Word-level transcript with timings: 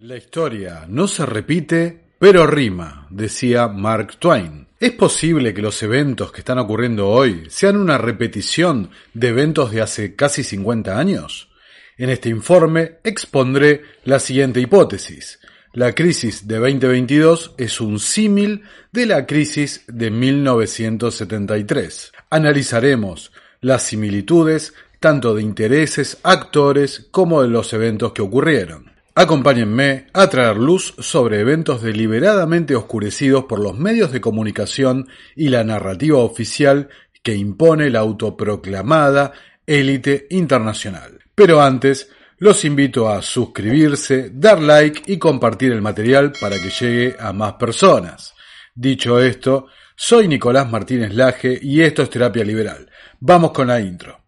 La 0.00 0.16
historia 0.16 0.86
no 0.88 1.08
se 1.08 1.26
repite, 1.26 2.04
pero 2.20 2.46
rima, 2.46 3.08
decía 3.10 3.66
Mark 3.66 4.16
Twain. 4.20 4.68
¿Es 4.78 4.92
posible 4.92 5.52
que 5.52 5.60
los 5.60 5.82
eventos 5.82 6.30
que 6.30 6.42
están 6.42 6.60
ocurriendo 6.60 7.08
hoy 7.08 7.46
sean 7.48 7.76
una 7.76 7.98
repetición 7.98 8.90
de 9.12 9.30
eventos 9.30 9.72
de 9.72 9.82
hace 9.82 10.14
casi 10.14 10.44
50 10.44 10.96
años? 10.96 11.48
En 11.96 12.10
este 12.10 12.28
informe 12.28 12.98
expondré 13.02 13.82
la 14.04 14.20
siguiente 14.20 14.60
hipótesis. 14.60 15.40
La 15.72 15.92
crisis 15.96 16.46
de 16.46 16.58
2022 16.58 17.56
es 17.58 17.80
un 17.80 17.98
símil 17.98 18.62
de 18.92 19.04
la 19.04 19.26
crisis 19.26 19.82
de 19.88 20.12
1973. 20.12 22.12
Analizaremos 22.30 23.32
las 23.60 23.82
similitudes 23.82 24.74
tanto 25.00 25.34
de 25.34 25.42
intereses, 25.42 26.18
actores, 26.22 27.08
como 27.10 27.42
de 27.42 27.48
los 27.48 27.72
eventos 27.72 28.12
que 28.12 28.22
ocurrieron. 28.22 28.87
Acompáñenme 29.20 30.06
a 30.12 30.28
traer 30.28 30.58
luz 30.58 30.94
sobre 31.00 31.40
eventos 31.40 31.82
deliberadamente 31.82 32.76
oscurecidos 32.76 33.46
por 33.46 33.58
los 33.58 33.76
medios 33.76 34.12
de 34.12 34.20
comunicación 34.20 35.08
y 35.34 35.48
la 35.48 35.64
narrativa 35.64 36.18
oficial 36.18 36.88
que 37.24 37.34
impone 37.34 37.90
la 37.90 37.98
autoproclamada 37.98 39.32
élite 39.66 40.28
internacional. 40.30 41.18
Pero 41.34 41.60
antes, 41.60 42.12
los 42.36 42.64
invito 42.64 43.08
a 43.08 43.20
suscribirse, 43.20 44.30
dar 44.32 44.62
like 44.62 45.02
y 45.12 45.18
compartir 45.18 45.72
el 45.72 45.82
material 45.82 46.30
para 46.40 46.54
que 46.54 46.70
llegue 46.70 47.16
a 47.18 47.32
más 47.32 47.54
personas. 47.54 48.34
Dicho 48.72 49.20
esto, 49.20 49.66
soy 49.96 50.28
Nicolás 50.28 50.70
Martínez 50.70 51.12
Laje 51.12 51.58
y 51.60 51.80
esto 51.80 52.04
es 52.04 52.10
Terapia 52.10 52.44
Liberal. 52.44 52.88
Vamos 53.18 53.50
con 53.50 53.66
la 53.66 53.80
intro. 53.80 54.27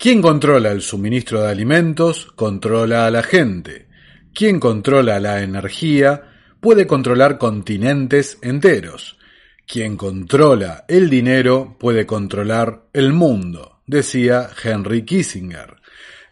Quien 0.00 0.22
controla 0.22 0.72
el 0.72 0.80
suministro 0.80 1.42
de 1.42 1.50
alimentos 1.50 2.32
controla 2.34 3.04
a 3.04 3.10
la 3.10 3.22
gente. 3.22 3.86
Quien 4.32 4.58
controla 4.58 5.20
la 5.20 5.42
energía 5.42 6.22
puede 6.58 6.86
controlar 6.86 7.36
continentes 7.36 8.38
enteros. 8.40 9.18
Quien 9.66 9.98
controla 9.98 10.86
el 10.88 11.10
dinero 11.10 11.76
puede 11.78 12.06
controlar 12.06 12.84
el 12.94 13.12
mundo, 13.12 13.82
decía 13.86 14.48
Henry 14.64 15.04
Kissinger. 15.04 15.76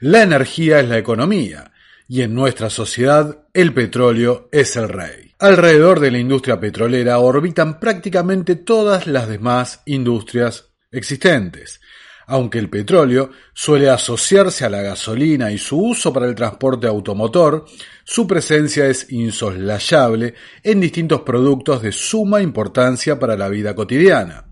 La 0.00 0.22
energía 0.22 0.80
es 0.80 0.88
la 0.88 0.96
economía 0.96 1.70
y 2.08 2.22
en 2.22 2.32
nuestra 2.32 2.70
sociedad 2.70 3.48
el 3.52 3.74
petróleo 3.74 4.48
es 4.50 4.76
el 4.76 4.88
rey. 4.88 5.34
Alrededor 5.40 6.00
de 6.00 6.10
la 6.10 6.18
industria 6.18 6.58
petrolera 6.58 7.18
orbitan 7.18 7.78
prácticamente 7.78 8.56
todas 8.56 9.06
las 9.06 9.28
demás 9.28 9.82
industrias 9.84 10.70
existentes 10.90 11.82
aunque 12.30 12.58
el 12.58 12.68
petróleo 12.68 13.30
suele 13.54 13.88
asociarse 13.88 14.66
a 14.66 14.68
la 14.68 14.82
gasolina 14.82 15.50
y 15.50 15.56
su 15.56 15.80
uso 15.80 16.12
para 16.12 16.26
el 16.26 16.34
transporte 16.34 16.86
automotor, 16.86 17.64
su 18.04 18.26
presencia 18.26 18.86
es 18.86 19.10
insoslayable 19.10 20.34
en 20.62 20.78
distintos 20.78 21.22
productos 21.22 21.80
de 21.80 21.90
suma 21.90 22.42
importancia 22.42 23.18
para 23.18 23.34
la 23.34 23.48
vida 23.48 23.74
cotidiana. 23.74 24.44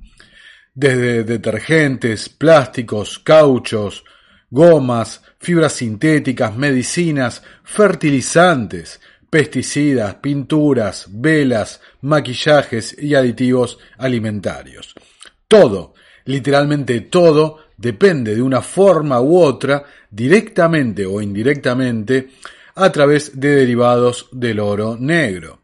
Desde 0.74 1.22
detergentes, 1.24 2.30
plásticos, 2.30 3.18
cauchos, 3.18 4.04
gomas, 4.50 5.20
fibras 5.38 5.74
sintéticas, 5.74 6.56
medicinas, 6.56 7.42
fertilizantes, 7.62 9.00
pesticidas, 9.28 10.14
pinturas, 10.14 11.08
velas, 11.10 11.82
maquillajes 12.00 12.96
y 12.98 13.14
aditivos 13.14 13.78
alimentarios. 13.98 14.94
Todo, 15.46 15.92
literalmente 16.24 17.00
todo, 17.02 17.65
depende 17.76 18.34
de 18.34 18.42
una 18.42 18.62
forma 18.62 19.20
u 19.20 19.36
otra, 19.36 19.84
directamente 20.08 21.04
o 21.04 21.20
indirectamente, 21.20 22.28
a 22.74 22.90
través 22.90 23.38
de 23.38 23.56
derivados 23.56 24.28
del 24.32 24.60
oro 24.60 24.96
negro. 24.98 25.60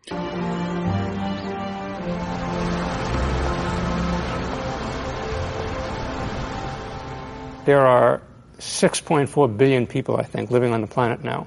There 7.65 7.81
are 7.81 8.21
6.4 8.59 9.57
billion 9.57 9.87
people, 9.87 10.17
I 10.17 10.25
think, 10.25 10.51
living 10.51 10.73
on 10.73 10.81
the 10.81 10.87
planet 10.87 11.23
now. 11.23 11.47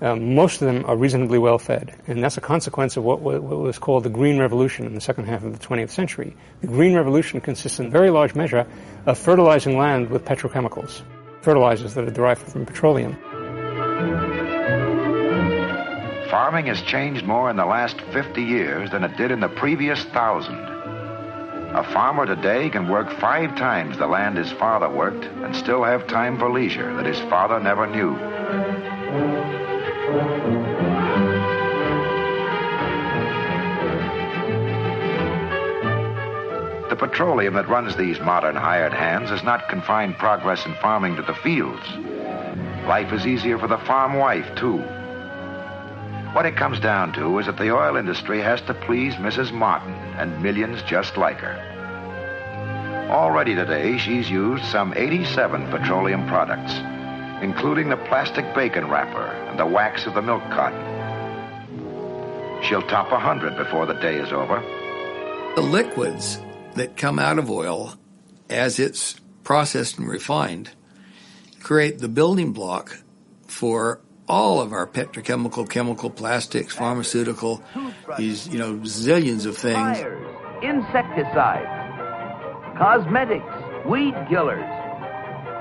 Um, 0.00 0.34
most 0.34 0.60
of 0.60 0.66
them 0.66 0.84
are 0.84 0.96
reasonably 0.96 1.38
well 1.38 1.58
fed, 1.58 1.94
and 2.06 2.22
that's 2.22 2.36
a 2.36 2.40
consequence 2.42 2.98
of 2.98 3.04
what, 3.04 3.20
what, 3.20 3.42
was 3.42 3.78
called 3.78 4.04
the 4.04 4.10
Green 4.10 4.38
Revolution 4.38 4.84
in 4.84 4.94
the 4.94 5.00
second 5.00 5.24
half 5.24 5.42
of 5.42 5.58
the 5.58 5.66
20th 5.66 5.88
century. 5.88 6.36
The 6.60 6.66
Green 6.66 6.94
Revolution 6.94 7.40
consists 7.40 7.80
in 7.80 7.90
very 7.90 8.10
large 8.10 8.34
measure 8.34 8.66
of 9.06 9.16
fertilizing 9.16 9.78
land 9.78 10.10
with 10.10 10.26
petrochemicals, 10.26 11.00
fertilizers 11.40 11.94
that 11.94 12.06
are 12.06 12.10
derived 12.10 12.42
from 12.42 12.66
petroleum. 12.66 13.16
Farming 16.30 16.66
has 16.66 16.82
changed 16.82 17.24
more 17.24 17.48
in 17.48 17.56
the 17.56 17.64
last 17.64 17.98
50 18.12 18.42
years 18.42 18.90
than 18.90 19.02
it 19.02 19.16
did 19.16 19.30
in 19.30 19.40
the 19.40 19.48
previous 19.48 20.04
thousand. 20.06 20.58
A 21.74 21.84
farmer 21.92 22.26
today 22.26 22.68
can 22.68 22.88
work 22.88 23.10
five 23.18 23.56
times 23.56 23.96
the 23.96 24.06
land 24.06 24.36
his 24.36 24.52
father 24.52 24.88
worked 24.88 25.24
and 25.24 25.56
still 25.56 25.84
have 25.84 26.06
time 26.06 26.38
for 26.38 26.50
leisure 26.50 26.94
that 26.96 27.06
his 27.06 27.18
father 27.30 27.58
never 27.60 27.86
knew. 27.86 28.35
The 36.88 36.96
petroleum 36.96 37.52
that 37.54 37.68
runs 37.68 37.94
these 37.96 38.18
modern 38.20 38.56
hired 38.56 38.94
hands 38.94 39.28
has 39.28 39.42
not 39.42 39.68
confined 39.68 40.16
progress 40.16 40.64
in 40.64 40.74
farming 40.76 41.16
to 41.16 41.22
the 41.22 41.34
fields. 41.34 41.86
Life 42.86 43.12
is 43.12 43.26
easier 43.26 43.58
for 43.58 43.68
the 43.68 43.76
farm 43.76 44.14
wife, 44.14 44.46
too. 44.56 44.78
What 46.32 46.46
it 46.46 46.56
comes 46.56 46.80
down 46.80 47.12
to 47.14 47.38
is 47.38 47.44
that 47.44 47.58
the 47.58 47.76
oil 47.76 47.96
industry 47.96 48.40
has 48.40 48.62
to 48.62 48.72
please 48.72 49.14
Mrs. 49.16 49.52
Martin 49.52 49.92
and 50.16 50.42
millions 50.42 50.82
just 50.84 51.18
like 51.18 51.40
her. 51.40 53.08
Already 53.10 53.54
today, 53.54 53.98
she's 53.98 54.30
used 54.30 54.64
some 54.64 54.94
87 54.96 55.70
petroleum 55.70 56.26
products, 56.26 56.72
including 57.42 57.88
the 57.88 57.96
plastic 57.96 58.54
bacon 58.54 58.88
wrapper 58.88 59.26
and 59.48 59.58
the 59.58 59.66
wax 59.66 60.06
of 60.06 60.14
the 60.14 60.22
milk 60.22 60.42
carton. 60.50 60.80
She'll 62.62 62.82
top 62.82 63.08
a 63.08 63.14
100 63.14 63.56
before 63.56 63.86
the 63.86 63.94
day 63.94 64.16
is 64.16 64.32
over. 64.32 64.60
The 65.54 65.62
liquids 65.62 66.40
that 66.74 66.96
come 66.96 67.18
out 67.18 67.38
of 67.38 67.50
oil 67.50 67.94
as 68.48 68.78
it's 68.78 69.16
processed 69.44 69.98
and 69.98 70.08
refined 70.08 70.70
create 71.62 71.98
the 71.98 72.08
building 72.08 72.52
block 72.52 72.98
for 73.46 74.00
all 74.28 74.60
of 74.60 74.72
our 74.72 74.86
petrochemical, 74.86 75.68
chemical, 75.68 76.10
plastics, 76.10 76.74
pharmaceutical, 76.74 77.62
these, 78.18 78.48
you 78.48 78.58
know, 78.58 78.74
zillions 78.78 79.46
of 79.46 79.56
things. 79.56 79.98
Fires, 79.98 80.62
insecticides, 80.62 81.66
cosmetics, 82.76 83.44
weed 83.86 84.14
killers, 84.28 84.64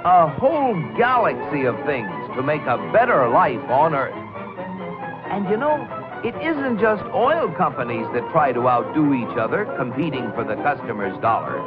a 0.06 0.28
whole 0.38 0.75
galaxy 0.96 1.66
of 1.66 1.75
things 1.84 2.13
to 2.36 2.44
make 2.44 2.62
a 2.62 2.78
better 2.94 3.28
life 3.28 3.63
on 3.72 3.96
Earth. 3.96 4.13
And 5.31 5.50
you 5.50 5.57
know, 5.57 5.81
it 6.24 6.36
isn't 6.36 6.80
just 6.80 7.04
oil 7.06 7.52
companies 7.57 8.06
that 8.13 8.22
try 8.31 8.52
to 8.54 8.69
outdo 8.69 9.16
each 9.16 9.36
other, 9.36 9.66
competing 9.78 10.31
for 10.34 10.44
the 10.44 10.62
customer's 10.62 11.19
dollar. 11.22 11.57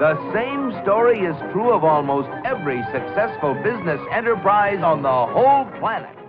The 0.00 0.16
same 0.32 0.72
story 0.82 1.20
is 1.20 1.36
true 1.52 1.70
of 1.70 1.84
almost 1.84 2.30
every 2.46 2.82
successful 2.92 3.52
business 3.62 4.00
enterprise 4.10 4.80
on 4.82 5.02
the 5.02 5.26
whole 5.26 5.66
planet. 5.78 6.25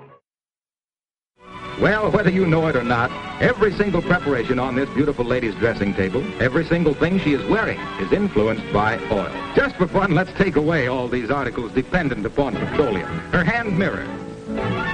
Well, 1.79 2.09
whether 2.09 2.31
you 2.31 2.47
know 2.47 2.65
it 2.67 2.75
or 2.75 2.83
not, 2.83 3.11
every 3.39 3.71
single 3.71 4.01
preparation 4.01 4.57
on 4.57 4.75
this 4.75 4.89
beautiful 4.89 5.23
lady's 5.23 5.53
dressing 5.55 5.93
table, 5.93 6.23
every 6.41 6.65
single 6.65 6.95
thing 6.95 7.19
she 7.19 7.33
is 7.33 7.49
wearing, 7.51 7.79
is 7.99 8.11
influenced 8.11 8.73
by 8.73 8.97
oil. 9.11 9.31
Just 9.55 9.75
for 9.75 9.87
fun, 9.87 10.15
let's 10.15 10.31
take 10.33 10.55
away 10.55 10.87
all 10.87 11.07
these 11.07 11.29
articles 11.29 11.71
dependent 11.73 12.25
upon 12.25 12.55
petroleum. 12.55 13.07
Her 13.31 13.43
hand 13.43 13.77
mirror, 13.77 14.07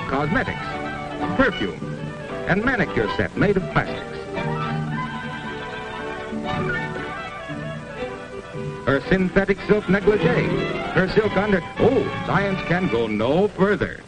cosmetics, 0.10 0.60
perfume, 1.38 1.80
and 2.50 2.66
manicure 2.66 3.10
set 3.16 3.38
made 3.38 3.56
of 3.56 3.64
plastics. 3.72 4.10
Her 8.86 9.02
synthetic 9.08 9.58
silk 9.68 9.88
negligee, 9.88 10.50
her 10.92 11.10
silk 11.16 11.38
under... 11.38 11.62
Oh, 11.80 12.04
science 12.28 12.60
can 12.68 12.90
go 12.90 13.08
no 13.08 13.48
further. 13.48 14.02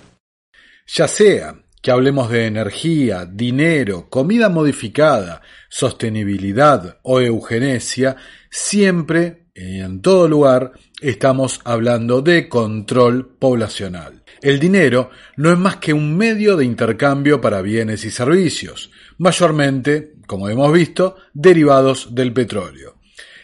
Ya 0.85 1.05
sea 1.05 1.64
que 1.85 1.91
hablemos 1.91 2.31
de 2.31 2.47
energía, 2.47 3.27
dinero, 3.31 4.09
comida 4.09 4.49
modificada, 4.49 5.43
sostenibilidad 5.69 6.97
o 7.03 7.21
eugenesia, 7.21 8.15
siempre, 8.49 9.49
en 9.53 10.01
todo 10.01 10.27
lugar, 10.27 10.71
estamos 10.99 11.61
hablando 11.63 12.23
de 12.23 12.49
control 12.49 13.35
poblacional. 13.37 14.23
El 14.41 14.59
dinero 14.59 15.11
no 15.37 15.51
es 15.51 15.59
más 15.59 15.75
que 15.75 15.93
un 15.93 16.17
medio 16.17 16.57
de 16.57 16.65
intercambio 16.65 17.39
para 17.39 17.61
bienes 17.61 18.03
y 18.03 18.09
servicios, 18.09 18.89
mayormente, 19.19 20.13
como 20.25 20.49
hemos 20.49 20.73
visto, 20.73 21.17
derivados 21.35 22.15
del 22.15 22.33
petróleo. 22.33 22.95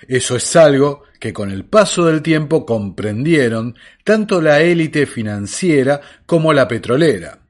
Eso 0.08 0.36
es 0.36 0.56
algo 0.56 1.04
que 1.20 1.32
con 1.32 1.52
el 1.52 1.66
paso 1.66 2.06
del 2.06 2.24
tiempo 2.24 2.66
comprendieron 2.66 3.76
tanto 4.04 4.42
la 4.42 4.62
élite 4.62 5.06
financiera 5.06 6.02
como 6.26 6.54
la 6.54 6.68
petrolera. 6.68 7.41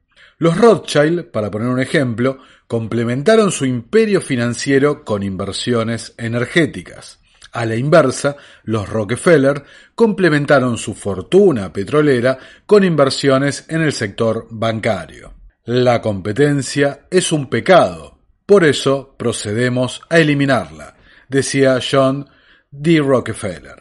Los 0.42 0.58
Rothschild, 0.58 1.26
para 1.26 1.52
poner 1.52 1.68
un 1.68 1.80
ejemplo, 1.80 2.40
complementaron 2.66 3.52
su 3.52 3.64
imperio 3.64 4.22
financiero 4.22 5.06
con 5.06 5.22
inversiones 5.22 6.16
energéticas. 6.18 7.20
A 7.52 7.64
la 7.64 7.76
inversa, 7.76 8.38
los 8.64 8.90
Rockefeller 8.90 9.64
complementaron 9.94 10.80
su 10.80 10.96
fortuna 10.96 11.72
petrolera 11.72 12.40
con 12.66 12.84
inversiones 12.84 13.66
en 13.68 13.84
el 13.84 13.94
sector 13.94 14.48
bancario. 14.50 15.36
La 15.66 16.02
competencia 16.02 17.02
es 17.12 17.32
un 17.32 17.48
pecado, 17.48 18.18
por 18.48 18.64
eso 18.64 19.14
procedemos 19.20 20.02
a 20.10 20.18
eliminarla, 20.18 20.96
decía 21.30 21.80
John 21.88 22.28
D. 22.72 22.98
Rockefeller. 22.98 23.81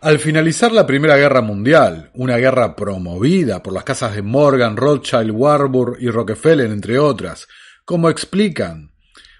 Al 0.00 0.20
finalizar 0.20 0.70
la 0.70 0.86
Primera 0.86 1.16
Guerra 1.16 1.40
Mundial, 1.40 2.12
una 2.14 2.36
guerra 2.36 2.76
promovida 2.76 3.60
por 3.64 3.72
las 3.72 3.82
casas 3.82 4.14
de 4.14 4.22
Morgan, 4.22 4.76
Rothschild, 4.76 5.32
Warburg 5.32 5.96
y 5.98 6.08
Rockefeller, 6.08 6.70
entre 6.70 7.00
otras, 7.00 7.48
como 7.84 8.08
explican 8.08 8.92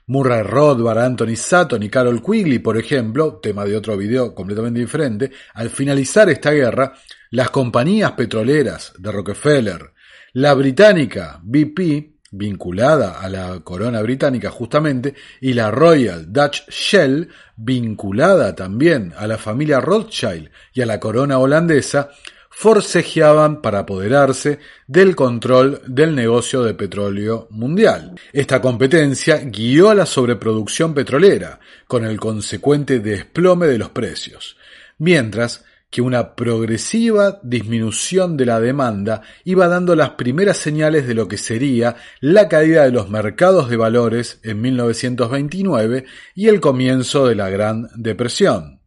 Murray 0.09 0.43
Rothbard, 0.43 0.99
Anthony 0.99 1.37
Sutton 1.37 1.85
y 1.85 1.89
Carol 1.89 2.21
Quigley, 2.21 2.59
por 2.59 2.77
ejemplo, 2.77 3.39
tema 3.41 3.65
de 3.65 3.77
otro 3.77 3.97
video 3.97 4.35
completamente 4.35 4.81
diferente, 4.81 5.31
al 5.55 5.71
finalizar 5.71 6.29
esta 6.29 6.51
guerra, 6.51 6.93
las 7.31 7.51
compañías 7.51 8.13
petroleras 8.13 8.95
de 8.99 9.13
Rockefeller, 9.13 9.93
la 10.33 10.55
británica 10.55 11.39
BP, 11.41 12.18
vinculada 12.31 13.21
a 13.21 13.29
la 13.29 13.61
corona 13.61 14.03
británica 14.03 14.51
justamente, 14.51 15.15
y 15.41 15.55
la 15.55 15.71
Royal 15.71 16.33
Dutch 16.33 16.69
Shell, 16.69 17.29
vinculada 17.57 18.55
también 18.55 19.13
a 19.17 19.27
la 19.27 19.39
familia 19.39 19.81
Rothschild 19.81 20.51
y 20.73 20.83
a 20.83 20.87
la 20.87 21.01
corona 21.01 21.39
holandesa, 21.39 22.11
forcejeaban 22.51 23.63
para 23.63 23.81
apoderarse 23.81 24.59
del 24.89 25.15
control 25.15 25.81
del 25.87 26.17
negocio 26.17 26.65
de 26.65 26.75
petróleo 26.75 27.47
mundial. 27.51 28.17
Esta 28.33 28.61
competencia 28.61 29.37
guió 29.45 29.91
a 29.91 29.95
la 29.95 30.07
sobreproducción 30.07 30.93
petrolera, 30.93 31.61
con 31.87 32.05
el 32.05 32.19
consecuente 32.19 32.99
desplome 32.99 33.69
de 33.69 33.79
los 33.79 33.91
precios, 33.91 34.57
mientras 34.99 35.65
que 35.91 36.03
una 36.03 36.35
progresiva 36.35 37.41
disminución 37.43 38.37
de 38.37 38.47
la 38.47 38.61
demanda 38.61 39.23
iba 39.45 39.69
dando 39.69 39.97
las 39.97 40.11
primeras 40.11 40.59
señales 40.59 41.07
de 41.07 41.15
lo 41.15 41.29
que 41.29 41.39
sería 41.39 41.97
la 42.21 42.49
caída 42.49 42.85
de 42.85 42.93
los 42.93 43.09
mercados 43.09 43.71
de 43.71 43.77
valores 43.77 44.41
en 44.43 44.61
1929 44.61 46.05
y 46.35 46.49
el 46.49 46.61
comienzo 46.61 47.27
de 47.27 47.35
la 47.35 47.49
Gran 47.49 47.89
Depresión. 47.97 48.81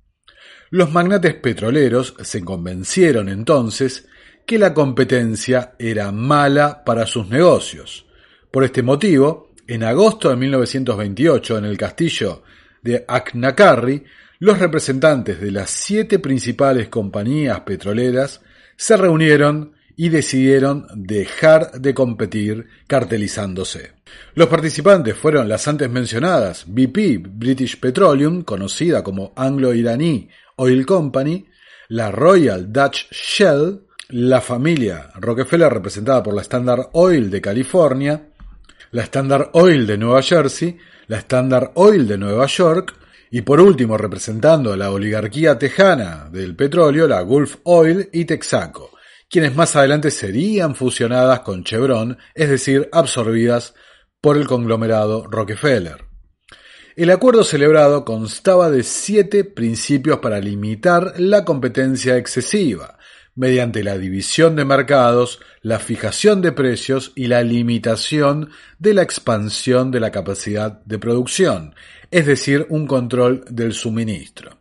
Los 0.69 0.91
magnates 0.91 1.33
petroleros 1.35 2.15
se 2.21 2.45
convencieron 2.45 3.29
entonces 3.29 4.07
que 4.45 4.59
la 4.59 4.73
competencia 4.73 5.73
era 5.79 6.11
mala 6.11 6.83
para 6.85 7.05
sus 7.07 7.27
negocios. 7.27 8.05
Por 8.51 8.63
este 8.63 8.83
motivo, 8.83 9.53
en 9.67 9.83
agosto 9.83 10.29
de 10.29 10.35
1928, 10.35 11.57
en 11.57 11.65
el 11.65 11.77
castillo 11.77 12.43
de 12.81 13.05
Aknakarri, 13.07 14.03
los 14.41 14.57
representantes 14.57 15.39
de 15.39 15.51
las 15.51 15.69
siete 15.69 16.17
principales 16.17 16.89
compañías 16.89 17.59
petroleras 17.59 18.41
se 18.75 18.97
reunieron 18.97 19.73
y 19.95 20.09
decidieron 20.09 20.87
dejar 20.95 21.79
de 21.79 21.93
competir 21.93 22.65
cartelizándose. 22.87 23.91
Los 24.33 24.47
participantes 24.47 25.15
fueron 25.15 25.47
las 25.47 25.67
antes 25.67 25.91
mencionadas 25.91 26.65
BP, 26.67 27.23
British 27.29 27.79
Petroleum, 27.79 28.41
conocida 28.41 29.03
como 29.03 29.31
Anglo-Iraní 29.35 30.27
Oil 30.55 30.87
Company, 30.87 31.45
la 31.89 32.09
Royal 32.09 32.73
Dutch 32.73 33.11
Shell, 33.11 33.81
la 34.09 34.41
familia 34.41 35.11
Rockefeller 35.19 35.71
representada 35.71 36.23
por 36.23 36.33
la 36.33 36.41
Standard 36.41 36.89
Oil 36.93 37.29
de 37.29 37.41
California, 37.41 38.29
la 38.89 39.03
Standard 39.03 39.51
Oil 39.53 39.85
de 39.85 39.99
Nueva 39.99 40.23
Jersey, 40.23 40.79
la 41.05 41.19
Standard 41.19 41.73
Oil 41.75 42.07
de 42.07 42.17
Nueva 42.17 42.47
York, 42.47 42.95
y 43.33 43.43
por 43.43 43.61
último, 43.61 43.97
representando 43.97 44.73
a 44.73 44.77
la 44.77 44.91
oligarquía 44.91 45.57
tejana 45.57 46.29
del 46.29 46.53
petróleo, 46.53 47.07
la 47.07 47.21
Gulf 47.21 47.55
Oil 47.63 48.09
y 48.11 48.25
Texaco, 48.25 48.91
quienes 49.29 49.55
más 49.55 49.73
adelante 49.77 50.11
serían 50.11 50.75
fusionadas 50.75 51.39
con 51.39 51.63
Chevron, 51.63 52.17
es 52.35 52.49
decir, 52.49 52.89
absorbidas 52.91 53.73
por 54.19 54.35
el 54.35 54.45
conglomerado 54.45 55.25
Rockefeller. 55.27 56.03
El 56.97 57.09
acuerdo 57.09 57.45
celebrado 57.45 58.03
constaba 58.03 58.69
de 58.69 58.83
siete 58.83 59.45
principios 59.45 60.19
para 60.19 60.41
limitar 60.41 61.13
la 61.17 61.45
competencia 61.45 62.17
excesiva, 62.17 62.99
mediante 63.41 63.83
la 63.83 63.97
división 63.97 64.55
de 64.55 64.65
mercados, 64.65 65.39
la 65.63 65.79
fijación 65.79 66.43
de 66.43 66.51
precios 66.51 67.11
y 67.15 67.25
la 67.25 67.41
limitación 67.41 68.51
de 68.77 68.93
la 68.93 69.01
expansión 69.01 69.89
de 69.89 69.99
la 69.99 70.11
capacidad 70.11 70.83
de 70.83 70.99
producción, 70.99 71.73
es 72.11 72.27
decir, 72.27 72.67
un 72.69 72.85
control 72.85 73.43
del 73.49 73.73
suministro. 73.73 74.59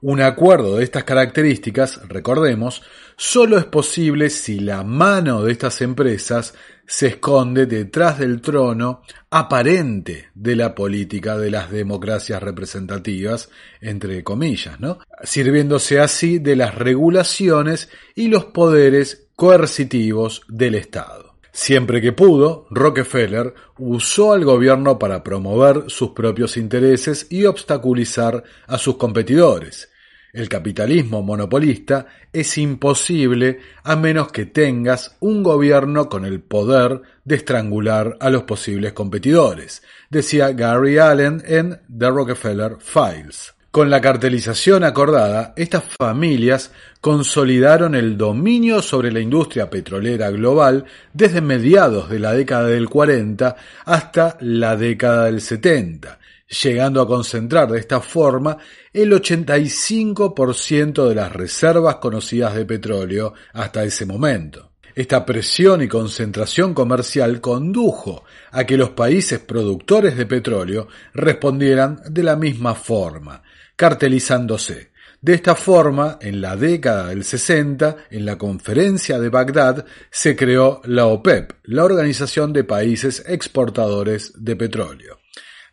Un 0.00 0.22
acuerdo 0.22 0.78
de 0.78 0.84
estas 0.84 1.04
características, 1.04 2.00
recordemos, 2.08 2.82
solo 3.18 3.58
es 3.58 3.64
posible 3.64 4.30
si 4.30 4.60
la 4.60 4.84
mano 4.84 5.42
de 5.42 5.52
estas 5.52 5.82
empresas 5.82 6.54
se 6.86 7.08
esconde 7.08 7.66
detrás 7.66 8.18
del 8.18 8.40
trono 8.40 9.02
aparente 9.28 10.28
de 10.34 10.56
la 10.56 10.74
política 10.74 11.36
de 11.36 11.50
las 11.50 11.70
democracias 11.70 12.42
representativas, 12.42 13.50
entre 13.82 14.24
comillas, 14.24 14.80
¿no? 14.80 15.00
sirviéndose 15.22 16.00
así 16.00 16.38
de 16.38 16.56
las 16.56 16.76
regulaciones 16.76 17.90
y 18.14 18.28
los 18.28 18.46
poderes 18.46 19.26
coercitivos 19.36 20.42
del 20.48 20.76
Estado. 20.76 21.34
Siempre 21.52 22.00
que 22.00 22.12
pudo, 22.12 22.66
Rockefeller 22.70 23.52
usó 23.78 24.32
al 24.32 24.44
gobierno 24.44 24.96
para 24.98 25.24
promover 25.24 25.84
sus 25.88 26.10
propios 26.10 26.56
intereses 26.56 27.26
y 27.30 27.46
obstaculizar 27.46 28.44
a 28.68 28.78
sus 28.78 28.96
competidores. 28.96 29.90
El 30.32 30.48
capitalismo 30.48 31.22
monopolista 31.22 32.06
es 32.32 32.58
imposible 32.58 33.60
a 33.82 33.96
menos 33.96 34.30
que 34.30 34.44
tengas 34.44 35.16
un 35.20 35.42
gobierno 35.42 36.10
con 36.10 36.26
el 36.26 36.40
poder 36.40 37.00
de 37.24 37.36
estrangular 37.36 38.16
a 38.20 38.28
los 38.28 38.42
posibles 38.42 38.92
competidores, 38.92 39.82
decía 40.10 40.52
Gary 40.52 40.98
Allen 40.98 41.42
en 41.46 41.80
The 41.96 42.10
Rockefeller 42.10 42.76
Files. 42.78 43.54
Con 43.70 43.90
la 43.90 44.00
cartelización 44.00 44.82
acordada, 44.82 45.52
estas 45.56 45.84
familias 45.84 46.72
consolidaron 47.00 47.94
el 47.94 48.16
dominio 48.16 48.82
sobre 48.82 49.12
la 49.12 49.20
industria 49.20 49.70
petrolera 49.70 50.30
global 50.30 50.86
desde 51.12 51.42
mediados 51.42 52.08
de 52.08 52.18
la 52.18 52.32
década 52.32 52.68
del 52.68 52.88
40 52.88 53.56
hasta 53.84 54.36
la 54.40 54.74
década 54.76 55.26
del 55.26 55.40
70, 55.42 56.17
llegando 56.48 57.02
a 57.02 57.06
concentrar 57.06 57.70
de 57.70 57.78
esta 57.78 58.00
forma 58.00 58.56
el 58.92 59.12
85% 59.12 61.08
de 61.08 61.14
las 61.14 61.32
reservas 61.32 61.96
conocidas 61.96 62.54
de 62.54 62.64
petróleo 62.64 63.34
hasta 63.52 63.84
ese 63.84 64.06
momento. 64.06 64.72
Esta 64.94 65.24
presión 65.24 65.80
y 65.82 65.86
concentración 65.86 66.74
comercial 66.74 67.40
condujo 67.40 68.24
a 68.50 68.64
que 68.64 68.76
los 68.76 68.90
países 68.90 69.38
productores 69.38 70.16
de 70.16 70.26
petróleo 70.26 70.88
respondieran 71.14 72.00
de 72.10 72.24
la 72.24 72.34
misma 72.34 72.74
forma, 72.74 73.42
cartelizándose, 73.76 74.90
De 75.20 75.34
esta 75.34 75.56
forma, 75.56 76.18
en 76.20 76.40
la 76.40 76.56
década 76.56 77.08
del 77.08 77.24
60, 77.24 77.96
en 78.10 78.24
la 78.24 78.38
conferencia 78.38 79.18
de 79.18 79.28
Bagdad, 79.28 79.84
se 80.10 80.36
creó 80.36 80.80
la 80.84 81.06
OPEP, 81.06 81.52
la 81.64 81.84
Organización 81.84 82.52
de 82.52 82.62
Países 82.62 83.24
Exportadores 83.26 84.32
de 84.36 84.54
Petróleo. 84.54 85.17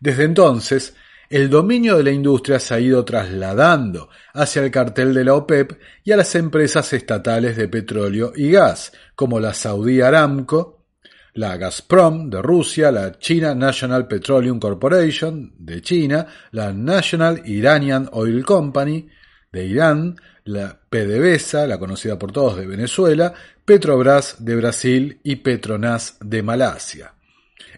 Desde 0.05 0.25
entonces, 0.25 0.93
el 1.31 1.49
dominio 1.49 1.97
de 1.97 2.03
la 2.03 2.11
industria 2.11 2.59
se 2.59 2.75
ha 2.75 2.79
ido 2.79 3.03
trasladando 3.03 4.09
hacia 4.35 4.61
el 4.61 4.69
cartel 4.69 5.15
de 5.15 5.23
la 5.23 5.33
OPEP 5.33 5.79
y 6.03 6.11
a 6.11 6.17
las 6.17 6.35
empresas 6.35 6.93
estatales 6.93 7.57
de 7.57 7.67
petróleo 7.69 8.31
y 8.35 8.51
gas, 8.51 8.91
como 9.15 9.39
la 9.39 9.51
Saudi 9.55 10.01
Aramco, 10.01 10.85
la 11.33 11.57
Gazprom 11.57 12.29
de 12.29 12.39
Rusia, 12.39 12.91
la 12.91 13.17
China 13.17 13.55
National 13.55 14.07
Petroleum 14.07 14.59
Corporation 14.59 15.51
de 15.57 15.81
China, 15.81 16.27
la 16.51 16.71
National 16.71 17.41
Iranian 17.43 18.07
Oil 18.11 18.45
Company, 18.45 19.09
de 19.51 19.65
Irán, 19.65 20.17
la 20.43 20.79
PDVSA, 20.87 21.65
la 21.65 21.79
conocida 21.79 22.19
por 22.19 22.31
todos 22.31 22.57
de 22.57 22.67
Venezuela, 22.67 23.33
Petrobras 23.65 24.35
de 24.45 24.55
Brasil 24.55 25.19
y 25.23 25.37
Petronas 25.37 26.17
de 26.19 26.43
Malasia. 26.43 27.15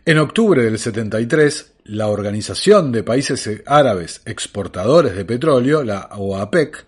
En 0.08 0.20
octubre 0.20 0.62
del 0.64 0.78
73, 0.78 1.77
la 1.88 2.08
Organización 2.08 2.92
de 2.92 3.04
Países 3.04 3.64
Árabes 3.66 4.22
Exportadores 4.26 5.16
de 5.16 5.26
Petróleo, 5.26 5.84
la 5.84 6.10
OAPEC, 6.12 6.86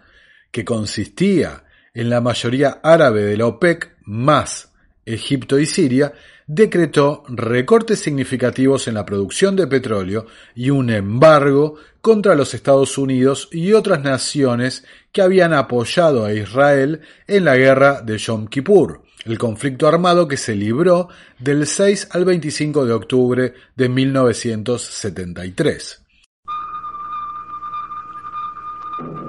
que 0.52 0.66
consistía 0.66 1.64
en 1.94 2.10
la 2.10 2.22
mayoría 2.22 2.80
árabe 2.84 3.24
de 3.24 3.38
la 3.38 3.48
OPEC 3.48 3.96
más 4.04 4.72
Egipto 5.06 5.58
y 5.58 5.66
Siria, 5.66 6.14
decretó 6.48 7.24
recortes 7.30 8.00
significativos 8.00 8.88
en 8.88 8.96
la 8.96 9.06
producción 9.06 9.56
de 9.56 9.68
petróleo 9.68 10.26
y 10.56 10.70
un 10.70 10.90
embargo 10.90 11.76
contra 12.02 12.36
los 12.36 12.54
Estados 12.54 12.98
Unidos 12.98 13.50
y 13.52 13.74
otras 13.74 14.04
naciones 14.04 14.84
que 15.12 15.22
habían 15.22 15.54
apoyado 15.54 16.26
a 16.26 16.34
Israel 16.34 17.02
en 17.28 17.46
la 17.46 17.56
guerra 17.56 18.02
de 18.02 18.18
Yom 18.18 18.48
Kippur, 18.48 19.04
el 19.26 19.38
conflicto 19.38 19.88
armado 19.88 20.28
que 20.28 20.38
se 20.38 20.56
libró 20.56 21.10
del 21.40 21.68
6 21.68 22.10
al 22.12 22.26
25 22.26 22.86
de 22.86 22.94
octubre 22.94 23.54
de 23.76 23.90
1973. 23.90 26.06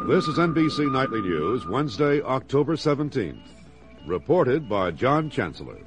This 0.08 0.26
is 0.26 0.38
NBC 0.38 0.90
Nightly 0.90 1.22
News, 1.22 1.66
Wednesday, 1.68 2.20
October 2.22 2.74
17th. 2.74 3.40
Reported 4.06 4.68
by 4.68 4.90
John 4.90 5.30
Chancellor. 5.30 5.78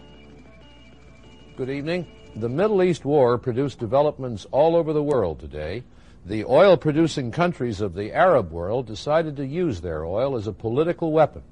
Good 1.58 1.70
evening. 1.70 2.08
The 2.36 2.48
Middle 2.48 2.84
East 2.84 3.06
war 3.06 3.38
produced 3.38 3.80
developments 3.80 4.46
all 4.52 4.76
over 4.76 4.94
the 4.94 5.04
world 5.04 5.40
today. 5.40 5.84
The 6.26 6.46
oil 6.46 6.78
producing 6.78 7.32
countries 7.32 7.82
of 7.82 7.96
the 7.96 8.14
Arab 8.14 8.52
world 8.52 8.88
decided 8.88 9.36
to 9.38 9.46
use 9.46 9.82
their 9.82 10.06
oil 10.06 10.38
as 10.38 10.48
a 10.48 10.54
political 10.54 11.12
weapon. 11.12 11.44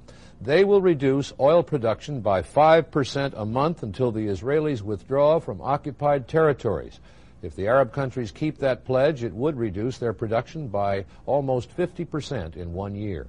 They 0.42 0.64
will 0.64 0.80
reduce 0.82 1.32
oil 1.38 1.62
production 1.62 2.20
by 2.20 2.42
5% 2.42 3.32
a 3.36 3.44
month 3.44 3.82
until 3.82 4.10
the 4.10 4.26
Israelis 4.26 4.82
withdraw 4.82 5.38
from 5.38 5.60
occupied 5.60 6.26
territories. 6.26 6.98
If 7.42 7.54
the 7.54 7.68
Arab 7.68 7.92
countries 7.92 8.30
keep 8.30 8.58
that 8.58 8.84
pledge, 8.84 9.22
it 9.22 9.34
would 9.34 9.56
reduce 9.56 9.98
their 9.98 10.12
production 10.12 10.68
by 10.68 11.04
almost 11.26 11.76
50% 11.76 12.56
in 12.56 12.72
one 12.72 12.94
year. 12.94 13.26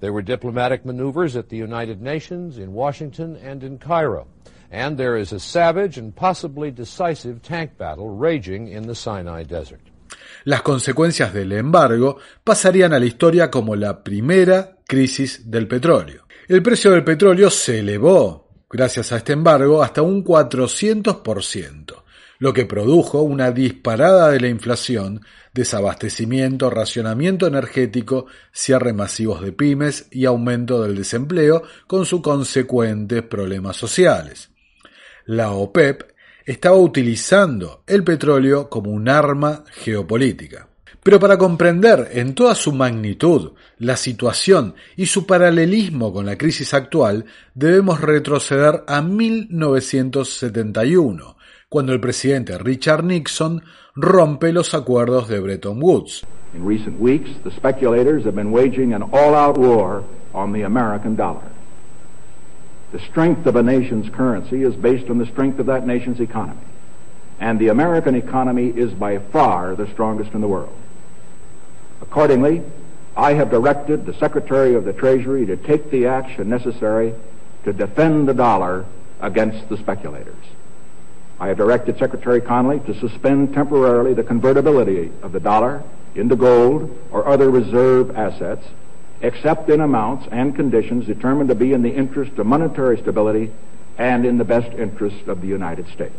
There 0.00 0.12
were 0.12 0.22
diplomatic 0.22 0.84
maneuvers 0.84 1.36
at 1.36 1.48
the 1.48 1.56
United 1.56 2.00
Nations, 2.00 2.56
in 2.58 2.72
Washington, 2.72 3.36
and 3.36 3.62
in 3.62 3.78
Cairo 3.78 4.26
and 4.70 4.98
there 4.98 5.16
is 5.16 5.32
a 5.32 5.40
savage 5.40 5.98
and 5.98 6.14
possibly 6.14 6.70
decisive 6.70 7.42
tank 7.42 7.76
battle 7.78 8.10
raging 8.10 8.68
in 8.68 8.86
the 8.86 8.94
Sinai 8.94 9.44
Desert. 9.44 9.80
Las 10.44 10.62
consecuencias 10.62 11.32
del 11.32 11.52
embargo 11.52 12.18
pasarían 12.44 12.92
a 12.92 12.98
la 12.98 13.06
historia 13.06 13.50
como 13.50 13.76
la 13.76 14.02
primera 14.02 14.76
crisis 14.86 15.50
del 15.50 15.66
petróleo. 15.66 16.27
El 16.48 16.62
precio 16.62 16.90
del 16.92 17.04
petróleo 17.04 17.50
se 17.50 17.80
elevó, 17.80 18.48
gracias 18.70 19.12
a 19.12 19.18
este 19.18 19.34
embargo, 19.34 19.82
hasta 19.82 20.02
un 20.02 20.24
400%, 20.24 22.02
lo 22.38 22.52
que 22.52 22.64
produjo 22.64 23.22
una 23.22 23.52
disparada 23.52 24.30
de 24.30 24.40
la 24.40 24.48
inflación, 24.48 25.20
desabastecimiento, 25.52 26.70
racionamiento 26.70 27.46
energético, 27.46 28.26
cierre 28.50 28.92
masivos 28.92 29.42
de 29.42 29.52
pymes 29.52 30.06
y 30.10 30.24
aumento 30.24 30.82
del 30.82 30.96
desempleo 30.96 31.62
con 31.86 32.06
sus 32.06 32.22
consecuentes 32.22 33.22
problemas 33.22 33.76
sociales 33.76 34.50
la 35.28 35.52
OPEP 35.52 36.04
estaba 36.46 36.76
utilizando 36.76 37.84
el 37.86 38.02
petróleo 38.02 38.70
como 38.70 38.90
un 38.90 39.10
arma 39.10 39.62
geopolítica. 39.70 40.67
Pero 41.02 41.20
para 41.20 41.36
comprender 41.38 42.10
en 42.12 42.34
toda 42.34 42.54
su 42.54 42.72
magnitud 42.72 43.52
la 43.78 43.96
situación 43.96 44.74
y 44.96 45.06
su 45.06 45.24
paralelismo 45.26 46.12
con 46.12 46.26
la 46.26 46.36
crisis 46.36 46.74
actual, 46.74 47.24
debemos 47.54 48.00
retroceder 48.00 48.84
a 48.86 49.00
1971, 49.00 51.36
cuando 51.68 51.92
el 51.92 52.00
presidente 52.00 52.58
Richard 52.58 53.04
Nixon 53.04 53.62
rompe 53.94 54.52
los 54.52 54.74
acuerdos 54.74 55.28
de 55.28 55.38
Bretton 55.40 55.82
Woods. 55.82 56.26
In 56.54 56.66
recent 56.66 57.00
weeks, 57.00 57.30
the 57.44 57.50
speculators 57.50 58.24
have 58.24 58.34
been 58.34 58.52
waging 58.52 58.94
an 58.94 59.02
all-out 59.12 59.58
war 59.58 60.02
on 60.32 60.52
the 60.52 60.64
American 60.64 61.14
dollar. 61.14 61.50
The 62.90 63.00
strength 63.00 63.46
of 63.46 63.56
a 63.56 63.62
nation's 63.62 64.08
currency 64.08 64.62
is 64.62 64.74
based 64.74 65.10
on 65.10 65.18
the 65.18 65.26
strength 65.26 65.60
of 65.60 65.66
that 65.66 65.86
nation's 65.86 66.20
economy. 66.20 66.62
And 67.38 67.58
the 67.58 67.68
American 67.68 68.14
economy 68.14 68.68
is 68.68 68.94
by 68.94 69.18
far 69.18 69.76
the 69.76 69.86
strongest 69.92 70.32
in 70.32 70.40
the 70.40 70.48
world. 70.48 70.72
Accordingly, 72.00 72.62
I 73.16 73.34
have 73.34 73.50
directed 73.50 74.06
the 74.06 74.14
Secretary 74.14 74.74
of 74.74 74.84
the 74.84 74.92
Treasury 74.92 75.46
to 75.46 75.56
take 75.56 75.90
the 75.90 76.06
action 76.06 76.48
necessary 76.48 77.14
to 77.64 77.72
defend 77.72 78.28
the 78.28 78.34
dollar 78.34 78.84
against 79.20 79.68
the 79.68 79.76
speculators. 79.76 80.34
I 81.40 81.48
have 81.48 81.56
directed 81.56 81.98
Secretary 81.98 82.40
Connolly 82.40 82.80
to 82.80 82.98
suspend 82.98 83.54
temporarily 83.54 84.14
the 84.14 84.24
convertibility 84.24 85.10
of 85.22 85.32
the 85.32 85.40
dollar 85.40 85.82
into 86.14 86.36
gold 86.36 86.96
or 87.10 87.26
other 87.26 87.50
reserve 87.50 88.16
assets 88.16 88.66
except 89.20 89.68
in 89.68 89.80
amounts 89.80 90.28
and 90.30 90.54
conditions 90.54 91.06
determined 91.06 91.48
to 91.48 91.54
be 91.54 91.72
in 91.72 91.82
the 91.82 91.94
interest 91.94 92.38
of 92.38 92.46
monetary 92.46 92.98
stability 92.98 93.50
and 93.96 94.24
in 94.24 94.38
the 94.38 94.44
best 94.44 94.72
interest 94.78 95.26
of 95.26 95.40
the 95.40 95.48
United 95.48 95.88
States. 95.88 96.14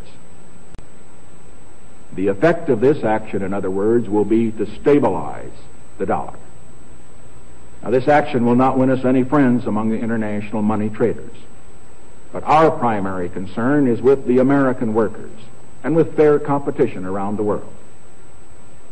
The 2.20 2.28
effect 2.28 2.68
of 2.68 2.82
this 2.82 3.06
action, 3.06 3.44
in 3.44 3.54
other 3.54 3.72
words, 3.72 4.10
will 4.10 4.26
be 4.26 4.52
to 4.52 4.66
stabilize 4.82 5.54
the 6.00 6.06
dollar. 6.06 6.38
Now, 7.82 7.92
this 7.92 8.10
action 8.10 8.46
will 8.46 8.58
not 8.58 8.78
win 8.78 8.90
us 8.90 9.06
any 9.06 9.24
friends 9.24 9.66
among 9.66 9.88
the 9.88 10.00
international 10.00 10.62
money 10.62 10.90
traders. 10.90 11.32
But 12.34 12.44
our 12.44 12.72
primary 12.72 13.30
concern 13.30 13.88
is 13.88 14.02
with 14.02 14.26
the 14.26 14.40
American 14.40 14.94
workers 14.94 15.32
and 15.82 15.96
with 15.96 16.18
fair 16.18 16.40
competition 16.40 17.06
around 17.06 17.38
the 17.38 17.44
world. 17.44 17.74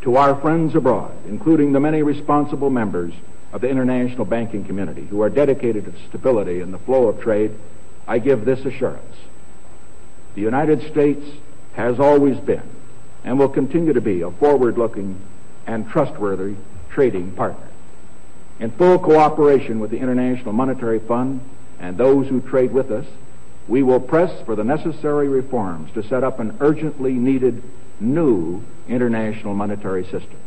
To 0.03 0.15
our 0.15 0.39
friends 0.39 0.73
abroad, 0.73 1.11
including 1.27 1.73
the 1.73 1.81
many 1.81 2.03
responsible 2.03 2.69
members 2.69 3.11
of 3.51 3.59
the 3.59 3.67
international 3.67 4.23
banking 4.23 4.63
community 4.63 5.05
who 5.05 5.21
are 5.21 5.29
dedicated 5.29 5.83
to 5.83 6.07
stability 6.07 6.61
and 6.61 6.73
the 6.73 6.79
flow 6.79 7.09
of 7.09 7.19
trade, 7.19 7.53
I 8.07 8.19
give 8.19 8.45
this 8.45 8.63
assurance. 8.63 9.17
The 10.35 10.41
United 10.43 10.89
States 10.89 11.27
has 11.73 11.99
always 11.99 12.37
been 12.37 12.76
and 13.27 13.37
will 13.37 13.49
continue 13.49 13.91
to 13.91 13.99
be 13.99 14.21
a 14.21 14.31
forward-looking 14.31 15.19
and 15.67 15.89
trustworthy 15.89 16.55
trading 16.89 17.29
partner. 17.33 17.67
In 18.61 18.71
full 18.71 18.97
cooperation 18.99 19.81
with 19.81 19.91
the 19.91 19.97
International 19.97 20.53
Monetary 20.53 20.99
Fund 20.99 21.41
and 21.77 21.97
those 21.97 22.29
who 22.29 22.39
trade 22.39 22.71
with 22.71 22.89
us, 22.89 23.05
we 23.67 23.83
will 23.83 23.99
press 23.99 24.31
for 24.45 24.55
the 24.55 24.63
necessary 24.63 25.27
reforms 25.27 25.91
to 25.91 26.01
set 26.03 26.23
up 26.23 26.39
an 26.39 26.55
urgently 26.61 27.11
needed 27.11 27.61
new 27.99 28.63
international 28.87 29.53
monetary 29.53 30.05
system. 30.05 30.39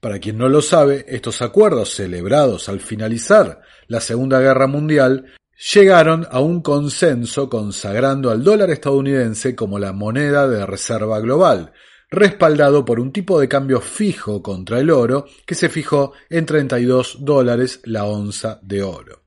Para 0.00 0.18
quien 0.18 0.36
no 0.36 0.48
lo 0.48 0.62
sabe, 0.62 1.04
estos 1.08 1.42
acuerdos 1.42 1.94
celebrados 1.94 2.68
al 2.68 2.80
finalizar 2.80 3.60
la 3.86 4.00
Segunda 4.00 4.40
Guerra 4.40 4.66
Mundial 4.66 5.26
llegaron 5.58 6.26
a 6.30 6.40
un 6.40 6.62
consenso 6.62 7.48
consagrando 7.48 8.30
al 8.30 8.44
dólar 8.44 8.70
estadounidense 8.70 9.56
como 9.56 9.78
la 9.78 9.92
moneda 9.92 10.48
de 10.48 10.64
reserva 10.64 11.18
global, 11.20 11.72
respaldado 12.10 12.84
por 12.84 13.00
un 13.00 13.12
tipo 13.12 13.40
de 13.40 13.48
cambio 13.48 13.80
fijo 13.80 14.42
contra 14.42 14.78
el 14.78 14.90
oro 14.90 15.26
que 15.44 15.54
se 15.54 15.68
fijó 15.68 16.12
en 16.30 16.46
32 16.46 17.18
dólares 17.20 17.80
la 17.84 18.04
onza 18.04 18.60
de 18.62 18.82
oro. 18.82 19.22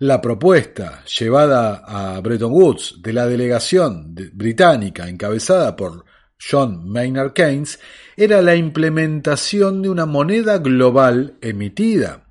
La 0.00 0.20
propuesta 0.20 1.04
llevada 1.04 1.82
a 1.84 2.20
Bretton 2.20 2.52
Woods 2.52 3.02
de 3.02 3.12
la 3.12 3.26
delegación 3.26 4.14
británica 4.32 5.08
encabezada 5.08 5.76
por 5.76 6.04
John 6.38 6.88
Maynard 6.88 7.32
Keynes 7.32 7.80
era 8.16 8.40
la 8.40 8.54
implementación 8.54 9.82
de 9.82 9.90
una 9.90 10.06
moneda 10.06 10.58
global 10.58 11.36
emitida 11.40 12.27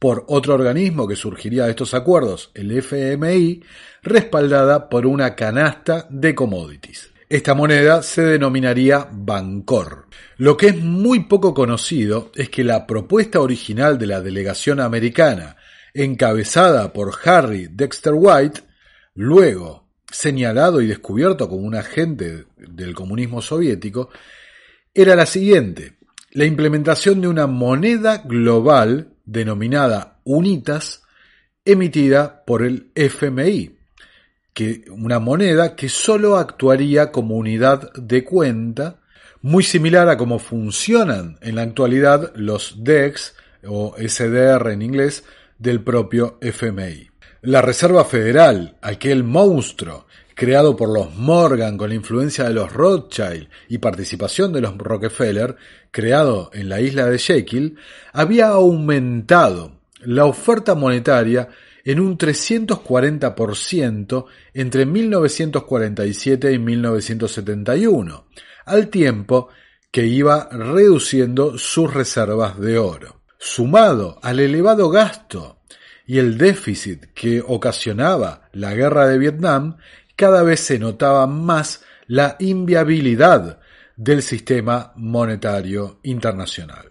por 0.00 0.24
otro 0.28 0.54
organismo 0.54 1.06
que 1.06 1.14
surgiría 1.14 1.64
de 1.64 1.70
estos 1.70 1.92
acuerdos, 1.92 2.50
el 2.54 2.72
FMI, 2.72 3.62
respaldada 4.02 4.88
por 4.88 5.06
una 5.06 5.36
canasta 5.36 6.06
de 6.08 6.34
commodities. 6.34 7.10
Esta 7.28 7.54
moneda 7.54 8.02
se 8.02 8.22
denominaría 8.22 9.06
Bancor. 9.12 10.06
Lo 10.38 10.56
que 10.56 10.68
es 10.68 10.82
muy 10.82 11.24
poco 11.24 11.52
conocido 11.52 12.32
es 12.34 12.48
que 12.48 12.64
la 12.64 12.86
propuesta 12.86 13.40
original 13.40 13.98
de 13.98 14.06
la 14.06 14.22
delegación 14.22 14.80
americana, 14.80 15.56
encabezada 15.92 16.94
por 16.94 17.12
Harry 17.24 17.68
Dexter 17.70 18.14
White, 18.16 18.62
luego 19.14 19.86
señalado 20.10 20.80
y 20.80 20.86
descubierto 20.86 21.48
como 21.48 21.62
un 21.62 21.74
agente 21.74 22.46
del 22.56 22.94
comunismo 22.94 23.42
soviético, 23.42 24.08
era 24.94 25.14
la 25.14 25.26
siguiente, 25.26 25.98
la 26.32 26.46
implementación 26.46 27.20
de 27.20 27.28
una 27.28 27.46
moneda 27.46 28.22
global 28.24 29.12
denominada 29.30 30.18
UNITAS, 30.24 31.02
emitida 31.64 32.44
por 32.44 32.62
el 32.62 32.90
FMI, 32.94 33.76
que 34.52 34.84
una 34.90 35.20
moneda 35.20 35.76
que 35.76 35.88
sólo 35.88 36.36
actuaría 36.36 37.12
como 37.12 37.36
unidad 37.36 37.92
de 37.94 38.24
cuenta, 38.24 39.00
muy 39.40 39.62
similar 39.62 40.08
a 40.08 40.16
cómo 40.16 40.38
funcionan 40.38 41.38
en 41.42 41.54
la 41.54 41.62
actualidad 41.62 42.32
los 42.34 42.82
DEX 42.82 43.34
o 43.64 43.94
SDR 43.96 44.72
en 44.72 44.82
inglés 44.82 45.24
del 45.58 45.82
propio 45.82 46.38
FMI. 46.40 47.08
La 47.42 47.62
Reserva 47.62 48.04
Federal, 48.04 48.76
aquel 48.82 49.22
monstruo 49.22 50.06
creado 50.40 50.74
por 50.74 50.88
los 50.88 51.14
Morgan 51.16 51.76
con 51.76 51.90
la 51.90 51.94
influencia 51.94 52.44
de 52.44 52.54
los 52.54 52.72
Rothschild 52.72 53.50
y 53.68 53.76
participación 53.76 54.54
de 54.54 54.62
los 54.62 54.78
Rockefeller, 54.78 55.54
creado 55.90 56.50
en 56.54 56.70
la 56.70 56.80
isla 56.80 57.04
de 57.04 57.18
Jekyll, 57.18 57.76
había 58.14 58.46
aumentado 58.46 59.82
la 59.98 60.24
oferta 60.24 60.74
monetaria 60.74 61.50
en 61.84 62.00
un 62.00 62.16
340% 62.16 64.24
entre 64.54 64.86
1947 64.86 66.52
y 66.54 66.58
1971, 66.58 68.24
al 68.64 68.88
tiempo 68.88 69.50
que 69.90 70.06
iba 70.06 70.48
reduciendo 70.50 71.58
sus 71.58 71.92
reservas 71.92 72.58
de 72.58 72.78
oro. 72.78 73.20
Sumado 73.38 74.18
al 74.22 74.40
elevado 74.40 74.88
gasto 74.88 75.60
y 76.10 76.18
el 76.18 76.38
déficit 76.38 77.04
que 77.14 77.40
ocasionaba 77.40 78.48
la 78.52 78.74
guerra 78.74 79.06
de 79.06 79.16
Vietnam, 79.16 79.76
cada 80.20 80.42
vez 80.42 80.60
se 80.60 80.78
notaba 80.78 81.26
más 81.26 81.80
la 82.06 82.36
inviabilidad 82.40 83.58
del 83.96 84.20
sistema 84.20 84.92
monetario 84.96 86.00
internacional. 86.02 86.90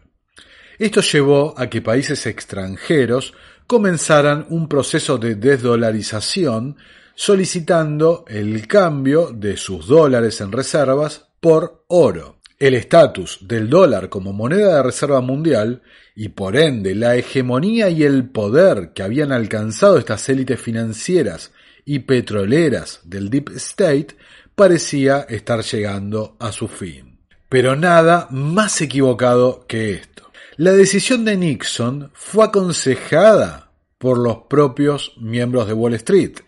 Esto 0.80 1.02
llevó 1.02 1.54
a 1.56 1.70
que 1.70 1.84
países 1.84 2.26
extranjeros 2.26 3.36
comenzaran 3.68 4.48
un 4.50 4.68
proceso 4.68 5.20
de 5.20 5.36
desdolarización 5.36 6.78
solicitando 7.14 8.26
el 8.28 8.66
cambio 8.66 9.30
de 9.32 9.58
sus 9.58 9.86
dólares 9.86 10.42
en 10.42 10.52
reservas 10.52 11.28
por 11.40 11.84
oro. 11.88 12.40
El 12.58 12.74
estatus 12.74 13.38
del 13.42 13.70
dólar 13.70 14.10
como 14.10 14.34
moneda 14.34 14.78
de 14.78 14.84
reserva 14.84 15.22
mundial 15.22 15.84
y 16.16 16.30
por 16.30 16.58
ende 16.58 16.96
la 16.96 17.16
hegemonía 17.16 17.90
y 17.90 18.02
el 18.02 18.28
poder 18.28 18.92
que 18.96 19.04
habían 19.04 19.32
alcanzado 19.32 20.00
estas 20.00 20.28
élites 20.30 20.60
financieras 20.60 21.52
y 21.86 22.00
petroleras 22.00 23.02
del 23.04 23.30
Deep 23.30 23.50
State 23.56 24.16
parecía 24.56 25.22
estar 25.30 25.64
llegando 25.64 26.36
a 26.40 26.52
su 26.52 26.68
fin. 26.68 27.20
Pero 27.48 27.76
nada 27.76 28.28
más 28.30 28.82
equivocado 28.82 29.66
que 29.68 29.94
esto. 29.94 30.32
La 30.58 30.74
decisión 30.74 31.24
de 31.26 31.38
Nixon 31.38 32.12
fue 32.14 32.46
aconsejada 32.46 33.72
por 33.98 34.18
los 34.18 34.40
propios 34.50 35.14
miembros 35.18 35.68
de 35.68 35.74
Wall 35.74 35.94
Street. 35.94 36.40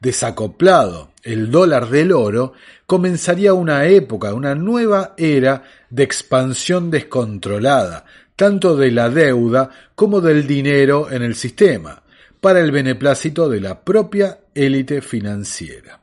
Desacoplado 0.00 1.10
el 1.22 1.50
dólar 1.50 1.90
del 1.90 2.12
oro, 2.12 2.54
comenzaría 2.86 3.52
una 3.52 3.84
época, 3.86 4.32
una 4.32 4.54
nueva 4.54 5.14
era 5.18 5.64
de 5.90 6.04
expansión 6.04 6.90
descontrolada, 6.90 8.06
tanto 8.36 8.76
de 8.76 8.90
la 8.90 9.10
deuda 9.10 9.70
como 9.94 10.20
del 10.20 10.46
dinero 10.46 11.10
en 11.10 11.22
el 11.22 11.34
sistema, 11.34 12.02
para 12.40 12.60
el 12.60 12.70
beneplácito 12.70 13.48
de 13.48 13.60
la 13.60 13.82
propia 13.82 14.40
élite 14.54 15.00
financiera. 15.00 16.00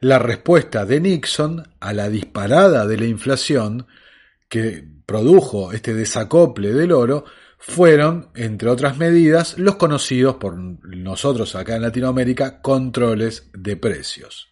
La 0.00 0.18
respuesta 0.18 0.84
de 0.84 1.00
Nixon 1.00 1.62
a 1.80 1.92
la 1.92 2.08
disparada 2.08 2.86
de 2.86 2.96
la 2.96 3.06
inflación 3.06 3.86
que 4.48 4.84
produjo 5.06 5.72
este 5.72 5.94
desacople 5.94 6.72
del 6.72 6.92
oro 6.92 7.24
fueron, 7.58 8.30
entre 8.34 8.68
otras 8.68 8.98
medidas, 8.98 9.56
los 9.56 9.76
conocidos 9.76 10.34
por 10.36 10.56
nosotros 10.56 11.54
acá 11.54 11.76
en 11.76 11.82
Latinoamérica 11.82 12.60
controles 12.60 13.48
de 13.54 13.76
precios. 13.76 14.48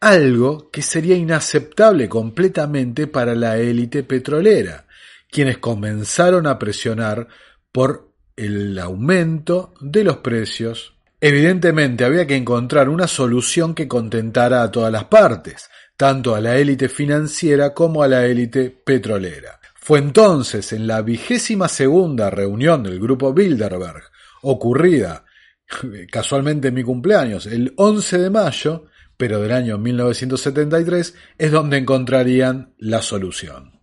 Algo 0.00 0.70
que 0.70 0.82
sería 0.82 1.16
inaceptable 1.16 2.08
completamente 2.08 3.06
para 3.06 3.34
la 3.34 3.56
élite 3.56 4.02
petrolera, 4.02 4.86
quienes 5.30 5.56
comenzaron 5.56 6.46
a 6.46 6.58
presionar 6.58 7.28
por 7.72 8.07
el 8.38 8.78
aumento 8.78 9.74
de 9.80 10.04
los 10.04 10.18
precios. 10.18 10.94
Evidentemente 11.20 12.04
había 12.04 12.26
que 12.26 12.36
encontrar 12.36 12.88
una 12.88 13.08
solución 13.08 13.74
que 13.74 13.88
contentara 13.88 14.62
a 14.62 14.70
todas 14.70 14.92
las 14.92 15.06
partes, 15.06 15.68
tanto 15.96 16.34
a 16.36 16.40
la 16.40 16.56
élite 16.56 16.88
financiera 16.88 17.74
como 17.74 18.02
a 18.02 18.08
la 18.08 18.24
élite 18.24 18.70
petrolera. 18.70 19.58
Fue 19.74 19.98
entonces 19.98 20.72
en 20.72 20.86
la 20.86 21.02
vigésima 21.02 21.66
segunda 21.66 22.30
reunión 22.30 22.84
del 22.84 23.00
grupo 23.00 23.32
Bilderberg, 23.34 24.04
ocurrida 24.42 25.24
casualmente 26.12 26.68
en 26.68 26.74
mi 26.74 26.84
cumpleaños, 26.84 27.46
el 27.46 27.72
11 27.76 28.18
de 28.18 28.30
mayo, 28.30 28.84
pero 29.16 29.40
del 29.40 29.50
año 29.50 29.78
1973, 29.78 31.14
es 31.36 31.50
donde 31.50 31.78
encontrarían 31.78 32.74
la 32.78 33.02
solución. 33.02 33.80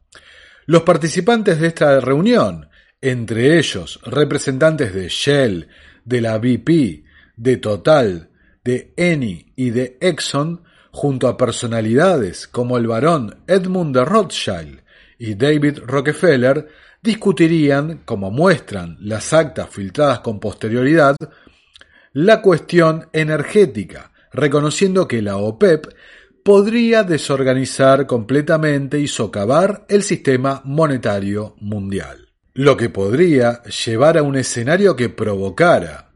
Los 0.65 0.83
participantes 0.83 1.59
de 1.59 1.67
esta 1.67 1.99
reunión, 1.99 2.69
entre 3.09 3.57
ellos 3.57 3.99
representantes 4.03 4.93
de 4.93 5.09
Shell, 5.09 5.67
de 6.03 6.21
la 6.21 6.37
BP, 6.37 7.03
de 7.37 7.57
Total, 7.57 8.29
de 8.63 8.93
Eni 8.97 9.53
y 9.55 9.69
de 9.69 9.97
Exxon, 10.01 10.63
junto 10.91 11.27
a 11.27 11.37
personalidades 11.37 12.47
como 12.47 12.77
el 12.77 12.87
barón 12.87 13.43
Edmund 13.47 13.95
de 13.95 14.05
Rothschild 14.05 14.81
y 15.19 15.35
David 15.35 15.79
Rockefeller, 15.85 16.67
discutirían, 17.01 18.01
como 18.05 18.31
muestran 18.31 18.97
las 18.99 19.33
actas 19.33 19.69
filtradas 19.69 20.21
con 20.21 20.39
posterioridad, 20.39 21.15
la 22.13 22.41
cuestión 22.41 23.07
energética, 23.13 24.11
reconociendo 24.31 25.07
que 25.07 25.21
la 25.21 25.37
OPEP 25.37 25.87
podría 26.43 27.03
desorganizar 27.03 28.05
completamente 28.07 28.99
y 28.99 29.07
socavar 29.07 29.85
el 29.89 30.03
sistema 30.03 30.61
monetario 30.63 31.55
mundial, 31.59 32.24
lo 32.55 32.77
que 32.77 32.89
podría 32.89 33.61
llevar 33.63 34.17
a 34.17 34.23
un 34.23 34.37
escenario 34.37 34.95
que 34.95 35.09
provocara 35.09 36.13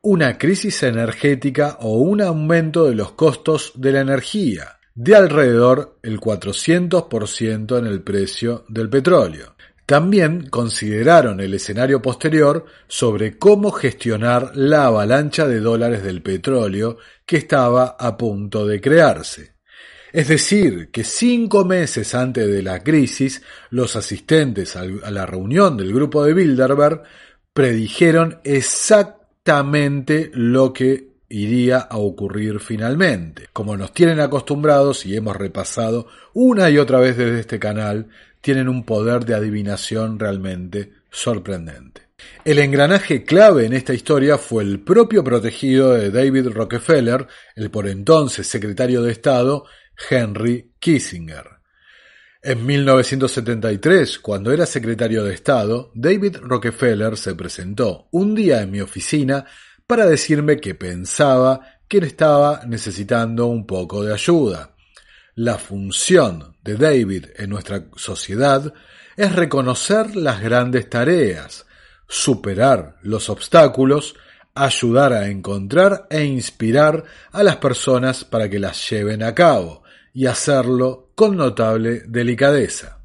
una 0.00 0.38
crisis 0.38 0.82
energética 0.82 1.76
o 1.80 1.98
un 1.98 2.22
aumento 2.22 2.86
de 2.86 2.94
los 2.94 3.12
costos 3.12 3.72
de 3.74 3.92
la 3.92 4.00
energía, 4.00 4.78
de 4.94 5.14
alrededor 5.14 5.98
el 6.02 6.20
400% 6.20 7.78
en 7.78 7.86
el 7.86 8.02
precio 8.02 8.64
del 8.68 8.88
petróleo. 8.88 9.56
También 9.84 10.46
consideraron 10.48 11.40
el 11.40 11.52
escenario 11.52 12.00
posterior 12.00 12.64
sobre 12.88 13.38
cómo 13.38 13.70
gestionar 13.70 14.52
la 14.54 14.86
avalancha 14.86 15.46
de 15.46 15.60
dólares 15.60 16.02
del 16.02 16.22
petróleo 16.22 16.96
que 17.26 17.36
estaba 17.36 17.96
a 17.98 18.16
punto 18.16 18.66
de 18.66 18.80
crearse. 18.80 19.53
Es 20.14 20.28
decir, 20.28 20.90
que 20.92 21.02
cinco 21.02 21.64
meses 21.64 22.14
antes 22.14 22.46
de 22.46 22.62
la 22.62 22.84
crisis, 22.84 23.42
los 23.70 23.96
asistentes 23.96 24.76
a 24.76 24.84
la 25.10 25.26
reunión 25.26 25.76
del 25.76 25.92
grupo 25.92 26.24
de 26.24 26.32
Bilderberg 26.34 27.02
predijeron 27.52 28.38
exactamente 28.44 30.30
lo 30.32 30.72
que 30.72 31.08
iría 31.28 31.78
a 31.78 31.96
ocurrir 31.96 32.60
finalmente. 32.60 33.48
Como 33.52 33.76
nos 33.76 33.92
tienen 33.92 34.20
acostumbrados 34.20 35.04
y 35.04 35.16
hemos 35.16 35.34
repasado 35.34 36.06
una 36.32 36.70
y 36.70 36.78
otra 36.78 37.00
vez 37.00 37.16
desde 37.16 37.40
este 37.40 37.58
canal, 37.58 38.06
tienen 38.40 38.68
un 38.68 38.84
poder 38.84 39.24
de 39.24 39.34
adivinación 39.34 40.20
realmente 40.20 40.92
sorprendente. 41.10 42.02
El 42.44 42.60
engranaje 42.60 43.24
clave 43.24 43.66
en 43.66 43.72
esta 43.72 43.94
historia 43.94 44.38
fue 44.38 44.62
el 44.62 44.78
propio 44.78 45.24
protegido 45.24 45.92
de 45.94 46.12
David 46.12 46.50
Rockefeller, 46.50 47.26
el 47.56 47.70
por 47.72 47.88
entonces 47.88 48.46
secretario 48.46 49.02
de 49.02 49.10
Estado, 49.10 49.64
Henry 50.10 50.72
Kissinger. 50.78 51.44
En 52.42 52.66
1973, 52.66 54.18
cuando 54.18 54.52
era 54.52 54.66
secretario 54.66 55.24
de 55.24 55.32
Estado, 55.32 55.90
David 55.94 56.36
Rockefeller 56.42 57.16
se 57.16 57.34
presentó 57.34 58.08
un 58.10 58.34
día 58.34 58.60
en 58.60 58.70
mi 58.70 58.80
oficina 58.80 59.46
para 59.86 60.06
decirme 60.06 60.58
que 60.58 60.74
pensaba 60.74 61.60
que 61.88 61.98
él 61.98 62.04
estaba 62.04 62.62
necesitando 62.66 63.46
un 63.46 63.66
poco 63.66 64.04
de 64.04 64.12
ayuda. 64.12 64.74
La 65.36 65.58
función 65.58 66.56
de 66.62 66.76
David 66.76 67.26
en 67.36 67.50
nuestra 67.50 67.86
sociedad 67.96 68.72
es 69.16 69.34
reconocer 69.34 70.16
las 70.16 70.40
grandes 70.40 70.90
tareas, 70.90 71.66
superar 72.08 72.96
los 73.02 73.30
obstáculos, 73.30 74.16
ayudar 74.54 75.12
a 75.12 75.28
encontrar 75.28 76.06
e 76.10 76.24
inspirar 76.24 77.04
a 77.32 77.42
las 77.42 77.56
personas 77.56 78.24
para 78.24 78.48
que 78.48 78.58
las 78.58 78.90
lleven 78.90 79.22
a 79.22 79.34
cabo, 79.34 79.83
y 80.14 80.26
hacerlo 80.26 81.10
con 81.14 81.36
notable 81.36 82.04
delicadeza. 82.06 83.00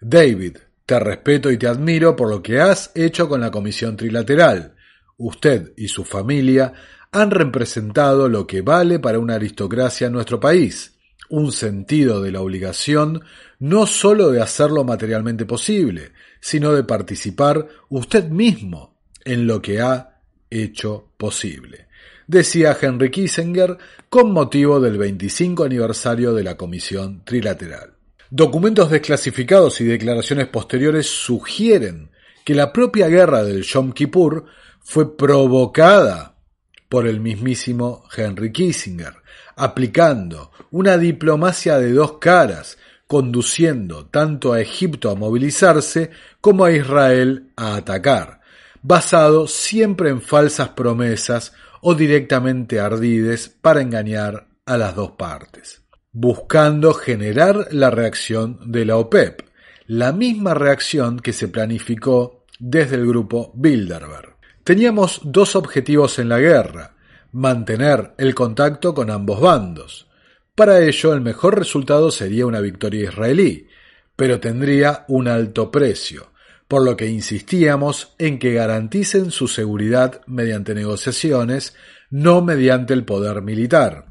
David, 0.00 0.58
te 0.84 1.00
respeto 1.00 1.50
y 1.50 1.56
te 1.56 1.66
admiro 1.66 2.14
por 2.14 2.28
lo 2.28 2.42
que 2.42 2.60
has 2.60 2.90
hecho 2.94 3.28
con 3.28 3.40
la 3.40 3.50
Comisión 3.50 3.96
Trilateral. 3.96 4.74
Usted 5.16 5.72
y 5.76 5.88
su 5.88 6.04
familia 6.04 6.74
han 7.12 7.30
representado 7.30 8.28
lo 8.28 8.46
que 8.46 8.60
vale 8.60 8.98
para 8.98 9.20
una 9.20 9.36
aristocracia 9.36 10.08
en 10.08 10.12
nuestro 10.12 10.40
país, 10.40 10.98
un 11.30 11.52
sentido 11.52 12.20
de 12.20 12.32
la 12.32 12.40
obligación 12.40 13.22
no 13.60 13.86
sólo 13.86 14.30
de 14.30 14.42
hacerlo 14.42 14.84
materialmente 14.84 15.46
posible, 15.46 16.12
sino 16.40 16.72
de 16.72 16.84
participar 16.84 17.66
usted 17.88 18.28
mismo 18.28 18.98
en 19.24 19.46
lo 19.46 19.62
que 19.62 19.80
ha 19.80 20.20
hecho 20.50 21.12
posible, 21.16 21.86
decía 22.26 22.76
Henry 22.80 23.10
Kissinger 23.10 23.76
con 24.08 24.32
motivo 24.32 24.80
del 24.80 24.98
25 24.98 25.64
aniversario 25.64 26.32
de 26.34 26.44
la 26.44 26.56
Comisión 26.56 27.24
Trilateral. 27.24 27.94
Documentos 28.30 28.90
desclasificados 28.90 29.80
y 29.80 29.84
declaraciones 29.84 30.48
posteriores 30.48 31.06
sugieren 31.06 32.10
que 32.44 32.54
la 32.54 32.72
propia 32.72 33.08
guerra 33.08 33.42
del 33.44 33.62
Yom 33.62 33.92
Kippur 33.92 34.44
fue 34.80 35.16
provocada 35.16 36.36
por 36.88 37.06
el 37.06 37.20
mismísimo 37.20 38.04
Henry 38.14 38.52
Kissinger, 38.52 39.14
aplicando 39.56 40.52
una 40.70 40.98
diplomacia 40.98 41.78
de 41.78 41.92
dos 41.92 42.18
caras, 42.18 42.78
conduciendo 43.06 44.06
tanto 44.06 44.52
a 44.52 44.60
Egipto 44.60 45.10
a 45.10 45.14
movilizarse 45.14 46.10
como 46.40 46.64
a 46.64 46.72
Israel 46.72 47.50
a 47.56 47.76
atacar, 47.76 48.40
basado 48.82 49.46
siempre 49.46 50.10
en 50.10 50.20
falsas 50.20 50.70
promesas 50.70 51.52
o 51.86 51.94
directamente 51.94 52.80
ardides 52.80 53.50
para 53.60 53.82
engañar 53.82 54.48
a 54.64 54.78
las 54.78 54.94
dos 54.96 55.12
partes, 55.12 55.82
buscando 56.12 56.94
generar 56.94 57.68
la 57.72 57.90
reacción 57.90 58.58
de 58.72 58.86
la 58.86 58.96
OPEP, 58.96 59.42
la 59.86 60.12
misma 60.12 60.54
reacción 60.54 61.20
que 61.20 61.34
se 61.34 61.48
planificó 61.48 62.46
desde 62.58 62.96
el 62.96 63.06
grupo 63.06 63.52
Bilderberg. 63.54 64.34
Teníamos 64.64 65.20
dos 65.24 65.56
objetivos 65.56 66.18
en 66.18 66.30
la 66.30 66.38
guerra, 66.38 66.94
mantener 67.32 68.14
el 68.16 68.34
contacto 68.34 68.94
con 68.94 69.10
ambos 69.10 69.42
bandos. 69.42 70.08
Para 70.54 70.80
ello 70.80 71.12
el 71.12 71.20
mejor 71.20 71.58
resultado 71.58 72.10
sería 72.10 72.46
una 72.46 72.60
victoria 72.60 73.10
israelí, 73.10 73.68
pero 74.16 74.40
tendría 74.40 75.04
un 75.08 75.28
alto 75.28 75.70
precio, 75.70 76.32
por 76.68 76.82
lo 76.82 76.96
que 76.96 77.08
insistíamos 77.08 78.14
en 78.18 78.38
que 78.38 78.54
garanticen 78.54 79.30
su 79.30 79.48
seguridad 79.48 80.22
mediante 80.26 80.74
negociaciones, 80.74 81.74
no 82.10 82.42
mediante 82.42 82.94
el 82.94 83.04
poder 83.04 83.42
militar. 83.42 84.06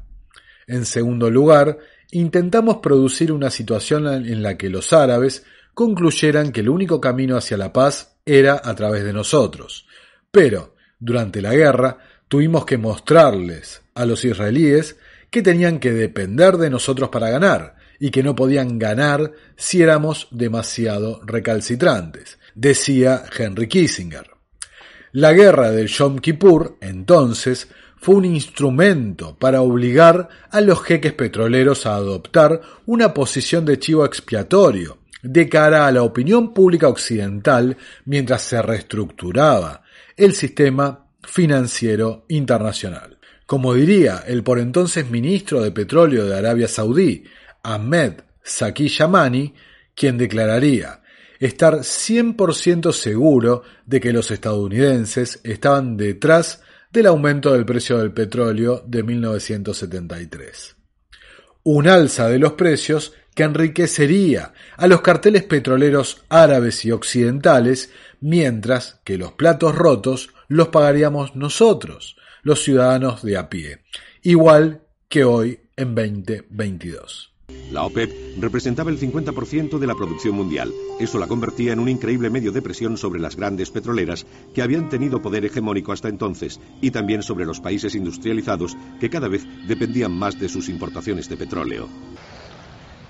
En 0.66 0.86
segundo 0.86 1.30
lugar, 1.30 1.78
intentamos 2.10 2.78
producir 2.78 3.32
una 3.32 3.50
situación 3.50 4.06
en 4.06 4.42
la 4.42 4.56
que 4.56 4.70
los 4.70 4.92
árabes 4.92 5.44
concluyeran 5.74 6.52
que 6.52 6.60
el 6.60 6.68
único 6.68 7.00
camino 7.00 7.36
hacia 7.36 7.56
la 7.56 7.72
paz 7.72 8.16
era 8.24 8.60
a 8.64 8.74
través 8.74 9.04
de 9.04 9.12
nosotros, 9.12 9.86
pero, 10.30 10.74
durante 10.98 11.42
la 11.42 11.54
guerra, 11.54 11.98
tuvimos 12.28 12.64
que 12.64 12.78
mostrarles 12.78 13.82
a 13.94 14.06
los 14.06 14.24
israelíes 14.24 14.96
que 15.30 15.42
tenían 15.42 15.78
que 15.80 15.92
depender 15.92 16.56
de 16.56 16.70
nosotros 16.70 17.08
para 17.10 17.28
ganar 17.28 17.76
y 17.98 18.10
que 18.10 18.22
no 18.22 18.34
podían 18.34 18.78
ganar 18.78 19.32
si 19.56 19.82
éramos 19.82 20.28
demasiado 20.30 21.20
recalcitrantes, 21.24 22.38
decía 22.54 23.24
Henry 23.36 23.68
Kissinger. 23.68 24.30
La 25.12 25.32
guerra 25.32 25.70
del 25.70 25.88
Yom 25.88 26.18
Kippur, 26.18 26.76
entonces, 26.80 27.68
fue 27.96 28.16
un 28.16 28.24
instrumento 28.24 29.36
para 29.38 29.62
obligar 29.62 30.28
a 30.50 30.60
los 30.60 30.82
jeques 30.82 31.12
petroleros 31.12 31.86
a 31.86 31.94
adoptar 31.94 32.60
una 32.84 33.14
posición 33.14 33.64
de 33.64 33.78
chivo 33.78 34.04
expiatorio 34.04 34.98
de 35.22 35.48
cara 35.48 35.86
a 35.86 35.92
la 35.92 36.02
opinión 36.02 36.52
pública 36.52 36.88
occidental 36.88 37.78
mientras 38.04 38.42
se 38.42 38.60
reestructuraba 38.60 39.82
el 40.16 40.34
sistema 40.34 41.06
financiero 41.22 42.26
internacional. 42.28 43.18
Como 43.46 43.72
diría 43.72 44.24
el 44.26 44.42
por 44.42 44.58
entonces 44.58 45.10
ministro 45.10 45.62
de 45.62 45.70
Petróleo 45.70 46.26
de 46.26 46.36
Arabia 46.36 46.68
Saudí, 46.68 47.24
Ahmed 47.62 48.14
Saki 48.42 48.88
Yamani, 48.88 49.54
quien 49.94 50.18
declararía 50.18 51.00
estar 51.38 51.78
100% 51.78 52.92
seguro 52.92 53.62
de 53.86 54.00
que 54.00 54.12
los 54.12 54.30
estadounidenses 54.30 55.40
estaban 55.44 55.96
detrás 55.96 56.62
del 56.92 57.06
aumento 57.06 57.52
del 57.52 57.64
precio 57.64 57.98
del 57.98 58.12
petróleo 58.12 58.82
de 58.86 59.02
1973. 59.02 60.76
Un 61.64 61.88
alza 61.88 62.28
de 62.28 62.38
los 62.38 62.52
precios 62.52 63.12
que 63.34 63.42
enriquecería 63.42 64.52
a 64.76 64.86
los 64.86 65.00
carteles 65.00 65.42
petroleros 65.42 66.24
árabes 66.28 66.84
y 66.84 66.92
occidentales, 66.92 67.90
mientras 68.20 69.00
que 69.02 69.18
los 69.18 69.32
platos 69.32 69.74
rotos 69.74 70.30
los 70.48 70.68
pagaríamos 70.68 71.34
nosotros, 71.34 72.16
los 72.42 72.62
ciudadanos 72.62 73.22
de 73.22 73.36
a 73.36 73.48
pie, 73.50 73.82
igual 74.22 74.82
que 75.08 75.24
hoy 75.24 75.60
en 75.76 75.94
2022. 75.94 77.33
La 77.74 77.82
OPEP 77.82 78.38
representaba 78.38 78.92
el 78.92 79.00
50% 79.00 79.78
de 79.80 79.86
la 79.88 79.96
producción 79.96 80.36
mundial. 80.36 80.72
Eso 81.00 81.18
la 81.18 81.26
convertía 81.26 81.72
en 81.72 81.80
un 81.80 81.88
increíble 81.88 82.30
medio 82.30 82.52
de 82.52 82.62
presión 82.62 82.96
sobre 82.96 83.20
las 83.20 83.34
grandes 83.34 83.72
petroleras 83.72 84.26
que 84.54 84.62
habían 84.62 84.88
tenido 84.88 85.20
poder 85.20 85.44
hegemónico 85.44 85.90
hasta 85.90 86.08
entonces 86.08 86.60
y 86.80 86.92
también 86.92 87.24
sobre 87.24 87.46
los 87.46 87.60
países 87.60 87.96
industrializados 87.96 88.76
que 89.00 89.10
cada 89.10 89.26
vez 89.26 89.44
dependían 89.66 90.12
más 90.12 90.38
de 90.38 90.48
sus 90.48 90.68
importaciones 90.68 91.28
de 91.28 91.36
petróleo. 91.36 91.88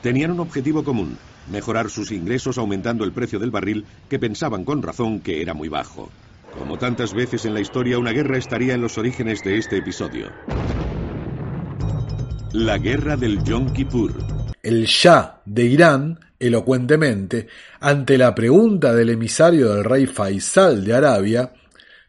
Tenían 0.01 0.31
un 0.31 0.41
objetivo 0.41 0.83
común, 0.83 1.19
mejorar 1.51 1.91
sus 1.91 2.11
ingresos 2.11 2.57
aumentando 2.57 3.05
el 3.05 3.13
precio 3.13 3.39
del 3.39 3.51
barril 3.51 3.85
que 4.09 4.19
pensaban 4.19 4.65
con 4.65 4.83
razón 4.83 5.21
que 5.21 5.43
era 5.43 5.53
muy 5.53 5.69
bajo. 5.69 6.09
Como 6.57 6.79
tantas 6.79 7.13
veces 7.13 7.45
en 7.45 7.53
la 7.53 7.61
historia, 7.61 7.99
una 7.99 8.13
guerra 8.13 8.39
estaría 8.39 8.73
en 8.73 8.81
los 8.81 8.97
orígenes 8.97 9.43
de 9.43 9.59
este 9.59 9.77
episodio. 9.77 10.31
La 12.55 12.79
guerra 12.79 13.17
del 13.17 13.43
Yom 13.43 13.73
Kippur. 13.73 14.15
El 14.63 14.85
Shah 14.85 15.43
de 15.45 15.65
Irán, 15.65 16.21
elocuentemente, 16.39 17.49
ante 17.81 18.17
la 18.17 18.33
pregunta 18.33 18.95
del 18.95 19.11
emisario 19.11 19.75
del 19.75 19.83
rey 19.83 20.07
Faisal 20.07 20.85
de 20.85 20.95
Arabia 20.95 21.53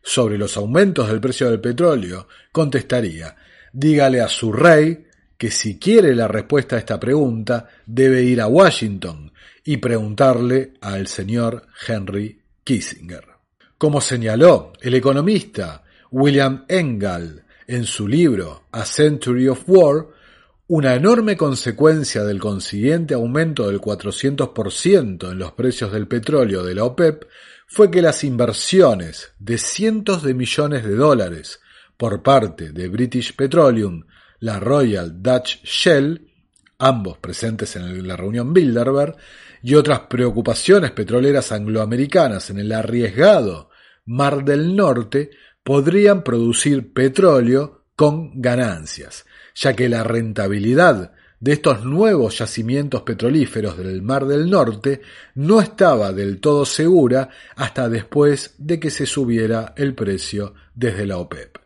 sobre 0.03 0.38
los 0.38 0.55
aumentos 0.55 1.08
del 1.08 1.19
precio 1.19 1.49
del 1.49 1.60
petróleo, 1.60 2.27
contestaría, 2.51 3.36
dígale 3.73 4.21
a 4.21 4.27
su 4.27 4.53
rey 4.53 5.08
que 5.36 5.49
si 5.49 5.79
quiere 5.79 6.13
la 6.13 6.27
respuesta 6.27 6.75
a 6.75 6.79
esta 6.79 6.99
pregunta 6.99 7.67
debe 7.84 8.21
ir 8.21 8.39
a 8.39 8.45
Washington 8.45 9.34
y 9.63 9.77
preguntarle 9.77 10.73
al 10.79 11.08
señor 11.08 11.65
Henry 11.88 12.39
Kissinger. 12.63 13.25
Como 13.79 13.99
señaló 13.99 14.73
el 14.79 14.93
economista 14.93 15.81
William 16.12 16.65
Engel 16.67 17.41
en 17.65 17.84
su 17.86 18.08
libro 18.08 18.65
A 18.71 18.86
Century 18.86 19.47
of 19.47 19.63
War, 19.65 20.13
una 20.67 20.95
enorme 20.95 21.38
consecuencia 21.38 22.23
del 22.23 22.39
consiguiente 22.39 23.13
aumento 23.13 23.67
del 23.67 23.80
400% 23.80 25.32
en 25.32 25.38
los 25.38 25.51
precios 25.51 25.91
del 25.91 26.08
petróleo 26.08 26.63
de 26.63 26.73
la 26.73 26.86
OPEP 26.86 27.25
fue 27.67 27.91
que 27.91 28.01
las 28.01 28.23
inversiones 28.23 29.34
de 29.38 29.60
cientos 29.60 30.23
de 30.23 30.34
millones 30.34 30.84
de 30.84 30.95
dólares 30.95 31.60
por 31.97 32.23
parte 32.23 32.71
de 32.71 32.88
British 32.88 33.36
Petroleum 33.36 34.06
la 34.39 34.60
Royal 34.60 35.21
Dutch 35.21 35.63
Shell, 35.63 36.32
ambos 36.80 37.17
presentes 37.19 37.75
en 37.75 38.08
la 38.08 38.17
reunión 38.17 38.54
Bilderberg, 38.54 39.15
y 39.62 39.75
otras 39.75 40.01
preocupaciones 40.01 40.91
petroleras 40.91 41.51
angloamericanas 41.51 42.49
en 42.49 42.60
el 42.60 42.71
arriesgado 42.71 43.69
Mar 44.06 44.43
del 44.43 44.75
Norte 44.75 45.32
podrían 45.63 46.23
producir 46.23 46.93
petróleo 46.93 47.86
con 47.95 48.39
ganancias, 48.39 49.25
ya 49.55 49.73
que 49.73 49.89
la 49.89 50.03
rentabilidad 50.03 51.13
de 51.39 51.53
estos 51.53 51.83
nuevos 51.83 52.37
yacimientos 52.37 53.01
petrolíferos 53.03 53.77
del 53.77 54.01
Mar 54.01 54.25
del 54.25 54.49
Norte 54.49 55.01
no 55.35 55.61
estaba 55.61 56.11
del 56.13 56.39
todo 56.39 56.65
segura 56.65 57.29
hasta 57.55 57.89
después 57.89 58.55
de 58.57 58.79
que 58.79 58.89
se 58.89 59.05
subiera 59.05 59.73
el 59.77 59.93
precio 59.95 60.53
desde 60.73 61.05
la 61.05 61.17
OPEP. 61.17 61.57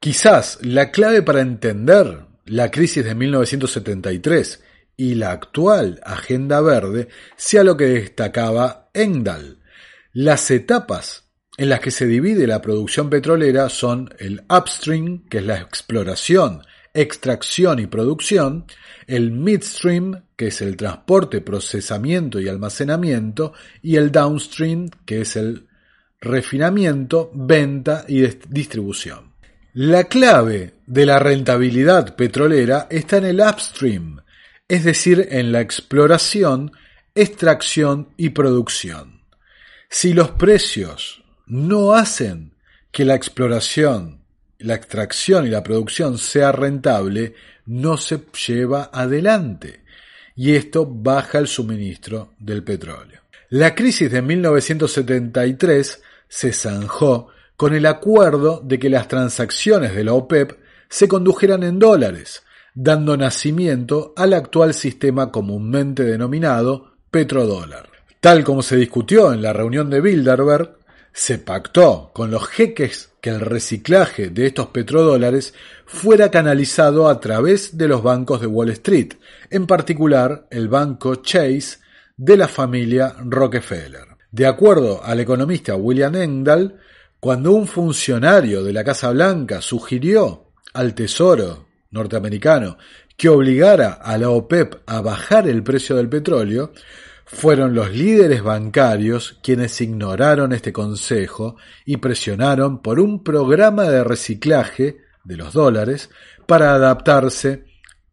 Quizás 0.00 0.58
la 0.62 0.90
clave 0.90 1.22
para 1.22 1.40
entender 1.40 2.26
la 2.46 2.70
crisis 2.70 3.04
de 3.04 3.14
1973 3.14 4.62
y 4.96 5.14
la 5.14 5.32
actual 5.32 6.00
Agenda 6.04 6.60
Verde 6.60 7.08
sea 7.36 7.64
lo 7.64 7.76
que 7.76 7.86
destacaba 7.86 8.90
Engdahl. 8.94 9.58
Las 10.12 10.50
etapas 10.50 11.24
en 11.56 11.68
las 11.68 11.80
que 11.80 11.90
se 11.90 12.06
divide 12.06 12.46
la 12.46 12.62
producción 12.62 13.10
petrolera 13.10 13.68
son 13.68 14.14
el 14.18 14.44
upstream, 14.48 15.24
que 15.28 15.38
es 15.38 15.44
la 15.44 15.58
exploración, 15.58 16.62
extracción 17.00 17.78
y 17.78 17.86
producción, 17.86 18.64
el 19.06 19.30
midstream, 19.30 20.24
que 20.36 20.48
es 20.48 20.60
el 20.60 20.76
transporte, 20.76 21.40
procesamiento 21.40 22.40
y 22.40 22.48
almacenamiento, 22.48 23.52
y 23.82 23.96
el 23.96 24.10
downstream, 24.10 24.90
que 25.06 25.22
es 25.22 25.36
el 25.36 25.66
refinamiento, 26.20 27.30
venta 27.34 28.04
y 28.08 28.22
distribución. 28.48 29.32
La 29.74 30.04
clave 30.04 30.74
de 30.86 31.06
la 31.06 31.18
rentabilidad 31.18 32.16
petrolera 32.16 32.88
está 32.90 33.18
en 33.18 33.26
el 33.26 33.40
upstream, 33.40 34.20
es 34.66 34.84
decir, 34.84 35.28
en 35.30 35.52
la 35.52 35.60
exploración, 35.60 36.72
extracción 37.14 38.08
y 38.16 38.30
producción. 38.30 39.22
Si 39.88 40.12
los 40.12 40.32
precios 40.32 41.22
no 41.46 41.92
hacen 41.92 42.54
que 42.90 43.04
la 43.04 43.14
exploración, 43.14 44.17
la 44.58 44.74
extracción 44.74 45.46
y 45.46 45.50
la 45.50 45.62
producción 45.62 46.18
sea 46.18 46.52
rentable, 46.52 47.34
no 47.66 47.96
se 47.96 48.20
lleva 48.46 48.90
adelante 48.92 49.82
y 50.38 50.54
esto 50.54 50.86
baja 50.86 51.38
el 51.38 51.48
suministro 51.48 52.34
del 52.38 52.62
petróleo. 52.62 53.20
La 53.50 53.74
crisis 53.74 54.08
de 54.08 54.22
1973 54.22 56.02
se 56.28 56.52
zanjó 56.52 57.28
con 57.56 57.74
el 57.74 57.86
acuerdo 57.86 58.60
de 58.64 58.78
que 58.78 58.88
las 58.88 59.08
transacciones 59.08 59.96
de 59.96 60.04
la 60.04 60.12
OPEP 60.12 60.52
se 60.88 61.08
condujeran 61.08 61.64
en 61.64 61.80
dólares, 61.80 62.44
dando 62.72 63.16
nacimiento 63.16 64.12
al 64.16 64.32
actual 64.32 64.74
sistema 64.74 65.32
comúnmente 65.32 66.04
denominado 66.04 66.92
petrodólar. 67.10 67.90
Tal 68.20 68.44
como 68.44 68.62
se 68.62 68.76
discutió 68.76 69.32
en 69.32 69.42
la 69.42 69.52
reunión 69.52 69.90
de 69.90 70.00
Bilderberg, 70.00 70.76
se 71.12 71.38
pactó 71.38 72.12
con 72.14 72.30
los 72.30 72.46
jeques 72.46 73.07
que 73.20 73.30
el 73.30 73.40
reciclaje 73.40 74.30
de 74.30 74.46
estos 74.46 74.68
petrodólares 74.68 75.54
fuera 75.86 76.30
canalizado 76.30 77.08
a 77.08 77.20
través 77.20 77.76
de 77.76 77.88
los 77.88 78.02
bancos 78.02 78.40
de 78.40 78.46
Wall 78.46 78.70
Street, 78.70 79.14
en 79.50 79.66
particular 79.66 80.46
el 80.50 80.68
banco 80.68 81.16
Chase 81.16 81.78
de 82.16 82.36
la 82.36 82.48
familia 82.48 83.16
Rockefeller. 83.24 84.06
De 84.30 84.46
acuerdo 84.46 85.02
al 85.02 85.20
economista 85.20 85.74
William 85.74 86.14
Engdahl, 86.16 86.78
cuando 87.20 87.52
un 87.52 87.66
funcionario 87.66 88.62
de 88.62 88.72
la 88.72 88.84
Casa 88.84 89.10
Blanca 89.10 89.60
sugirió 89.60 90.50
al 90.74 90.94
Tesoro 90.94 91.66
norteamericano 91.90 92.78
que 93.16 93.28
obligara 93.28 93.94
a 93.94 94.16
la 94.16 94.30
OPEP 94.30 94.76
a 94.86 95.00
bajar 95.00 95.48
el 95.48 95.62
precio 95.64 95.96
del 95.96 96.08
petróleo, 96.08 96.72
fueron 97.30 97.74
los 97.74 97.94
líderes 97.94 98.42
bancarios 98.42 99.38
quienes 99.42 99.80
ignoraron 99.82 100.52
este 100.54 100.72
consejo 100.72 101.56
y 101.84 101.98
presionaron 101.98 102.80
por 102.80 102.98
un 102.98 103.22
programa 103.22 103.84
de 103.84 104.02
reciclaje 104.02 104.98
de 105.24 105.36
los 105.36 105.52
dólares 105.52 106.08
para 106.46 106.72
adaptarse 106.72 107.64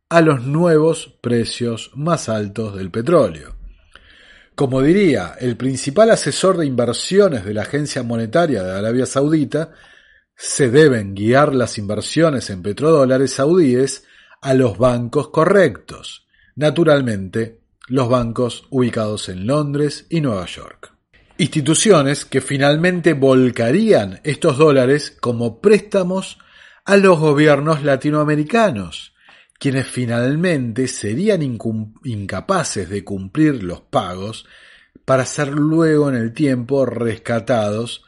a 0.09 0.19
los 0.19 0.43
nuevos 0.43 1.17
precios 1.21 1.91
más 1.95 2.27
altos 2.27 2.75
del 2.75 2.91
petróleo. 2.91 3.55
Como 4.53 4.81
diría 4.81 5.35
el 5.39 5.55
principal 5.55 6.11
asesor 6.11 6.57
de 6.57 6.65
inversiones 6.65 7.45
de 7.45 7.53
la 7.53 7.61
Agencia 7.61 8.03
Monetaria 8.03 8.63
de 8.63 8.77
Arabia 8.77 9.05
Saudita, 9.05 9.71
se 10.35 10.69
deben 10.69 11.15
guiar 11.15 11.55
las 11.55 11.77
inversiones 11.77 12.49
en 12.49 12.61
petrodólares 12.61 13.31
saudíes 13.31 14.03
a 14.41 14.53
los 14.53 14.77
bancos 14.77 15.29
correctos, 15.29 16.27
naturalmente 16.55 17.64
los 17.87 18.09
bancos 18.09 18.65
ubicados 18.69 19.29
en 19.29 19.45
Londres 19.45 20.07
y 20.09 20.21
Nueva 20.21 20.45
York. 20.45 20.93
Instituciones 21.37 22.25
que 22.25 22.41
finalmente 22.41 23.13
volcarían 23.13 24.21
estos 24.23 24.57
dólares 24.57 25.15
como 25.19 25.59
préstamos 25.59 26.39
a 26.85 26.97
los 26.97 27.19
gobiernos 27.19 27.83
latinoamericanos, 27.83 29.13
quienes 29.59 29.87
finalmente 29.87 30.87
serían 30.87 31.41
incapaces 32.03 32.89
de 32.89 33.03
cumplir 33.03 33.63
los 33.63 33.81
pagos 33.81 34.45
para 35.03 35.25
ser 35.25 35.49
luego 35.49 36.09
en 36.09 36.15
el 36.15 36.33
tiempo 36.33 36.85
rescatados 36.85 38.03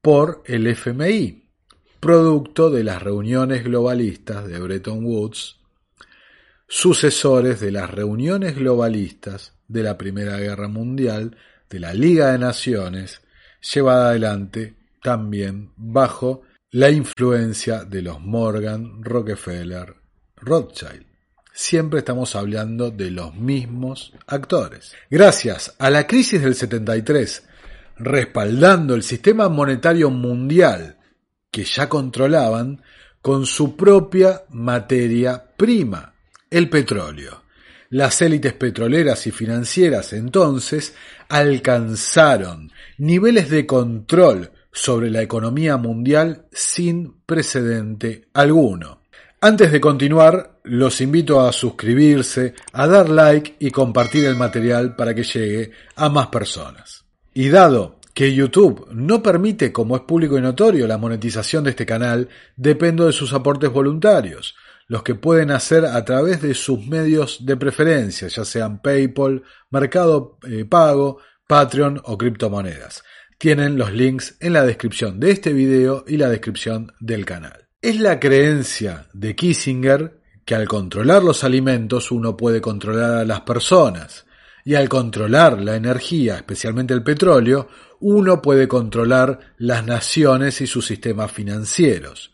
por 0.00 0.42
el 0.46 0.66
FMI, 0.66 1.50
producto 2.00 2.70
de 2.70 2.84
las 2.84 3.02
reuniones 3.02 3.64
globalistas 3.64 4.46
de 4.46 4.58
Bretton 4.60 5.04
Woods 5.04 5.57
sucesores 6.68 7.60
de 7.60 7.72
las 7.72 7.90
reuniones 7.90 8.54
globalistas 8.54 9.54
de 9.66 9.82
la 9.82 9.96
Primera 9.96 10.36
Guerra 10.36 10.68
Mundial, 10.68 11.36
de 11.68 11.80
la 11.80 11.94
Liga 11.94 12.32
de 12.32 12.38
Naciones, 12.38 13.22
llevada 13.72 14.10
adelante 14.10 14.76
también 15.02 15.72
bajo 15.76 16.42
la 16.70 16.90
influencia 16.90 17.84
de 17.84 18.02
los 18.02 18.20
Morgan, 18.20 19.02
Rockefeller, 19.02 19.94
Rothschild. 20.36 21.06
Siempre 21.52 22.00
estamos 22.00 22.36
hablando 22.36 22.90
de 22.90 23.10
los 23.10 23.34
mismos 23.34 24.12
actores. 24.26 24.92
Gracias 25.10 25.74
a 25.78 25.90
la 25.90 26.06
crisis 26.06 26.42
del 26.42 26.54
73, 26.54 27.44
respaldando 27.96 28.94
el 28.94 29.02
sistema 29.02 29.48
monetario 29.48 30.10
mundial 30.10 30.98
que 31.50 31.64
ya 31.64 31.88
controlaban 31.88 32.82
con 33.22 33.46
su 33.46 33.74
propia 33.74 34.44
materia 34.50 35.42
prima, 35.56 36.14
el 36.50 36.68
petróleo. 36.68 37.42
Las 37.90 38.20
élites 38.20 38.52
petroleras 38.52 39.26
y 39.26 39.30
financieras 39.30 40.12
entonces 40.12 40.94
alcanzaron 41.28 42.70
niveles 42.98 43.48
de 43.48 43.64
control 43.66 44.50
sobre 44.70 45.10
la 45.10 45.22
economía 45.22 45.76
mundial 45.78 46.44
sin 46.52 47.14
precedente 47.24 48.28
alguno. 48.34 49.02
Antes 49.40 49.72
de 49.72 49.80
continuar, 49.80 50.58
los 50.64 51.00
invito 51.00 51.40
a 51.40 51.52
suscribirse, 51.52 52.54
a 52.72 52.86
dar 52.86 53.08
like 53.08 53.56
y 53.60 53.70
compartir 53.70 54.26
el 54.26 54.36
material 54.36 54.96
para 54.96 55.14
que 55.14 55.22
llegue 55.22 55.70
a 55.96 56.08
más 56.08 56.26
personas. 56.26 57.04
Y 57.32 57.48
dado 57.48 58.00
que 58.12 58.34
YouTube 58.34 58.88
no 58.92 59.22
permite, 59.22 59.72
como 59.72 59.96
es 59.96 60.02
público 60.02 60.36
y 60.36 60.42
notorio, 60.42 60.88
la 60.88 60.98
monetización 60.98 61.64
de 61.64 61.70
este 61.70 61.86
canal, 61.86 62.28
dependo 62.56 63.06
de 63.06 63.12
sus 63.12 63.32
aportes 63.32 63.70
voluntarios 63.70 64.56
los 64.88 65.02
que 65.02 65.14
pueden 65.14 65.50
hacer 65.50 65.84
a 65.84 66.04
través 66.04 66.40
de 66.40 66.54
sus 66.54 66.86
medios 66.86 67.44
de 67.44 67.56
preferencia, 67.56 68.28
ya 68.28 68.44
sean 68.44 68.80
PayPal, 68.80 69.42
Mercado 69.70 70.38
eh, 70.48 70.64
Pago, 70.64 71.18
Patreon 71.46 72.00
o 72.04 72.16
criptomonedas. 72.16 73.04
Tienen 73.38 73.76
los 73.76 73.92
links 73.92 74.36
en 74.40 74.54
la 74.54 74.64
descripción 74.64 75.20
de 75.20 75.30
este 75.30 75.52
video 75.52 76.04
y 76.08 76.16
la 76.16 76.28
descripción 76.28 76.92
del 76.98 77.24
canal. 77.24 77.68
Es 77.80 78.00
la 78.00 78.18
creencia 78.18 79.06
de 79.12 79.36
Kissinger 79.36 80.20
que 80.44 80.54
al 80.54 80.66
controlar 80.66 81.22
los 81.22 81.44
alimentos 81.44 82.10
uno 82.10 82.36
puede 82.36 82.60
controlar 82.60 83.18
a 83.18 83.24
las 83.24 83.42
personas 83.42 84.26
y 84.64 84.74
al 84.74 84.88
controlar 84.88 85.60
la 85.60 85.76
energía, 85.76 86.36
especialmente 86.36 86.94
el 86.94 87.02
petróleo, 87.02 87.68
uno 88.00 88.40
puede 88.40 88.66
controlar 88.66 89.54
las 89.58 89.84
naciones 89.84 90.60
y 90.60 90.66
sus 90.66 90.86
sistemas 90.86 91.30
financieros. 91.30 92.32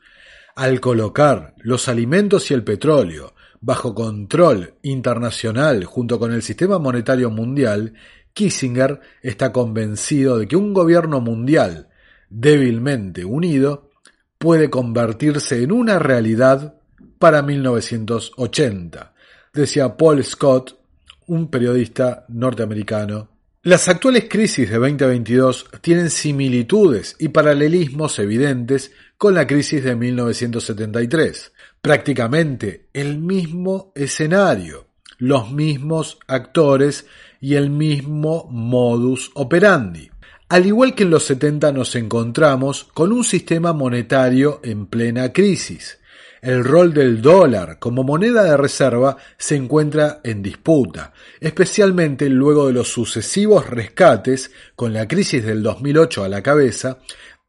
Al 0.56 0.80
colocar 0.80 1.54
los 1.58 1.88
alimentos 1.88 2.50
y 2.50 2.54
el 2.54 2.62
petróleo 2.62 3.34
bajo 3.60 3.92
control 3.92 4.74
internacional 4.82 5.84
junto 5.84 6.18
con 6.20 6.32
el 6.32 6.42
sistema 6.42 6.78
monetario 6.78 7.28
mundial, 7.30 7.94
Kissinger 8.32 9.00
está 9.20 9.52
convencido 9.52 10.38
de 10.38 10.46
que 10.46 10.54
un 10.54 10.72
gobierno 10.72 11.20
mundial 11.20 11.88
débilmente 12.30 13.24
unido 13.24 13.90
puede 14.38 14.70
convertirse 14.70 15.62
en 15.62 15.72
una 15.72 15.98
realidad 15.98 16.76
para 17.18 17.42
1980, 17.42 19.14
decía 19.52 19.96
Paul 19.96 20.22
Scott, 20.22 20.78
un 21.26 21.48
periodista 21.48 22.26
norteamericano. 22.28 23.33
Las 23.64 23.88
actuales 23.88 24.26
crisis 24.28 24.68
de 24.68 24.76
2022 24.76 25.70
tienen 25.80 26.10
similitudes 26.10 27.16
y 27.18 27.28
paralelismos 27.28 28.18
evidentes 28.18 28.92
con 29.16 29.34
la 29.34 29.46
crisis 29.46 29.82
de 29.82 29.96
1973. 29.96 31.50
Prácticamente 31.80 32.88
el 32.92 33.16
mismo 33.16 33.90
escenario, 33.94 34.88
los 35.16 35.50
mismos 35.50 36.18
actores 36.26 37.06
y 37.40 37.54
el 37.54 37.70
mismo 37.70 38.46
modus 38.50 39.30
operandi. 39.32 40.10
Al 40.50 40.66
igual 40.66 40.94
que 40.94 41.04
en 41.04 41.10
los 41.10 41.24
70 41.24 41.72
nos 41.72 41.96
encontramos 41.96 42.84
con 42.92 43.12
un 43.12 43.24
sistema 43.24 43.72
monetario 43.72 44.60
en 44.62 44.84
plena 44.84 45.32
crisis. 45.32 46.00
El 46.44 46.62
rol 46.62 46.92
del 46.92 47.22
dólar 47.22 47.78
como 47.78 48.04
moneda 48.04 48.42
de 48.42 48.58
reserva 48.58 49.16
se 49.38 49.56
encuentra 49.56 50.20
en 50.22 50.42
disputa, 50.42 51.14
especialmente 51.40 52.28
luego 52.28 52.66
de 52.66 52.74
los 52.74 52.88
sucesivos 52.88 53.66
rescates 53.70 54.50
con 54.76 54.92
la 54.92 55.08
crisis 55.08 55.42
del 55.42 55.62
2008 55.62 56.22
a 56.22 56.28
la 56.28 56.42
cabeza 56.42 56.98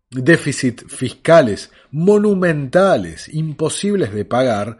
déficit 0.09 0.87
fiscales 0.87 1.71
monumentales, 1.91 3.27
imposibles 3.27 4.13
de 4.13 4.23
pagar, 4.23 4.77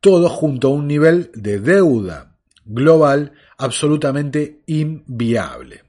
todo 0.00 0.28
junto 0.28 0.68
a 0.68 0.70
un 0.70 0.86
nivel 0.86 1.32
de 1.34 1.58
deuda 1.58 2.36
global 2.64 3.32
absolutamente 3.58 4.60
inviable. 4.66 5.82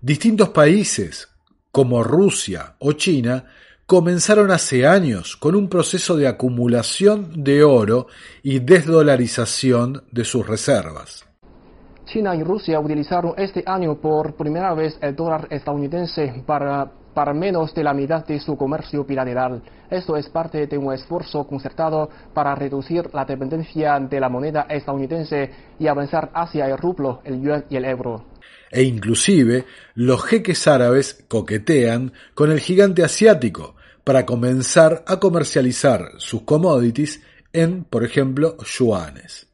Distintos 0.00 0.48
países, 0.48 1.28
como 1.70 2.02
Rusia 2.02 2.74
o 2.80 2.94
China, 2.94 3.44
comenzaron 3.90 4.52
hace 4.52 4.86
años 4.86 5.36
con 5.36 5.56
un 5.56 5.68
proceso 5.68 6.16
de 6.16 6.28
acumulación 6.28 7.42
de 7.42 7.64
oro 7.64 8.06
y 8.40 8.60
desdolarización 8.60 10.04
de 10.12 10.22
sus 10.22 10.46
reservas. 10.46 11.26
China 12.04 12.36
y 12.36 12.44
Rusia 12.44 12.78
utilizaron 12.78 13.34
este 13.36 13.64
año 13.66 14.00
por 14.00 14.36
primera 14.36 14.74
vez 14.74 14.96
el 15.02 15.16
dólar 15.16 15.48
estadounidense 15.50 16.44
para 16.46 16.88
para 17.12 17.34
menos 17.34 17.74
de 17.74 17.82
la 17.82 17.92
mitad 17.92 18.24
de 18.24 18.38
su 18.38 18.56
comercio 18.56 19.04
bilateral. 19.04 19.60
Esto 19.90 20.16
es 20.16 20.28
parte 20.28 20.68
de 20.68 20.78
un 20.78 20.92
esfuerzo 20.92 21.44
concertado 21.44 22.08
para 22.32 22.54
reducir 22.54 23.10
la 23.12 23.24
dependencia 23.24 23.98
de 23.98 24.20
la 24.20 24.28
moneda 24.28 24.66
estadounidense 24.70 25.50
y 25.80 25.88
avanzar 25.88 26.30
hacia 26.32 26.66
el 26.66 26.78
rublo, 26.78 27.22
el 27.24 27.42
yuan 27.42 27.64
y 27.68 27.74
el 27.74 27.86
euro. 27.86 28.24
E 28.70 28.84
inclusive 28.84 29.64
los 29.94 30.24
jeques 30.24 30.68
árabes 30.68 31.24
coquetean 31.26 32.12
con 32.34 32.52
el 32.52 32.60
gigante 32.60 33.02
asiático 33.02 33.74
para 34.04 34.26
comenzar 34.26 35.04
a 35.06 35.18
comercializar 35.18 36.12
sus 36.18 36.42
commodities 36.42 37.20
en, 37.52 37.84
por 37.84 38.04
ejemplo, 38.04 38.56
yuanes. 38.64 39.46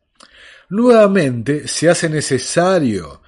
Nuevamente 0.68 1.68
se 1.68 1.88
hace 1.88 2.08
necesario 2.08 3.22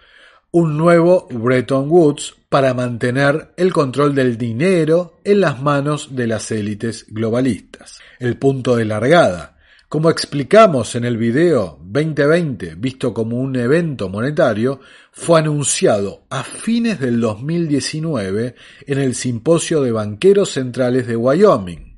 un 0.51 0.77
nuevo 0.77 1.29
Bretton 1.31 1.91
Woods 1.91 2.35
para 2.49 2.73
mantener 2.73 3.53
el 3.57 3.73
control 3.73 4.15
del 4.15 4.39
dinero 4.39 5.21
en 5.25 5.41
las 5.43 5.61
manos 5.61 6.17
de 6.17 6.27
las 6.27 6.51
élites 6.51 7.07
globalistas. 7.09 8.01
El 8.19 8.39
punto 8.39 8.77
de 8.77 8.87
largada. 8.87 9.58
Como 9.88 10.11
explicamos 10.11 10.96
en 10.96 11.07
el 11.07 11.16
video 11.16 11.79
2020, 11.83 12.74
visto 12.74 13.14
como 13.14 13.38
un 13.38 13.57
evento 13.57 14.11
monetario, 14.11 14.81
fue 15.12 15.38
anunciado 15.38 16.27
a 16.29 16.44
fines 16.44 17.01
del 17.01 17.22
2019 17.22 18.55
en 18.87 18.98
el 18.98 19.14
Simposio 19.14 19.81
de 19.81 19.90
Banqueros 19.90 20.51
Centrales 20.51 21.07
de 21.07 21.16
Wyoming. 21.16 21.96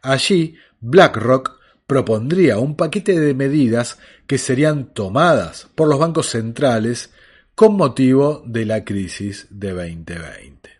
Allí, 0.00 0.56
BlackRock 0.80 1.60
propondría 1.86 2.58
un 2.58 2.74
paquete 2.74 3.20
de 3.20 3.34
medidas 3.34 3.98
que 4.26 4.38
serían 4.38 4.94
tomadas 4.94 5.68
por 5.74 5.88
los 5.88 5.98
bancos 5.98 6.30
centrales 6.30 7.12
con 7.54 7.76
motivo 7.76 8.44
de 8.46 8.64
la 8.64 8.82
crisis 8.82 9.46
de 9.50 9.72
2020. 9.72 10.70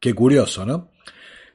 Qué 0.00 0.14
curioso, 0.14 0.64
¿no? 0.64 0.95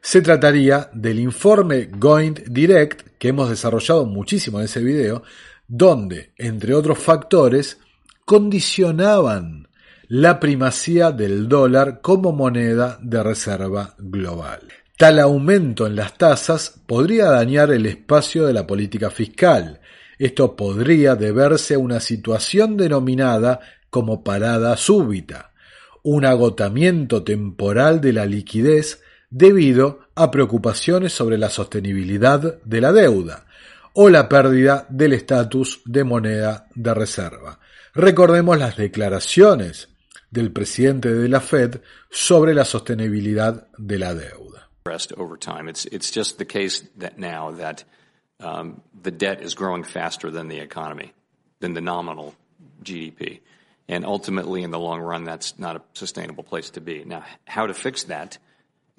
Se 0.01 0.21
trataría 0.23 0.89
del 0.93 1.19
informe 1.19 1.85
Going 1.85 2.33
Direct 2.47 3.17
que 3.19 3.27
hemos 3.27 3.49
desarrollado 3.49 4.07
muchísimo 4.07 4.57
en 4.57 4.65
ese 4.65 4.81
video, 4.81 5.21
donde, 5.67 6.33
entre 6.37 6.73
otros 6.73 6.97
factores, 6.97 7.77
condicionaban 8.25 9.67
la 10.07 10.39
primacía 10.39 11.11
del 11.11 11.47
dólar 11.47 12.01
como 12.01 12.31
moneda 12.31 12.97
de 13.01 13.21
reserva 13.21 13.93
global. 13.99 14.61
Tal 14.97 15.19
aumento 15.19 15.85
en 15.85 15.95
las 15.95 16.17
tasas 16.17 16.81
podría 16.87 17.25
dañar 17.25 17.71
el 17.71 17.85
espacio 17.85 18.47
de 18.47 18.53
la 18.53 18.65
política 18.65 19.11
fiscal. 19.11 19.81
Esto 20.17 20.55
podría 20.55 21.15
deberse 21.15 21.75
a 21.75 21.79
una 21.79 21.99
situación 21.99 22.75
denominada 22.75 23.59
como 23.91 24.23
parada 24.23 24.75
súbita, 24.77 25.51
un 26.03 26.25
agotamiento 26.25 27.23
temporal 27.23 28.01
de 28.01 28.13
la 28.13 28.25
liquidez 28.25 29.01
debido 29.31 30.01
a 30.13 30.29
preocupaciones 30.29 31.13
sobre 31.13 31.37
la 31.37 31.49
sostenibilidad 31.49 32.61
de 32.63 32.81
la 32.81 32.91
deuda 32.91 33.47
o 33.93 34.09
la 34.09 34.29
pérdida 34.29 34.85
del 34.89 35.13
estatus 35.13 35.81
de 35.85 36.03
moneda 36.03 36.67
de 36.75 36.93
reserva. 36.93 37.59
Recordemos 37.93 38.59
las 38.59 38.77
declaraciones 38.77 39.89
del 40.29 40.51
presidente 40.51 41.13
de 41.13 41.27
la 41.27 41.41
Fed 41.41 41.81
sobre 42.09 42.53
la 42.53 42.65
sostenibilidad 42.65 43.67
de 43.77 43.99
la 43.99 44.13
deuda. 44.13 44.69
The 48.39 48.47
um, 48.47 48.81
the 49.03 49.11
the. 56.81 57.05
Now, 57.05 57.23
how 57.45 57.67
to 57.67 57.73
fix 57.73 58.05
that? 58.05 58.39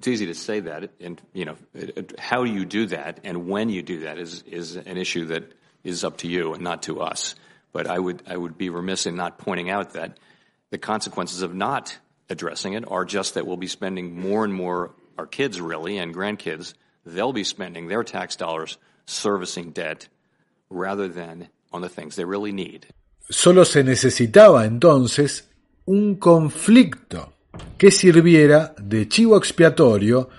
It's 0.03 0.09
easy 0.09 0.25
to 0.25 0.35
say 0.35 0.59
that, 0.59 0.91
and 0.99 1.21
you 1.31 1.45
know, 1.45 1.55
how 2.19 2.43
you 2.43 2.65
do 2.65 2.87
that 2.87 3.21
and 3.23 3.47
when 3.47 3.69
you 3.69 3.81
do 3.81 4.01
that 4.01 4.17
is 4.17 4.41
is 4.41 4.75
an 4.75 4.97
issue 4.97 5.27
that 5.27 5.53
is 5.85 6.03
up 6.03 6.17
to 6.17 6.27
you 6.27 6.53
and 6.53 6.61
not 6.61 6.83
to 6.83 6.99
us. 6.99 7.35
But 7.71 7.87
I 7.87 7.99
would 7.99 8.21
I 8.27 8.35
would 8.35 8.57
be 8.57 8.69
remiss 8.69 9.05
in 9.05 9.15
not 9.15 9.37
pointing 9.37 9.69
out 9.69 9.93
that 9.93 10.17
the 10.71 10.77
consequences 10.77 11.41
of 11.41 11.55
not 11.55 11.97
addressing 12.29 12.73
it 12.73 12.83
are 12.91 13.05
just 13.05 13.35
that 13.35 13.47
we'll 13.47 13.55
be 13.55 13.67
spending 13.67 14.19
more 14.19 14.43
and 14.43 14.53
more 14.53 14.91
our 15.17 15.25
kids 15.25 15.61
really 15.61 15.97
and 15.97 16.13
grandkids 16.13 16.73
they'll 17.05 17.31
be 17.31 17.45
spending 17.45 17.87
their 17.87 18.03
tax 18.03 18.35
dollars 18.35 18.77
servicing 19.05 19.71
debt 19.71 20.09
rather 20.69 21.07
than 21.07 21.47
on 21.71 21.79
the 21.79 21.87
things 21.87 22.17
they 22.17 22.25
really 22.25 22.51
need. 22.51 22.87
Solo 23.29 23.63
se 23.63 23.83
necesitaba 23.83 24.65
entonces 24.65 25.47
un 25.87 26.17
conflicto 26.17 27.31
que 27.77 27.91
sirviera 27.91 28.73
de 28.81 29.07
chivo 29.07 29.37
expiatorio 29.37 30.29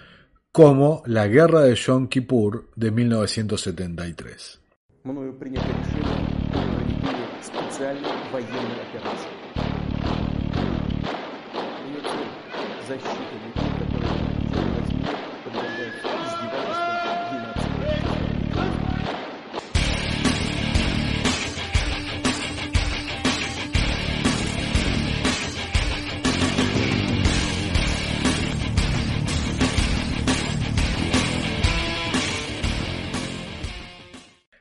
como 0.53 1.03
la 1.07 1.27
guerra 1.27 1.63
de 1.63 1.75
Yom 1.75 2.09
Kippur 2.09 2.71
de 2.77 2.91
1973. 2.91 4.61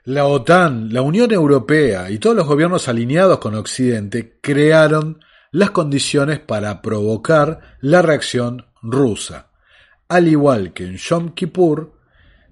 La 0.06 0.26
OTAN, 0.26 0.94
la 0.94 1.02
Unión 1.02 1.32
Europea 1.32 2.12
y 2.12 2.18
todos 2.18 2.36
los 2.36 2.46
gobiernos 2.46 2.90
alineados 2.90 3.40
con 3.40 3.56
Occidente 3.56 4.38
crearon 4.42 5.24
las 5.52 5.72
condiciones 5.72 6.40
para 6.40 6.82
provocar 6.82 7.78
la 7.80 8.02
reacción 8.02 8.66
rusa. 8.82 9.48
Al 10.10 10.28
igual 10.28 10.74
que 10.74 10.84
en 10.84 10.98
Yom 10.98 11.34
Kippur, 11.34 11.94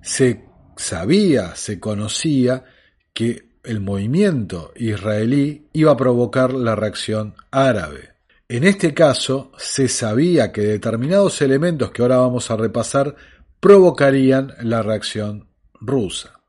se 0.02 0.46
sabía, 0.78 1.54
se 1.58 1.78
conocía 1.78 2.64
que 3.12 3.50
el 3.66 3.82
movimiento 3.82 4.72
israelí 4.78 5.68
iba 5.74 5.92
a 5.92 5.98
provocar 5.98 6.54
la 6.54 6.78
reacción 6.78 7.36
árabe. 7.52 8.14
En 8.48 8.64
este 8.64 8.94
caso, 8.94 9.52
se 9.58 9.90
sabía 9.90 10.54
que 10.54 10.62
determinados 10.62 11.42
elementos 11.42 11.92
que 11.92 12.02
ahora 12.02 12.16
vamos 12.16 12.50
a 12.50 12.56
repasar 12.56 13.14
provocarían 13.60 14.54
la 14.62 14.82
reacción 14.82 15.50
rusa. 15.82 16.41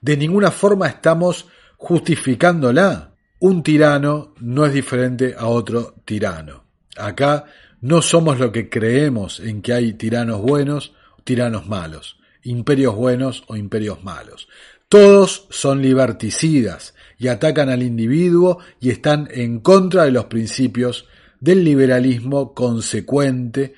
De 0.00 0.16
ninguna 0.16 0.50
forma 0.50 0.88
estamos 0.88 1.46
justificándola. 1.76 3.14
Un 3.40 3.62
tirano 3.62 4.34
no 4.40 4.66
es 4.66 4.72
diferente 4.72 5.34
a 5.38 5.46
otro 5.46 5.94
tirano. 6.04 6.64
Acá 6.96 7.44
no 7.80 8.02
somos 8.02 8.38
lo 8.38 8.52
que 8.52 8.68
creemos 8.68 9.40
en 9.40 9.62
que 9.62 9.72
hay 9.72 9.94
tiranos 9.94 10.42
buenos 10.42 10.92
tiranos 11.24 11.66
malos, 11.68 12.18
imperios 12.42 12.94
buenos 12.94 13.44
o 13.46 13.56
imperios 13.56 14.02
malos. 14.02 14.48
Todos 14.88 15.46
son 15.50 15.82
liberticidas 15.82 16.94
y 17.18 17.28
atacan 17.28 17.68
al 17.68 17.82
individuo 17.82 18.58
y 18.80 18.90
están 18.90 19.28
en 19.30 19.60
contra 19.60 20.04
de 20.04 20.10
los 20.10 20.24
principios 20.24 21.06
del 21.38 21.64
liberalismo 21.64 22.54
consecuente 22.54 23.74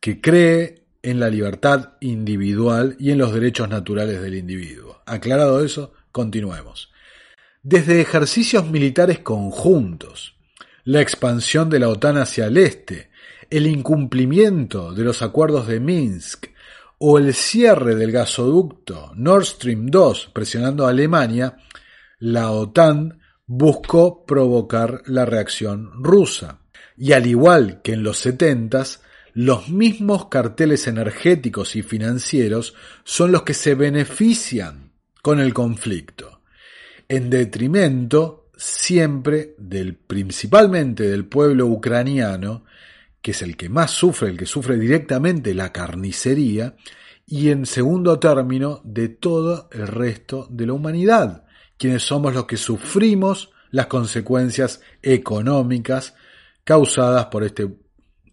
que 0.00 0.20
cree 0.20 0.85
en 1.06 1.20
la 1.20 1.30
libertad 1.30 1.92
individual 2.00 2.96
y 2.98 3.12
en 3.12 3.18
los 3.18 3.32
derechos 3.32 3.68
naturales 3.68 4.20
del 4.20 4.34
individuo. 4.34 5.02
Aclarado 5.06 5.64
eso, 5.64 5.92
continuemos. 6.10 6.90
Desde 7.62 8.00
ejercicios 8.00 8.68
militares 8.68 9.20
conjuntos, 9.20 10.34
la 10.82 11.00
expansión 11.00 11.70
de 11.70 11.78
la 11.78 11.90
OTAN 11.90 12.16
hacia 12.16 12.46
el 12.46 12.56
este, 12.56 13.10
el 13.50 13.68
incumplimiento 13.68 14.92
de 14.92 15.04
los 15.04 15.22
acuerdos 15.22 15.68
de 15.68 15.78
Minsk 15.78 16.48
o 16.98 17.18
el 17.18 17.34
cierre 17.34 17.94
del 17.94 18.10
gasoducto 18.10 19.12
Nord 19.14 19.44
Stream 19.44 19.86
2 19.86 20.30
presionando 20.34 20.86
a 20.86 20.90
Alemania, 20.90 21.56
la 22.18 22.50
OTAN 22.50 23.20
buscó 23.46 24.26
provocar 24.26 25.02
la 25.06 25.24
reacción 25.24 26.02
rusa. 26.02 26.58
Y 26.96 27.12
al 27.12 27.28
igual 27.28 27.80
que 27.82 27.92
en 27.92 28.02
los 28.02 28.18
setentas, 28.18 29.02
los 29.36 29.68
mismos 29.68 30.28
carteles 30.28 30.86
energéticos 30.86 31.76
y 31.76 31.82
financieros 31.82 32.72
son 33.04 33.32
los 33.32 33.42
que 33.42 33.52
se 33.52 33.74
benefician 33.74 34.92
con 35.20 35.40
el 35.40 35.52
conflicto, 35.52 36.40
en 37.06 37.28
detrimento 37.28 38.48
siempre 38.56 39.54
del 39.58 39.94
principalmente 39.94 41.02
del 41.02 41.26
pueblo 41.26 41.66
ucraniano, 41.66 42.64
que 43.20 43.32
es 43.32 43.42
el 43.42 43.58
que 43.58 43.68
más 43.68 43.90
sufre, 43.90 44.30
el 44.30 44.38
que 44.38 44.46
sufre 44.46 44.78
directamente 44.78 45.52
la 45.52 45.70
carnicería, 45.70 46.74
y 47.26 47.50
en 47.50 47.66
segundo 47.66 48.18
término 48.18 48.80
de 48.84 49.10
todo 49.10 49.68
el 49.70 49.86
resto 49.86 50.48
de 50.48 50.66
la 50.66 50.72
humanidad, 50.72 51.44
quienes 51.76 52.04
somos 52.04 52.32
los 52.32 52.46
que 52.46 52.56
sufrimos 52.56 53.50
las 53.70 53.86
consecuencias 53.86 54.80
económicas 55.02 56.14
causadas 56.64 57.26
por 57.26 57.44
este 57.44 57.68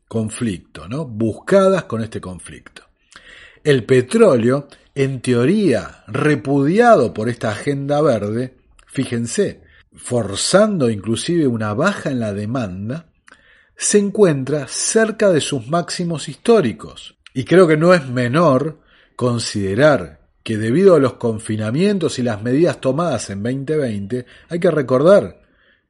conflicto, 0.08 0.88
¿no? 0.88 1.06
buscadas 1.06 1.86
con 1.86 2.02
este 2.02 2.22
conflicto. 2.22 2.84
El 3.64 3.86
petróleo, 3.86 4.68
en 4.94 5.22
teoría, 5.22 6.04
repudiado 6.08 7.14
por 7.14 7.30
esta 7.30 7.52
agenda 7.52 8.02
verde, 8.02 8.58
fíjense, 8.88 9.62
forzando 9.96 10.90
inclusive 10.90 11.48
una 11.48 11.74
baja 11.74 12.12
en 12.12 12.20
la 12.20 12.34
demanda, 12.34 13.08
se 13.76 13.98
encuentra 14.00 14.68
cerca 14.68 15.30
de 15.32 15.42
sus 15.42 15.68
máximos 15.68 16.30
históricos. 16.30 17.16
Y 17.34 17.46
creo 17.46 17.68
que 17.68 17.78
no 17.78 17.94
es 17.94 18.08
menor 18.08 18.80
considerar 19.16 20.22
que 20.44 20.58
debido 20.58 20.96
a 20.96 21.00
los 21.00 21.14
confinamientos 21.14 22.20
y 22.20 22.24
las 22.24 22.42
medidas 22.42 22.82
tomadas 22.82 23.30
en 23.30 23.42
2020, 23.42 24.26
hay 24.50 24.60
que 24.60 24.72
recordar 24.72 25.42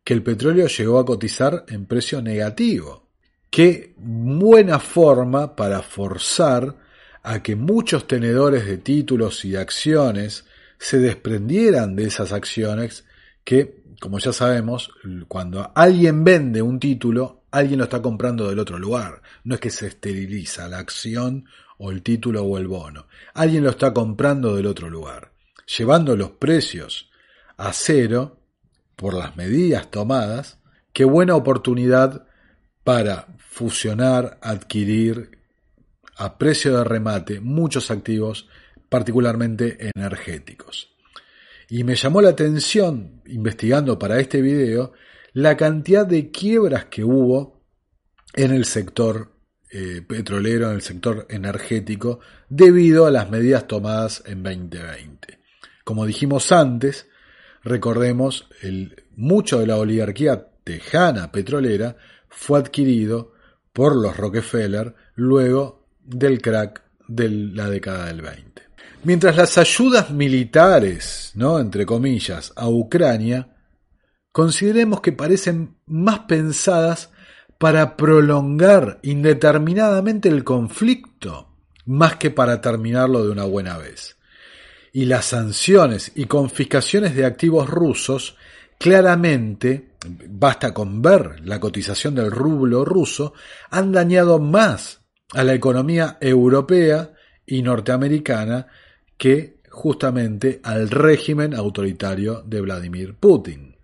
que 0.03 0.13
el 0.13 0.21
petróleo 0.21 0.67
llegó 0.67 0.99
a 0.99 1.05
cotizar 1.05 1.65
en 1.69 1.85
precio 1.85 2.21
negativo. 2.21 3.02
Qué 3.53 3.93
buena 3.97 4.79
forma 4.79 5.55
para 5.55 5.83
forzar 5.83 6.75
a 7.21 7.43
que 7.43 7.55
muchos 7.55 8.07
tenedores 8.07 8.65
de 8.65 8.79
títulos 8.79 9.45
y 9.45 9.55
acciones 9.55 10.45
se 10.79 10.97
desprendieran 10.97 11.95
de 11.95 12.05
esas 12.05 12.33
acciones 12.33 13.05
que, 13.43 13.83
como 14.01 14.17
ya 14.17 14.33
sabemos, 14.33 14.89
cuando 15.27 15.71
alguien 15.75 16.23
vende 16.23 16.63
un 16.63 16.79
título, 16.79 17.43
alguien 17.51 17.77
lo 17.77 17.83
está 17.83 18.01
comprando 18.01 18.49
del 18.49 18.57
otro 18.57 18.79
lugar. 18.79 19.21
No 19.43 19.53
es 19.53 19.61
que 19.61 19.69
se 19.69 19.85
esteriliza 19.85 20.67
la 20.67 20.79
acción 20.79 21.45
o 21.77 21.91
el 21.91 22.01
título 22.01 22.41
o 22.43 22.57
el 22.57 22.67
bono. 22.67 23.05
Alguien 23.35 23.65
lo 23.65 23.69
está 23.69 23.93
comprando 23.93 24.55
del 24.55 24.65
otro 24.65 24.89
lugar. 24.89 25.31
Llevando 25.77 26.15
los 26.15 26.31
precios 26.31 27.11
a 27.57 27.71
cero 27.71 28.39
por 28.95 29.13
las 29.13 29.37
medidas 29.37 29.91
tomadas, 29.91 30.57
qué 30.91 31.05
buena 31.05 31.35
oportunidad 31.35 32.25
para 32.83 33.27
fusionar, 33.37 34.37
adquirir 34.41 35.37
a 36.17 36.37
precio 36.37 36.77
de 36.77 36.83
remate 36.83 37.39
muchos 37.39 37.91
activos, 37.91 38.47
particularmente 38.89 39.89
energéticos. 39.95 40.93
Y 41.69 41.83
me 41.83 41.95
llamó 41.95 42.21
la 42.21 42.29
atención, 42.29 43.21
investigando 43.25 43.97
para 43.97 44.19
este 44.19 44.41
video, 44.41 44.93
la 45.33 45.57
cantidad 45.57 46.05
de 46.05 46.29
quiebras 46.29 46.85
que 46.85 47.03
hubo 47.03 47.63
en 48.33 48.51
el 48.51 48.65
sector 48.65 49.31
eh, 49.71 50.03
petrolero, 50.07 50.69
en 50.69 50.75
el 50.75 50.81
sector 50.81 51.25
energético, 51.29 52.19
debido 52.49 53.07
a 53.07 53.11
las 53.11 53.29
medidas 53.31 53.67
tomadas 53.67 54.21
en 54.27 54.43
2020. 54.43 55.39
Como 55.83 56.05
dijimos 56.05 56.51
antes, 56.51 57.07
recordemos, 57.63 58.47
el, 58.61 59.03
mucho 59.15 59.59
de 59.59 59.67
la 59.67 59.77
oligarquía 59.77 60.47
tejana 60.63 61.31
petrolera 61.31 61.97
fue 62.35 62.59
adquirido 62.59 63.33
por 63.71 63.95
los 63.95 64.15
Rockefeller 64.17 64.95
luego 65.15 65.87
del 66.03 66.41
crack 66.41 66.83
de 67.07 67.29
la 67.29 67.69
década 67.69 68.05
del 68.05 68.21
20. 68.21 68.63
Mientras 69.03 69.35
las 69.35 69.57
ayudas 69.57 70.11
militares, 70.11 71.31
¿no? 71.35 71.59
entre 71.59 71.85
comillas, 71.85 72.53
a 72.55 72.69
Ucrania, 72.69 73.49
consideremos 74.31 75.01
que 75.01 75.11
parecen 75.11 75.75
más 75.85 76.19
pensadas 76.19 77.09
para 77.57 77.97
prolongar 77.97 78.99
indeterminadamente 79.03 80.29
el 80.29 80.43
conflicto, 80.43 81.49
más 81.85 82.15
que 82.15 82.31
para 82.31 82.61
terminarlo 82.61 83.25
de 83.25 83.31
una 83.31 83.43
buena 83.43 83.77
vez. 83.77 84.17
Y 84.91 85.05
las 85.05 85.25
sanciones 85.25 86.11
y 86.15 86.25
confiscaciones 86.25 87.15
de 87.15 87.25
activos 87.25 87.69
rusos 87.69 88.37
claramente, 88.79 89.92
basta 90.05 90.73
con 90.73 91.01
ver 91.01 91.41
la 91.45 91.59
cotización 91.59 92.15
del 92.15 92.31
rublo 92.31 92.85
ruso, 92.85 93.33
han 93.69 93.91
dañado 93.91 94.39
más 94.39 95.01
a 95.33 95.43
la 95.43 95.53
economía 95.53 96.17
europea 96.21 97.13
y 97.45 97.61
norteamericana 97.61 98.67
que 99.17 99.61
justamente 99.69 100.59
al 100.63 100.89
régimen 100.89 101.53
autoritario 101.53 102.43
de 102.45 102.61
Vladimir 102.61 103.15
Putin. 103.15 103.75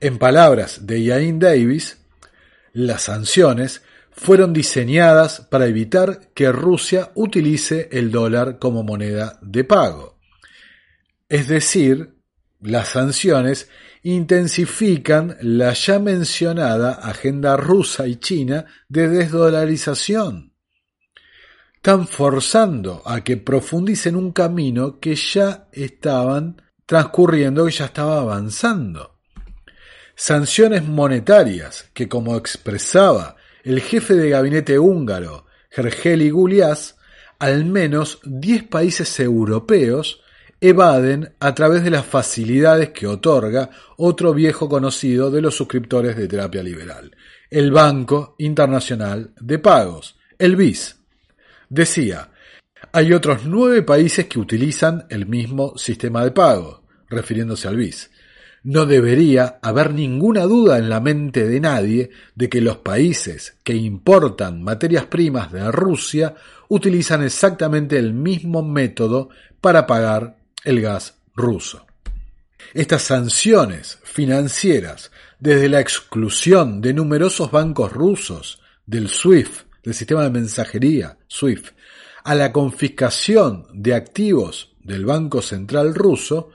En 0.00 0.18
palabras 0.18 0.86
de 0.86 1.00
Iain 1.00 1.38
Davis, 1.38 1.98
las 2.72 3.02
sanciones 3.02 3.82
fueron 4.10 4.52
diseñadas 4.52 5.40
para 5.40 5.66
evitar 5.66 6.32
que 6.34 6.50
Rusia 6.50 7.10
utilice 7.14 7.88
el 7.92 8.10
dólar 8.10 8.58
como 8.58 8.82
moneda 8.82 9.38
de 9.42 9.64
pago. 9.64 10.18
Es 11.28 11.48
decir, 11.48 12.17
las 12.60 12.88
sanciones 12.88 13.68
intensifican 14.02 15.36
la 15.40 15.72
ya 15.72 15.98
mencionada 15.98 16.92
agenda 16.92 17.56
rusa 17.56 18.06
y 18.06 18.16
china 18.16 18.66
de 18.88 19.08
desdolarización. 19.08 20.52
Están 21.74 22.08
forzando 22.08 23.02
a 23.06 23.22
que 23.22 23.36
profundicen 23.36 24.16
un 24.16 24.32
camino 24.32 24.98
que 24.98 25.14
ya 25.14 25.68
estaban 25.72 26.60
transcurriendo, 26.86 27.66
que 27.66 27.72
ya 27.72 27.84
estaba 27.86 28.20
avanzando. 28.20 29.18
Sanciones 30.16 30.84
monetarias 30.84 31.90
que, 31.94 32.08
como 32.08 32.36
expresaba 32.36 33.36
el 33.62 33.80
jefe 33.80 34.14
de 34.14 34.30
gabinete 34.30 34.78
húngaro, 34.78 35.46
Gergely 35.70 36.30
Gulias, 36.30 36.96
al 37.38 37.64
menos 37.64 38.20
10 38.24 38.64
países 38.64 39.20
europeos 39.20 40.20
evaden 40.60 41.34
a 41.38 41.54
través 41.54 41.84
de 41.84 41.90
las 41.90 42.04
facilidades 42.04 42.90
que 42.90 43.06
otorga 43.06 43.70
otro 43.96 44.34
viejo 44.34 44.68
conocido 44.68 45.30
de 45.30 45.40
los 45.40 45.54
suscriptores 45.54 46.16
de 46.16 46.26
terapia 46.26 46.62
liberal, 46.62 47.14
el 47.50 47.70
Banco 47.70 48.34
Internacional 48.38 49.32
de 49.40 49.58
Pagos, 49.58 50.16
el 50.38 50.56
BIS. 50.56 50.96
Decía, 51.68 52.30
hay 52.92 53.12
otros 53.12 53.44
nueve 53.44 53.82
países 53.82 54.26
que 54.26 54.38
utilizan 54.38 55.06
el 55.10 55.26
mismo 55.26 55.76
sistema 55.76 56.24
de 56.24 56.30
pago, 56.32 56.82
refiriéndose 57.08 57.68
al 57.68 57.76
BIS. 57.76 58.10
No 58.64 58.86
debería 58.86 59.58
haber 59.62 59.94
ninguna 59.94 60.42
duda 60.42 60.78
en 60.78 60.88
la 60.88 61.00
mente 61.00 61.46
de 61.48 61.60
nadie 61.60 62.10
de 62.34 62.48
que 62.48 62.60
los 62.60 62.78
países 62.78 63.56
que 63.62 63.74
importan 63.74 64.62
materias 64.62 65.06
primas 65.06 65.52
de 65.52 65.70
Rusia 65.70 66.34
utilizan 66.68 67.22
exactamente 67.22 67.98
el 67.98 68.12
mismo 68.12 68.62
método 68.62 69.30
para 69.60 69.86
pagar 69.86 70.37
el 70.64 70.80
gas 70.80 71.14
ruso. 71.34 71.86
Estas 72.74 73.02
sanciones 73.02 73.98
financieras, 74.04 75.10
desde 75.38 75.68
la 75.68 75.80
exclusión 75.80 76.80
de 76.80 76.92
numerosos 76.92 77.50
bancos 77.50 77.92
rusos 77.92 78.60
del 78.84 79.08
SWIFT, 79.08 79.66
del 79.82 79.94
sistema 79.94 80.22
de 80.24 80.30
mensajería 80.30 81.16
SWIFT, 81.28 81.74
a 82.24 82.34
la 82.34 82.52
confiscación 82.52 83.66
de 83.72 83.94
activos 83.94 84.72
del 84.82 85.06
Banco 85.06 85.40
Central 85.40 85.94
ruso, 85.94 86.50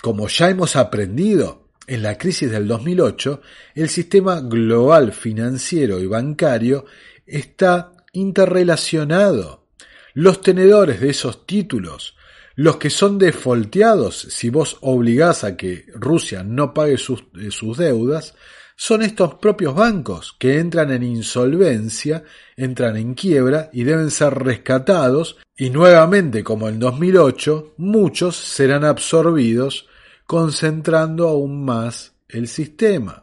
como 0.00 0.28
ya 0.28 0.48
hemos 0.48 0.76
aprendido 0.76 1.68
en 1.86 2.02
la 2.02 2.16
crisis 2.16 2.50
del 2.50 2.68
2008, 2.68 3.40
el 3.74 3.88
sistema 3.88 4.40
global 4.40 5.12
financiero 5.12 5.98
y 5.98 6.06
bancario 6.06 6.84
está 7.26 7.92
interrelacionado. 8.12 9.66
Los 10.14 10.40
tenedores 10.40 11.00
de 11.00 11.10
esos 11.10 11.46
títulos 11.46 12.14
los 12.58 12.76
que 12.76 12.90
son 12.90 13.18
defolteados, 13.18 14.18
si 14.30 14.50
vos 14.50 14.78
obligás 14.80 15.44
a 15.44 15.56
que 15.56 15.86
Rusia 15.94 16.42
no 16.42 16.74
pague 16.74 16.98
sus, 16.98 17.22
eh, 17.40 17.52
sus 17.52 17.78
deudas, 17.78 18.34
son 18.74 19.02
estos 19.02 19.34
propios 19.34 19.76
bancos 19.76 20.34
que 20.40 20.58
entran 20.58 20.90
en 20.90 21.04
insolvencia, 21.04 22.24
entran 22.56 22.96
en 22.96 23.14
quiebra 23.14 23.70
y 23.72 23.84
deben 23.84 24.10
ser 24.10 24.34
rescatados 24.34 25.36
y 25.56 25.70
nuevamente 25.70 26.42
como 26.42 26.68
en 26.68 26.80
2008 26.80 27.74
muchos 27.76 28.34
serán 28.34 28.84
absorbidos 28.84 29.86
concentrando 30.26 31.28
aún 31.28 31.64
más 31.64 32.14
el 32.28 32.48
sistema. 32.48 33.22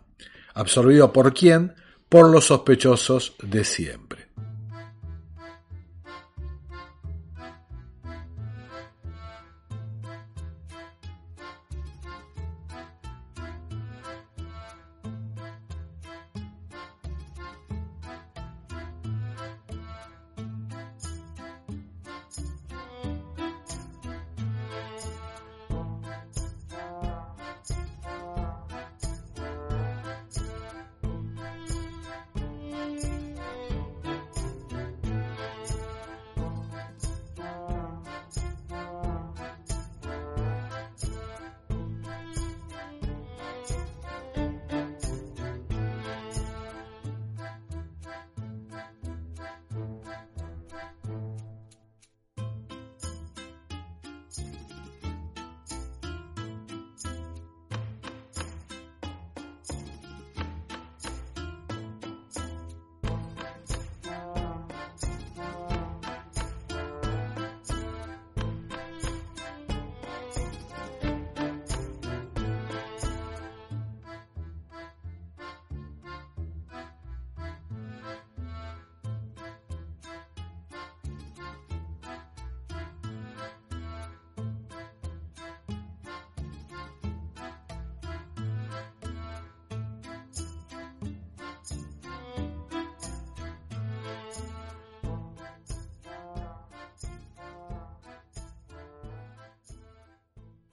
¿Absorbido 0.53 1.11
por 1.11 1.33
quién? 1.33 1.73
Por 2.07 2.29
los 2.29 2.45
sospechosos 2.45 3.36
de 3.43 3.65
siempre. 3.65 4.04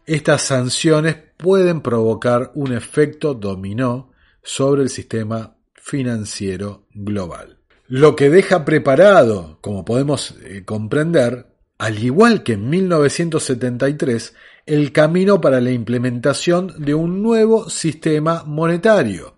Estas 0.06 0.42
sanciones 0.42 1.16
pueden 1.36 1.80
provocar 1.80 2.50
un 2.54 2.72
efecto 2.72 3.34
dominó 3.34 4.12
sobre 4.42 4.82
el 4.82 4.88
sistema 4.88 5.56
financiero 5.74 6.86
global. 6.92 7.58
Lo 7.88 8.16
que 8.16 8.30
deja 8.30 8.64
preparado, 8.64 9.58
como 9.60 9.84
podemos 9.84 10.34
eh, 10.44 10.64
comprender, 10.64 11.46
al 11.78 12.02
igual 12.02 12.42
que 12.42 12.54
en 12.54 12.70
1973, 12.70 14.34
el 14.66 14.92
camino 14.92 15.40
para 15.40 15.60
la 15.60 15.72
implementación 15.72 16.72
de 16.78 16.94
un 16.94 17.22
nuevo 17.22 17.68
sistema 17.68 18.44
monetario, 18.46 19.36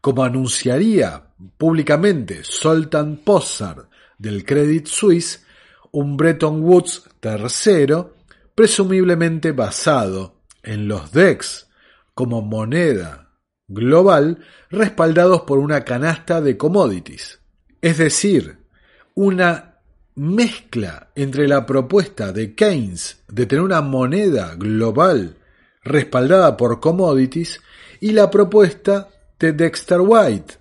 como 0.00 0.22
anunciaría 0.24 1.24
públicamente 1.58 2.44
Soltan 2.44 3.16
Possard 3.18 3.86
del 4.18 4.44
Credit 4.44 4.86
Suisse, 4.86 5.44
un 5.90 6.16
Bretton 6.16 6.62
Woods 6.62 7.02
tercero, 7.20 8.14
presumiblemente 8.54 9.52
basado 9.52 10.42
en 10.62 10.88
los 10.88 11.12
DEX 11.12 11.68
como 12.14 12.42
moneda 12.42 13.30
global, 13.68 14.38
respaldados 14.70 15.42
por 15.42 15.58
una 15.58 15.84
canasta 15.84 16.40
de 16.40 16.56
commodities. 16.56 17.40
Es 17.80 17.98
decir, 17.98 18.58
una 19.14 19.80
mezcla 20.14 21.10
entre 21.14 21.48
la 21.48 21.64
propuesta 21.64 22.32
de 22.32 22.54
Keynes 22.54 23.22
de 23.28 23.46
tener 23.46 23.64
una 23.64 23.80
moneda 23.80 24.54
global 24.56 25.36
respaldada 25.82 26.56
por 26.56 26.80
commodities 26.80 27.60
y 28.00 28.12
la 28.12 28.30
propuesta 28.30 29.08
de 29.38 29.52
Dexter 29.52 30.00
White, 30.00 30.54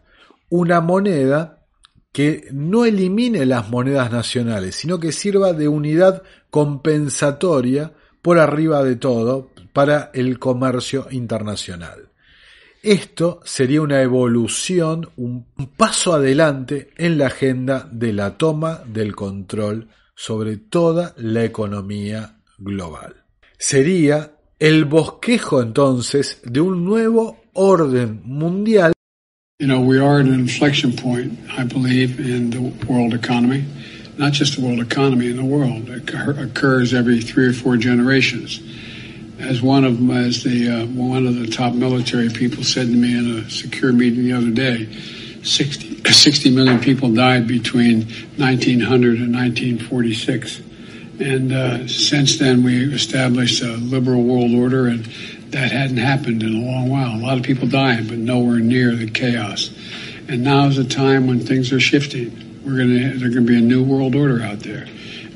una 0.50 0.82
moneda 0.82 1.61
que 2.12 2.48
no 2.52 2.86
elimine 2.86 3.46
las 3.46 3.70
monedas 3.70 4.12
nacionales, 4.12 4.76
sino 4.76 5.00
que 5.00 5.12
sirva 5.12 5.54
de 5.54 5.68
unidad 5.68 6.24
compensatoria 6.50 7.94
por 8.22 8.38
arriba 8.38 8.84
de 8.84 8.96
todo 8.96 9.50
para 9.74 10.12
el 10.14 10.38
comercio 10.38 11.08
internacional. 11.12 12.10
Esto 12.84 13.42
sería 13.44 13.82
una 13.82 14.02
evolución, 14.02 15.10
un 15.16 15.46
paso 15.78 16.14
adelante 16.14 16.90
en 16.98 17.18
la 17.18 17.28
agenda 17.28 17.88
de 17.92 18.12
la 18.12 18.38
toma 18.38 18.82
del 18.86 19.16
control 19.16 19.90
sobre 20.16 20.58
toda 20.58 21.14
la 21.18 21.44
economía 21.44 22.40
global. 22.58 23.24
Sería 23.58 24.36
el 24.58 24.86
bosquejo 24.86 25.62
entonces 25.62 26.42
de 26.44 26.60
un 26.60 26.84
nuevo 26.84 27.42
orden 27.54 28.22
mundial 28.24 28.94
You 29.62 29.68
know, 29.68 29.80
we 29.80 30.00
are 30.00 30.20
at 30.20 30.26
an 30.26 30.34
inflection 30.34 30.92
point, 30.92 31.38
I 31.52 31.64
believe, 31.64 32.20
in 32.20 32.50
the 32.50 32.62
world 32.88 33.14
economy. 33.14 33.64
Not 34.18 34.34
just 34.34 34.56
the 34.56 34.66
world 34.66 34.80
economy, 34.80 35.30
in 35.30 35.38
the 35.38 35.46
world. 35.46 35.88
It 35.88 36.10
occurs 36.12 36.96
every 36.96 37.22
three 37.22 37.46
or 37.46 37.54
four 37.54 37.78
generations. 37.78 38.60
As 39.40 39.62
one 39.62 39.84
of 39.84 40.02
as 40.10 40.42
the 40.42 40.68
uh, 40.68 40.86
one 40.88 41.28
of 41.28 41.36
the 41.36 41.46
top 41.46 41.76
military 41.76 42.30
people 42.30 42.64
said 42.64 42.88
to 42.88 42.96
me 42.96 43.16
in 43.16 43.38
a 43.38 43.50
secure 43.52 43.94
meeting 43.94 44.24
the 44.24 44.34
other 44.34 44.50
day, 44.50 44.92
60, 45.44 46.12
60 46.12 46.50
million 46.50 46.80
people 46.80 47.14
died 47.14 47.46
between 47.46 48.08
1900 48.38 49.20
and 49.20 49.32
1946. 49.32 50.60
And 51.20 51.54
uh, 51.54 51.88
since 51.88 52.40
then, 52.40 52.64
we 52.64 52.92
established 52.92 53.62
a 53.62 53.74
liberal 53.74 54.24
world 54.24 54.56
order, 54.56 54.88
and 54.88 55.08
that 55.52 55.72
hadn't 55.72 55.98
happened 55.98 56.44
in 56.44 56.56
a 56.56 56.66
long 56.66 56.90
while. 56.90 57.16
A 57.16 57.22
lot 57.22 57.38
of 57.38 57.44
people 57.44 57.68
dying, 57.68 58.08
but 58.08 58.18
nowhere 58.18 58.60
near 58.60 58.96
the 58.96 59.10
chaos. 59.10 59.70
And 60.28 60.44
now 60.44 60.68
is 60.68 60.78
a 60.78 60.86
time 60.86 61.28
when 61.28 61.40
things 61.40 61.72
are 61.74 61.80
shifting. 61.80 62.32
We're 62.66 62.78
gonna 62.78 63.18
there's 63.18 63.34
gonna 63.34 63.46
be 63.46 63.58
a 63.58 63.62
new 63.62 63.84
world 63.84 64.16
order 64.16 64.42
out 64.42 64.60
there, 64.60 64.88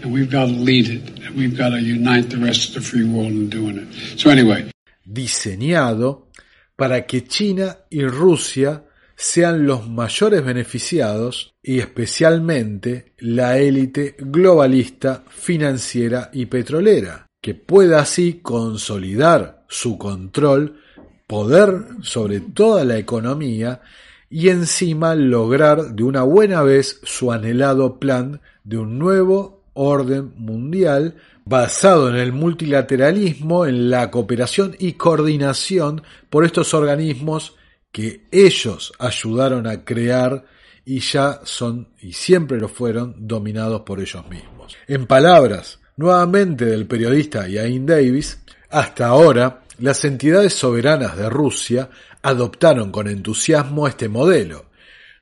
and 0.02 0.14
we've 0.14 0.30
got 0.30 0.46
to 0.46 0.52
lead 0.52 0.90
it. 0.90 1.34
We've 1.36 1.58
got 1.58 1.70
to 1.70 1.82
unite 1.82 2.30
the 2.30 2.38
rest 2.38 2.70
of 2.70 2.76
the 2.76 2.82
free 2.82 3.04
world 3.04 3.32
in 3.32 3.50
doing 3.50 3.78
it. 3.78 4.20
So 4.20 4.30
anyway, 4.30 4.72
diseñado 5.04 6.30
para 6.76 7.06
que 7.06 7.26
China 7.26 7.78
y 7.90 8.06
Rusia 8.06 8.84
sean 9.16 9.66
los 9.66 9.88
mayores 9.88 10.44
beneficiados 10.44 11.56
y 11.64 11.80
especialmente 11.80 13.14
la 13.20 13.58
élite 13.58 14.16
globalista 14.20 15.24
financiera 15.30 16.30
y 16.34 16.46
petrolera, 16.48 17.28
que 17.42 17.56
pueda 17.56 18.00
así 18.00 18.40
consolidar 18.42 19.55
su 19.76 19.98
control, 19.98 20.80
poder 21.28 21.86
sobre 22.02 22.40
toda 22.40 22.86
la 22.86 22.98
economía 22.98 23.82
y 24.30 24.50
encima 24.50 25.16
lograr 25.16 25.96
de 25.96 26.04
una 26.04 26.24
buena 26.24 26.64
vez 26.64 27.02
su 27.04 27.32
anhelado 27.32 28.00
plan 28.00 28.42
de 28.64 28.78
un 28.78 28.98
nuevo 28.98 29.64
orden 29.74 30.34
mundial 30.38 31.16
basado 31.44 32.10
en 32.10 32.16
el 32.16 32.32
multilateralismo, 32.32 33.66
en 33.66 33.90
la 33.90 34.10
cooperación 34.10 34.76
y 34.80 34.94
coordinación 34.94 36.02
por 36.30 36.46
estos 36.46 36.74
organismos 36.74 37.56
que 37.92 38.28
ellos 38.32 38.94
ayudaron 38.98 39.68
a 39.68 39.84
crear 39.84 40.46
y 40.86 41.00
ya 41.00 41.42
son 41.44 41.90
y 42.00 42.14
siempre 42.14 42.58
lo 42.60 42.70
fueron 42.70 43.16
dominados 43.28 43.82
por 43.82 44.00
ellos 44.00 44.28
mismos. 44.30 44.76
En 44.88 45.06
palabras 45.06 45.80
nuevamente 45.98 46.66
del 46.66 46.88
periodista 46.88 47.48
Iain 47.48 47.86
Davis, 47.86 48.40
hasta 48.70 49.08
ahora 49.08 49.64
las 49.80 50.06
entidades 50.06 50.54
soberanas 50.54 51.18
de 51.18 51.30
Rusia 51.30 51.90
adoptaron 52.22 52.92
con 52.92 53.08
entusiasmo 53.08 53.88
este 53.88 54.10
modelo. 54.10 54.70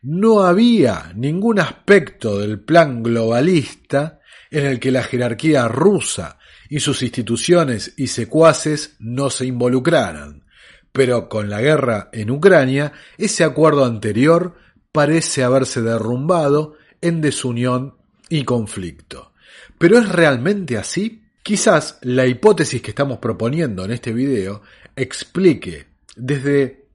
No 0.01 0.41
había 0.41 1.11
ningún 1.15 1.59
aspecto 1.59 2.39
del 2.39 2.59
plan 2.59 3.03
globalista 3.03 4.19
en 4.51 4.65
el 4.65 4.79
que 4.79 4.91
la 4.91 5.03
jerarquía 5.03 5.67
rusa 5.67 6.37
y 6.69 6.79
sus 6.79 7.01
instituciones 7.03 7.93
y 7.97 8.07
secuaces 8.07 8.95
no 8.99 9.29
se 9.29 9.45
involucraran. 9.45 10.43
Pero 10.91 11.27
con 11.29 11.49
la 11.49 11.61
guerra 11.61 12.09
en 12.13 12.29
Ucrania, 12.29 12.93
ese 13.17 13.43
acuerdo 13.43 13.85
anterior 13.85 14.55
parece 14.91 15.43
haberse 15.43 15.81
derrumbado 15.81 16.75
en 17.01 17.21
desunión 17.21 17.95
y 18.29 18.43
conflicto. 18.43 19.33
¿Pero 19.77 19.97
es 19.97 20.07
realmente 20.07 20.77
así? 20.77 21.22
Quizás 21.43 21.97
la 22.03 22.25
hipótesis 22.25 22.81
que 22.81 22.91
estamos 22.91 23.17
proponiendo 23.17 23.83
en 23.83 23.91
este 23.91 24.13
video 24.13 24.61
explique 24.95 25.87
desde 26.15 26.85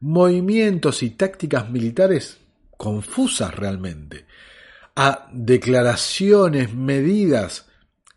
movimientos 0.00 1.02
y 1.02 1.10
tácticas 1.10 1.68
militares 1.68 2.38
confusas 2.78 3.54
realmente, 3.54 4.24
a 4.96 5.28
declaraciones, 5.30 6.72
medidas 6.72 7.66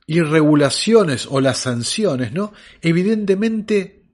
y 0.08 0.22
regulaciones 0.22 1.28
o 1.30 1.42
las 1.42 1.58
sanciones, 1.58 2.32
¿no? 2.32 2.54
Evidentemente 2.82 4.06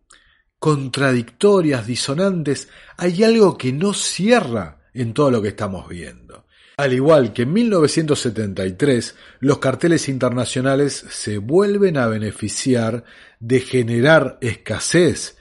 contradictorias, 0.57 1.85
disonantes, 1.85 2.69
hay 2.97 3.23
algo 3.23 3.55
que 3.55 3.71
no 3.71 3.93
cierra 3.93 4.89
en 4.95 5.13
todo 5.13 5.29
lo 5.29 5.43
que 5.43 5.49
estamos 5.49 5.87
viendo. 5.87 6.36
Al 6.79 6.93
igual 6.93 7.33
que 7.33 7.41
en 7.41 7.53
1973, 7.53 9.15
los 9.39 9.57
carteles 9.57 10.07
internacionales 10.09 11.05
se 11.09 11.39
vuelven 11.39 11.97
a 11.97 12.05
beneficiar 12.05 13.03
de 13.39 13.61
generar 13.61 14.37
escasez, 14.41 15.37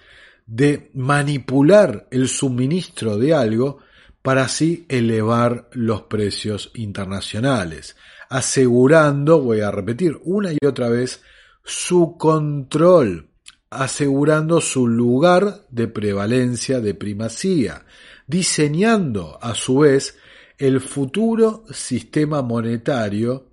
de 0.47 0.91
manipular 0.95 2.09
el 2.11 2.29
suministro 2.29 3.19
de 3.19 3.35
algo 3.35 3.81
para 4.23 4.45
así 4.45 4.87
elevar 4.89 5.69
los 5.73 6.05
precios 6.05 6.71
internacionales, 6.73 7.97
asegurando, 8.31 9.43
voy 9.43 9.61
a 9.61 9.71
repetir 9.71 10.19
una 10.25 10.55
y 10.55 10.59
otra 10.67 10.89
vez, 10.89 11.21
su 11.63 12.17
control, 12.17 13.29
asegurando 13.69 14.63
su 14.63 14.89
lugar 14.89 15.67
de 15.69 15.87
prevalencia, 15.87 16.81
de 16.81 16.95
primacía, 16.95 17.85
diseñando 18.27 19.39
a 19.43 19.55
su 19.55 19.81
vez 19.81 20.17
el 20.59 20.81
futuro 20.81 21.65
sistema 21.71 22.43
monetario 22.43 23.51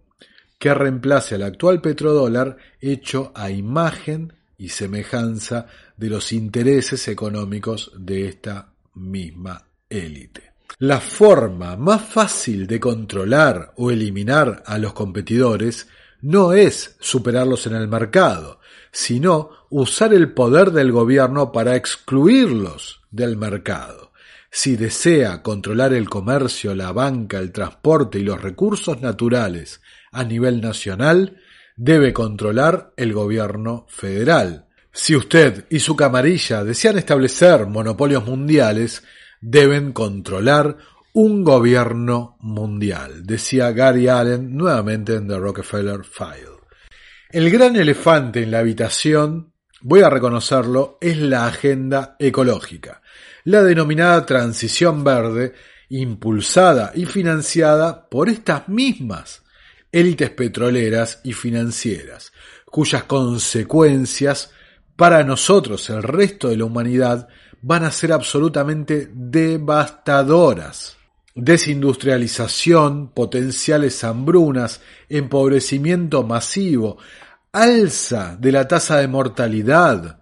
que 0.58 0.74
reemplace 0.74 1.36
al 1.36 1.44
actual 1.44 1.82
petrodólar 1.82 2.58
hecho 2.80 3.32
a 3.36 3.50
imagen 3.50 4.34
y 4.58 4.70
semejanza 4.70 5.68
de 5.98 6.10
los 6.10 6.32
intereses 6.32 7.08
económicos 7.10 7.92
de 7.98 8.28
esta 8.28 8.74
misma 8.96 9.66
élite. 9.90 10.54
La 10.80 11.00
forma 11.02 11.76
más 11.76 12.02
fácil 12.02 12.66
de 12.66 12.80
controlar 12.80 13.74
o 13.76 13.92
eliminar 13.92 14.64
a 14.66 14.78
los 14.78 14.94
competidores 14.94 15.88
no 16.22 16.54
es 16.54 16.96
superarlos 17.00 17.68
en 17.68 17.76
el 17.76 17.90
mercado, 17.90 18.62
sino 18.92 19.50
usar 19.70 20.14
el 20.14 20.32
poder 20.32 20.72
del 20.72 20.92
gobierno 20.92 21.52
para 21.52 21.76
excluirlos 21.76 23.02
del 23.12 23.36
mercado. 23.36 24.13
Si 24.56 24.76
desea 24.76 25.42
controlar 25.42 25.96
el 25.96 26.08
comercio, 26.08 26.76
la 26.76 26.92
banca, 26.92 27.40
el 27.40 27.52
transporte 27.52 28.20
y 28.20 28.22
los 28.22 28.40
recursos 28.40 29.02
naturales 29.02 29.82
a 30.12 30.24
nivel 30.24 30.62
nacional, 30.62 31.42
debe 31.76 32.14
controlar 32.14 32.94
el 32.96 33.14
gobierno 33.14 33.88
federal. 33.90 34.68
Si 34.92 35.16
usted 35.16 35.66
y 35.72 35.80
su 35.80 35.96
camarilla 35.96 36.64
desean 36.64 37.00
establecer 37.00 37.66
monopolios 37.66 38.28
mundiales, 38.28 39.04
deben 39.42 39.92
controlar 39.92 40.78
un 41.14 41.44
gobierno 41.44 42.38
mundial, 42.40 43.26
decía 43.26 43.72
Gary 43.72 44.08
Allen 44.08 44.56
nuevamente 44.56 45.16
en 45.16 45.28
The 45.28 45.40
Rockefeller 45.40 46.04
File. 46.04 46.60
El 47.32 47.50
gran 47.50 47.76
elefante 47.76 48.44
en 48.44 48.52
la 48.52 48.60
habitación 48.60 49.52
voy 49.82 50.02
a 50.02 50.12
reconocerlo, 50.12 51.00
es 51.02 51.18
la 51.18 51.48
agenda 51.48 52.16
ecológica, 52.20 53.02
la 53.46 53.64
denominada 53.64 54.26
transición 54.26 55.04
verde, 55.04 55.54
impulsada 55.90 56.92
y 56.96 57.06
financiada 57.06 58.10
por 58.10 58.30
estas 58.30 58.68
mismas 58.68 59.44
élites 59.92 60.32
petroleras 60.32 61.20
y 61.24 61.34
financieras, 61.34 62.34
cuyas 62.66 63.04
consecuencias 63.04 64.52
para 64.96 65.24
nosotros, 65.24 65.90
el 65.90 66.04
resto 66.04 66.50
de 66.50 66.58
la 66.58 66.66
humanidad, 66.66 67.28
van 67.62 67.84
a 67.84 67.92
ser 67.92 68.12
absolutamente 68.12 69.10
devastadoras. 69.14 70.98
Desindustrialización, 71.36 73.10
potenciales 73.10 74.04
hambrunas, 74.04 74.82
empobrecimiento 75.10 76.24
masivo, 76.24 76.98
alza 77.52 78.38
de 78.40 78.52
la 78.52 78.68
tasa 78.68 78.98
de 78.98 79.08
mortalidad, 79.08 80.20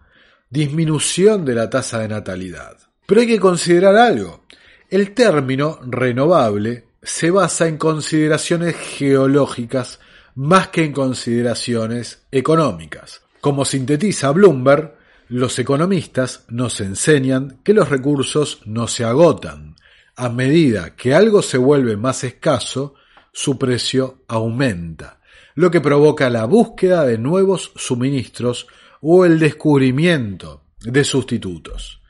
disminución 0.49 1.43
de 1.43 1.55
la 1.55 1.69
tasa 1.69 1.99
de 1.99 2.07
natalidad. 2.07 2.77
Pero 3.11 3.19
hay 3.19 3.27
que 3.27 3.41
considerar 3.41 3.97
algo. 3.97 4.45
El 4.89 5.11
término 5.13 5.79
renovable 5.85 6.85
se 7.03 7.29
basa 7.29 7.67
en 7.67 7.77
consideraciones 7.77 8.77
geológicas 8.77 9.99
más 10.35 10.69
que 10.69 10.85
en 10.85 10.93
consideraciones 10.93 12.23
económicas. 12.31 13.21
Como 13.41 13.65
sintetiza 13.65 14.31
Bloomberg, 14.31 14.95
los 15.27 15.59
economistas 15.59 16.45
nos 16.47 16.79
enseñan 16.79 17.59
que 17.65 17.73
los 17.73 17.89
recursos 17.89 18.61
no 18.63 18.87
se 18.87 19.03
agotan. 19.03 19.75
A 20.15 20.29
medida 20.29 20.95
que 20.95 21.13
algo 21.13 21.41
se 21.41 21.57
vuelve 21.57 21.97
más 21.97 22.23
escaso, 22.23 22.95
su 23.33 23.59
precio 23.59 24.19
aumenta, 24.29 25.19
lo 25.55 25.69
que 25.69 25.81
provoca 25.81 26.29
la 26.29 26.45
búsqueda 26.45 27.05
de 27.05 27.17
nuevos 27.17 27.73
suministros 27.75 28.67
o 29.01 29.25
el 29.25 29.37
descubrimiento 29.37 30.63
de 30.79 31.03
sustitutos. 31.03 32.00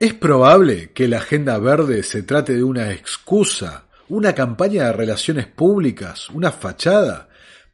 Es 0.00 0.14
probable 0.14 0.92
que 0.92 1.08
la 1.08 1.16
Agenda 1.16 1.58
Verde 1.58 2.04
se 2.04 2.22
trate 2.22 2.54
de 2.54 2.62
una 2.62 2.92
excusa, 2.92 3.86
una 4.08 4.32
campaña 4.32 4.84
de 4.84 4.92
relaciones 4.92 5.48
públicas, 5.48 6.30
una 6.30 6.52
fachada, 6.52 7.28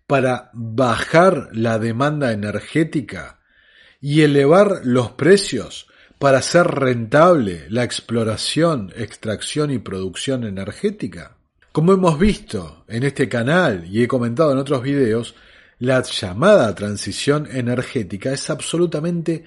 para 0.07 0.49
bajar 0.55 1.51
la 1.53 1.79
demanda 1.79 2.33
energética 2.33 3.41
y 4.01 4.23
elevar 4.23 4.81
los 4.85 5.11
precios 5.13 5.87
para 6.19 6.39
hacer 6.39 6.67
rentable 6.67 7.67
la 7.69 7.85
exploración, 7.85 8.91
extracción 8.97 9.71
y 9.71 9.79
producción 9.79 10.45
energética? 10.45 11.37
Como 11.73 11.93
hemos 11.93 12.19
visto 12.19 12.87
en 12.89 13.03
este 13.03 13.29
canal 13.29 13.87
y 13.87 14.03
he 14.03 14.09
comentado 14.09 14.53
en 14.53 14.59
otros 14.59 14.83
videos, 14.83 15.35
la 15.79 16.03
llamada 16.03 16.75
transición 16.75 17.47
energética 17.51 18.33
es 18.33 18.49
absolutamente 18.49 19.45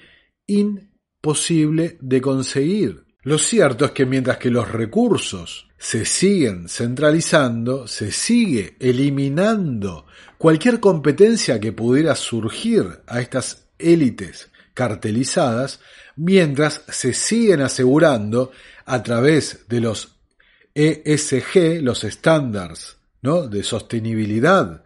imposible 1.20 1.98
de 2.00 2.20
conseguir. 2.20 3.04
Lo 3.22 3.38
cierto 3.38 3.84
es 3.84 3.90
que 3.90 4.06
mientras 4.06 4.38
que 4.38 4.50
los 4.50 4.70
recursos 4.70 5.68
se 5.76 6.04
siguen 6.04 6.68
centralizando, 6.68 7.88
se 7.88 8.12
sigue 8.12 8.76
eliminando 8.78 10.06
cualquier 10.38 10.78
competencia 10.78 11.58
que 11.58 11.72
pudiera 11.72 12.14
surgir 12.14 13.00
a 13.08 13.20
estas 13.20 13.66
élites 13.78 14.48
cartelizadas, 14.74 15.80
mientras 16.14 16.82
se 16.88 17.12
siguen 17.12 17.62
asegurando 17.62 18.52
a 18.86 19.02
través 19.02 19.66
de 19.68 19.80
los 19.80 20.14
ESG, 20.74 21.82
los 21.82 22.04
estándares 22.04 22.96
¿no? 23.22 23.48
de 23.48 23.64
sostenibilidad, 23.64 24.84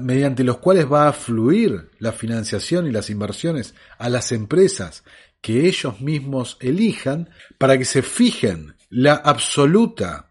mediante 0.00 0.44
los 0.44 0.58
cuales 0.58 0.90
va 0.90 1.08
a 1.08 1.12
fluir 1.12 1.90
la 1.98 2.12
financiación 2.12 2.86
y 2.86 2.92
las 2.92 3.10
inversiones 3.10 3.74
a 3.98 4.08
las 4.08 4.30
empresas 4.30 5.02
que 5.40 5.66
ellos 5.66 6.00
mismos 6.00 6.56
elijan 6.60 7.30
para 7.58 7.78
que 7.78 7.84
se 7.84 8.02
fijen 8.02 8.74
la 8.90 9.14
absoluta 9.14 10.30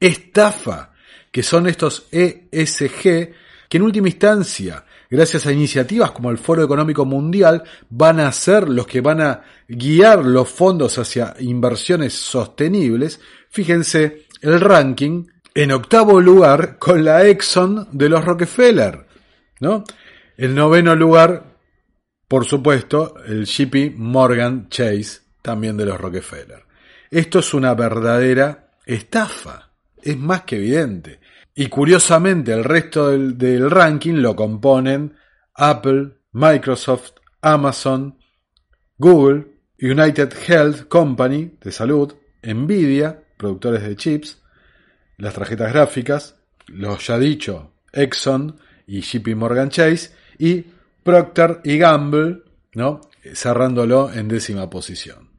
estafa 0.00 0.92
que 1.30 1.42
son 1.42 1.66
estos 1.66 2.06
ESG 2.10 3.32
que 3.72 3.78
en 3.78 3.82
última 3.82 4.08
instancia, 4.08 4.84
gracias 5.08 5.46
a 5.46 5.52
iniciativas 5.52 6.10
como 6.10 6.30
el 6.30 6.36
Foro 6.36 6.62
Económico 6.62 7.06
Mundial, 7.06 7.62
van 7.88 8.20
a 8.20 8.30
ser 8.32 8.68
los 8.68 8.86
que 8.86 9.00
van 9.00 9.22
a 9.22 9.42
guiar 9.66 10.26
los 10.26 10.50
fondos 10.50 10.98
hacia 10.98 11.34
inversiones 11.40 12.12
sostenibles. 12.12 13.18
Fíjense 13.48 14.26
el 14.42 14.60
ranking 14.60 15.24
en 15.54 15.72
octavo 15.72 16.20
lugar 16.20 16.78
con 16.78 17.02
la 17.02 17.26
Exxon 17.26 17.88
de 17.92 18.10
los 18.10 18.22
Rockefeller, 18.22 19.06
¿no? 19.60 19.84
El 20.36 20.54
noveno 20.54 20.94
lugar, 20.94 21.51
por 22.32 22.46
supuesto, 22.46 23.16
el 23.26 23.44
JP 23.44 23.98
Morgan 23.98 24.70
Chase, 24.70 25.20
también 25.42 25.76
de 25.76 25.84
los 25.84 26.00
Rockefeller. 26.00 26.64
Esto 27.10 27.40
es 27.40 27.52
una 27.52 27.74
verdadera 27.74 28.70
estafa, 28.86 29.68
es 30.00 30.16
más 30.16 30.40
que 30.44 30.56
evidente. 30.56 31.20
Y 31.54 31.66
curiosamente 31.66 32.54
el 32.54 32.64
resto 32.64 33.10
del, 33.10 33.70
ranking 33.70 34.14
lo 34.14 34.34
componen 34.34 35.14
Apple, 35.52 36.20
Microsoft, 36.32 37.16
Amazon, 37.42 38.16
Google, 38.96 39.48
United 39.78 40.32
Health 40.48 40.88
Company 40.88 41.58
de 41.60 41.70
salud, 41.70 42.14
Nvidia, 42.42 43.24
productores 43.36 43.82
de 43.82 43.94
chips, 43.94 44.40
las 45.18 45.34
tarjetas 45.34 45.70
gráficas, 45.70 46.36
los 46.68 47.06
ya 47.06 47.18
dicho 47.18 47.74
Exxon 47.92 48.58
y 48.86 49.02
JP 49.02 49.36
Morgan 49.36 49.68
Chase 49.68 50.12
y 50.38 50.64
Procter 51.02 51.60
y 51.64 51.78
Gamble, 51.78 52.42
¿no? 52.74 53.00
cerrándolo 53.34 54.12
en 54.12 54.28
décima 54.28 54.68
posición. 54.68 55.30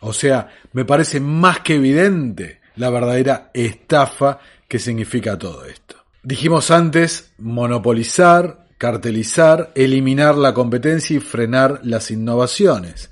O 0.00 0.12
sea, 0.12 0.48
me 0.72 0.84
parece 0.84 1.20
más 1.20 1.60
que 1.60 1.74
evidente 1.76 2.60
la 2.76 2.90
verdadera 2.90 3.50
estafa 3.52 4.40
¿Qué 4.72 4.78
significa 4.78 5.36
todo 5.36 5.66
esto? 5.66 5.96
Dijimos 6.22 6.70
antes 6.70 7.34
monopolizar, 7.36 8.68
cartelizar, 8.78 9.70
eliminar 9.74 10.34
la 10.34 10.54
competencia 10.54 11.14
y 11.14 11.20
frenar 11.20 11.80
las 11.82 12.10
innovaciones. 12.10 13.10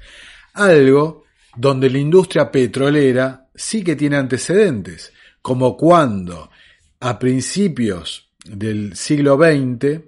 Algo 0.55 1.25
donde 1.55 1.91
la 1.91 1.99
industria 1.99 2.51
petrolera 2.51 3.51
sí 3.55 3.85
que 3.85 3.95
tiene 3.95 4.17
antecedentes, 4.17 5.13
como 5.43 5.77
cuando 5.77 6.49
a 6.99 7.19
principios 7.19 8.31
del 8.43 8.97
siglo 8.97 9.37
XX, 9.37 10.01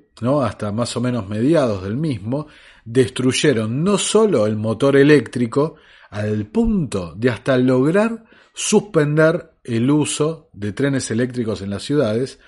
hasta 0.42 0.72
más 0.72 0.96
o 0.96 1.00
menos 1.00 1.28
mediados 1.28 1.82
del 1.82 1.96
mismo, 1.96 2.46
destruyeron 2.84 3.82
no 3.82 3.98
solo 3.98 4.46
el 4.46 4.56
motor 4.56 4.96
eléctrico, 4.96 5.76
al 6.10 6.46
punto 6.46 7.14
de 7.16 7.30
hasta 7.30 7.56
lograr 7.56 8.24
suspender 8.52 9.52
el 9.64 9.90
uso 9.90 10.50
de 10.52 10.72
trenes 10.72 11.10
eléctricos 11.10 11.62
en 11.62 11.70
las 11.70 11.82
ciudades 11.82 12.38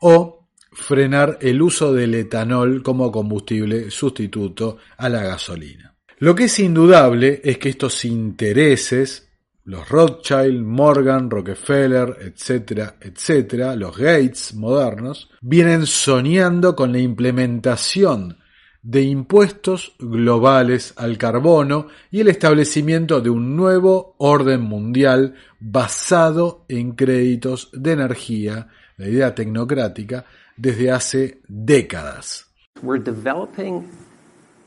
o 0.00 0.46
frenar 0.72 1.38
el 1.40 1.62
uso 1.62 1.92
del 1.92 2.14
etanol 2.14 2.82
como 2.82 3.10
combustible 3.10 3.90
sustituto 3.90 4.78
a 4.98 5.08
la 5.08 5.22
gasolina. 5.22 5.94
Lo 6.18 6.34
que 6.34 6.44
es 6.44 6.58
indudable 6.58 7.40
es 7.44 7.58
que 7.58 7.70
estos 7.70 8.04
intereses, 8.04 9.23
los 9.64 9.88
Rothschild, 9.88 10.62
Morgan, 10.62 11.30
Rockefeller, 11.30 12.16
etcétera, 12.20 12.96
etcétera, 13.00 13.74
los 13.74 13.96
Gates 13.96 14.54
modernos, 14.54 15.30
vienen 15.40 15.86
soñando 15.86 16.76
con 16.76 16.92
la 16.92 16.98
implementación 16.98 18.38
de 18.82 19.00
impuestos 19.02 19.96
globales 19.98 20.92
al 20.96 21.16
carbono 21.16 21.86
y 22.10 22.20
el 22.20 22.28
establecimiento 22.28 23.22
de 23.22 23.30
un 23.30 23.56
nuevo 23.56 24.14
orden 24.18 24.60
mundial 24.60 25.34
basado 25.58 26.66
en 26.68 26.92
créditos 26.92 27.70
de 27.72 27.92
energía, 27.92 28.68
la 28.98 29.08
idea 29.08 29.34
tecnocrática, 29.34 30.26
desde 30.58 30.90
hace 30.90 31.40
décadas. 31.48 32.46
We're 32.82 33.02
developing 33.02 33.88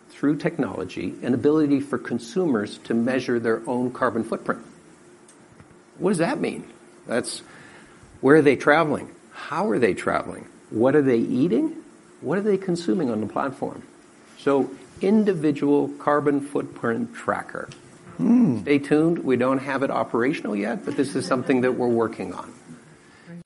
through 0.10 0.38
technology 0.40 1.14
an 1.24 1.36
ability 1.36 1.80
for 1.80 2.02
consumers 2.02 2.80
to 2.88 2.96
measure 2.96 3.40
their 3.40 3.62
own 3.68 3.92
carbon 3.92 4.24
footprint. 4.24 4.77
What 6.00 6.12
does 6.12 6.20
that 6.20 6.40
mean? 6.40 6.64
That's 7.08 7.42
where 8.22 8.38
are 8.38 8.42
they 8.42 8.56
traveling? 8.56 9.10
How 9.32 9.70
are 9.70 9.80
they 9.80 9.94
traveling? 9.94 10.48
What 10.70 10.96
are 10.96 11.02
they 11.02 11.18
eating? 11.18 11.76
What 12.22 12.38
are 12.38 12.42
they 12.42 12.58
consuming 12.58 13.10
on 13.10 13.22
the 13.22 13.28
platform? 13.28 13.84
So, 14.38 14.70
individual 15.02 15.90
carbon 16.00 16.42
footprint 16.42 17.14
tracker. 17.14 17.70
Mm. 18.20 18.62
Stay 18.62 18.80
tuned. 18.80 19.20
We 19.20 19.38
don't 19.38 19.60
have 19.60 19.84
it 19.84 19.92
operational 19.92 20.56
yet, 20.56 20.84
but 20.86 20.98
this 20.98 21.16
is 21.16 21.26
something 21.26 21.62
that 21.62 21.74
we're 21.74 21.88
working 21.88 22.34
on. 22.34 22.52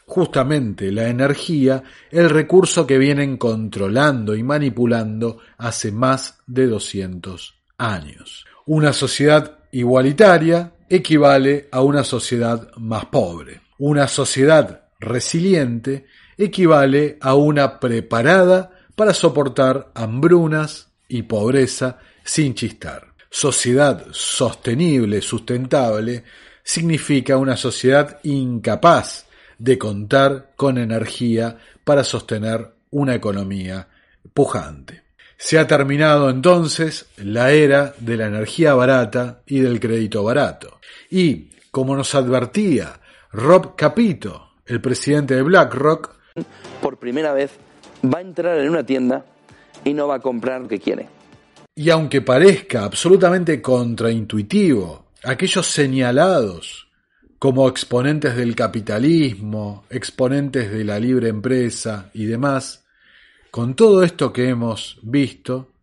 Justamente 0.07 0.91
la 0.91 1.07
energía, 1.07 1.83
el 2.11 2.29
recurso 2.29 2.85
que 2.85 2.97
vienen 2.97 3.37
controlando 3.37 4.35
y 4.35 4.43
manipulando 4.43 5.39
hace 5.57 5.91
más 5.91 6.39
de 6.47 6.67
200 6.67 7.55
años. 7.77 8.45
Una 8.65 8.91
sociedad 8.91 9.59
igualitaria 9.71 10.73
equivale 10.91 11.69
a 11.71 11.81
una 11.81 12.03
sociedad 12.03 12.69
más 12.75 13.05
pobre. 13.05 13.61
Una 13.77 14.09
sociedad 14.09 14.89
resiliente 14.99 16.05
equivale 16.37 17.17
a 17.21 17.35
una 17.35 17.79
preparada 17.79 18.71
para 18.93 19.13
soportar 19.13 19.89
hambrunas 19.95 20.89
y 21.07 21.23
pobreza 21.23 21.99
sin 22.25 22.55
chistar. 22.55 23.13
Sociedad 23.29 24.05
sostenible, 24.11 25.21
sustentable, 25.21 26.25
significa 26.61 27.37
una 27.37 27.55
sociedad 27.55 28.19
incapaz 28.23 29.27
de 29.57 29.77
contar 29.77 30.51
con 30.57 30.77
energía 30.77 31.57
para 31.85 32.03
sostener 32.03 32.69
una 32.89 33.15
economía 33.15 33.87
pujante. 34.33 35.03
Se 35.37 35.57
ha 35.57 35.65
terminado 35.65 36.29
entonces 36.29 37.07
la 37.17 37.51
era 37.51 37.95
de 37.97 38.17
la 38.17 38.27
energía 38.27 38.73
barata 38.75 39.41
y 39.47 39.61
del 39.61 39.79
crédito 39.79 40.23
barato. 40.23 40.80
Y, 41.11 41.49
como 41.69 41.95
nos 41.95 42.15
advertía 42.15 42.99
Rob 43.33 43.75
Capito, 43.75 44.53
el 44.65 44.79
presidente 44.79 45.35
de 45.35 45.41
BlackRock, 45.43 46.15
por 46.81 46.97
primera 46.97 47.33
vez 47.33 47.51
va 48.03 48.19
a 48.19 48.21
entrar 48.21 48.57
en 48.57 48.69
una 48.69 48.85
tienda 48.85 49.25
y 49.83 49.93
no 49.93 50.07
va 50.07 50.15
a 50.15 50.19
comprar 50.19 50.61
lo 50.61 50.67
que 50.69 50.79
quiere. 50.79 51.09
Y 51.75 51.89
aunque 51.89 52.21
parezca 52.21 52.85
absolutamente 52.85 53.61
contraintuitivo, 53.61 55.07
aquellos 55.23 55.67
señalados 55.67 56.87
como 57.37 57.67
exponentes 57.67 58.35
del 58.35 58.55
capitalismo, 58.55 59.83
exponentes 59.89 60.71
de 60.71 60.85
la 60.85 60.97
libre 60.97 61.27
empresa 61.27 62.09
y 62.13 62.25
demás, 62.25 62.85
con 63.49 63.75
todo 63.75 64.03
esto 64.03 64.31
que 64.31 64.47
hemos 64.47 64.97
visto, 65.01 65.73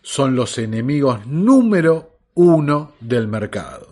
son 0.00 0.36
los 0.36 0.58
enemigos 0.58 1.26
número 1.26 2.18
uno 2.34 2.92
del 3.00 3.26
mercado. 3.28 3.91